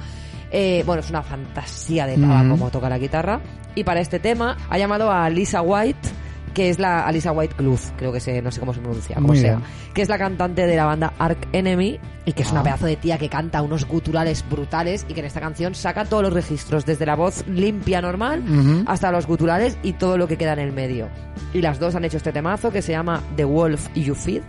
Eh, 0.51 0.83
bueno, 0.85 1.01
es 1.01 1.09
una 1.09 1.21
fantasía 1.21 2.07
de 2.07 2.17
pava 2.17 2.47
como 2.49 2.69
toca 2.71 2.89
la 2.89 2.97
guitarra. 2.97 3.39
Y 3.75 3.83
para 3.83 4.01
este 4.01 4.19
tema 4.19 4.57
ha 4.69 4.77
llamado 4.77 5.11
a 5.11 5.29
Lisa 5.29 5.61
White, 5.61 6.09
que 6.53 6.69
es 6.69 6.79
la 6.79 7.05
Alisa 7.05 7.31
White 7.31 7.55
Cluth, 7.55 7.79
creo 7.97 8.11
que 8.11 8.19
se, 8.19 8.41
no 8.41 8.51
sé 8.51 8.59
cómo 8.59 8.73
se 8.73 8.79
pronuncia, 8.81 9.15
como 9.15 9.27
Muy 9.29 9.37
sea, 9.39 9.55
bien. 9.57 9.67
que 9.93 10.01
es 10.01 10.09
la 10.09 10.17
cantante 10.17 10.67
de 10.67 10.75
la 10.75 10.85
banda 10.85 11.13
Ark 11.17 11.47
Enemy 11.53 11.99
y 12.25 12.33
que 12.33 12.43
es 12.43 12.51
una 12.51 12.59
Ah. 12.59 12.63
pedazo 12.63 12.85
de 12.85 12.95
tía 12.97 13.17
que 13.17 13.29
canta 13.29 13.61
unos 13.61 13.85
guturales 13.87 14.43
brutales 14.49 15.05
y 15.09 15.13
que 15.13 15.21
en 15.21 15.25
esta 15.25 15.39
canción 15.39 15.73
saca 15.75 16.05
todos 16.05 16.23
los 16.23 16.33
registros, 16.33 16.85
desde 16.85 17.05
la 17.05 17.15
voz 17.15 17.45
limpia 17.47 18.01
normal 18.01 18.43
hasta 18.85 19.11
los 19.11 19.25
guturales 19.27 19.77
y 19.83 19.93
todo 19.93 20.17
lo 20.17 20.27
que 20.27 20.37
queda 20.37 20.53
en 20.53 20.59
el 20.59 20.71
medio. 20.71 21.07
Y 21.53 21.61
las 21.61 21.79
dos 21.79 21.95
han 21.95 22.05
hecho 22.05 22.17
este 22.17 22.31
temazo 22.31 22.69
que 22.71 22.81
se 22.81 22.91
llama 22.91 23.21
The 23.35 23.45
Wolf 23.45 23.87
You 23.95 24.13
Feed 24.15 24.41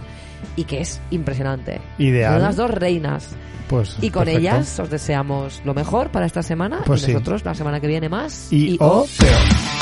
y 0.57 0.64
que 0.64 0.80
es 0.80 1.00
impresionante. 1.11 1.80
Ideal. 1.98 2.34
Son 2.34 2.42
las 2.42 2.57
dos 2.57 2.70
reinas. 2.70 3.28
Pues, 3.68 3.96
Y 4.03 4.11
con 4.11 4.24
perfecto. 4.24 4.40
ellas 4.40 4.78
os 4.80 4.90
deseamos 4.90 5.62
lo 5.64 5.72
mejor 5.72 6.11
para 6.11 6.26
esta 6.26 6.42
semana 6.42 6.82
Pues 6.84 7.03
y 7.05 7.07
sí. 7.07 7.12
nosotros 7.14 7.42
la 7.44 7.55
semana 7.55 7.80
que 7.80 7.86
viene 7.86 8.09
más. 8.11 8.53
Y 8.53 8.76
o 8.80 8.86
o 9.03 9.07
peor. 9.18 9.82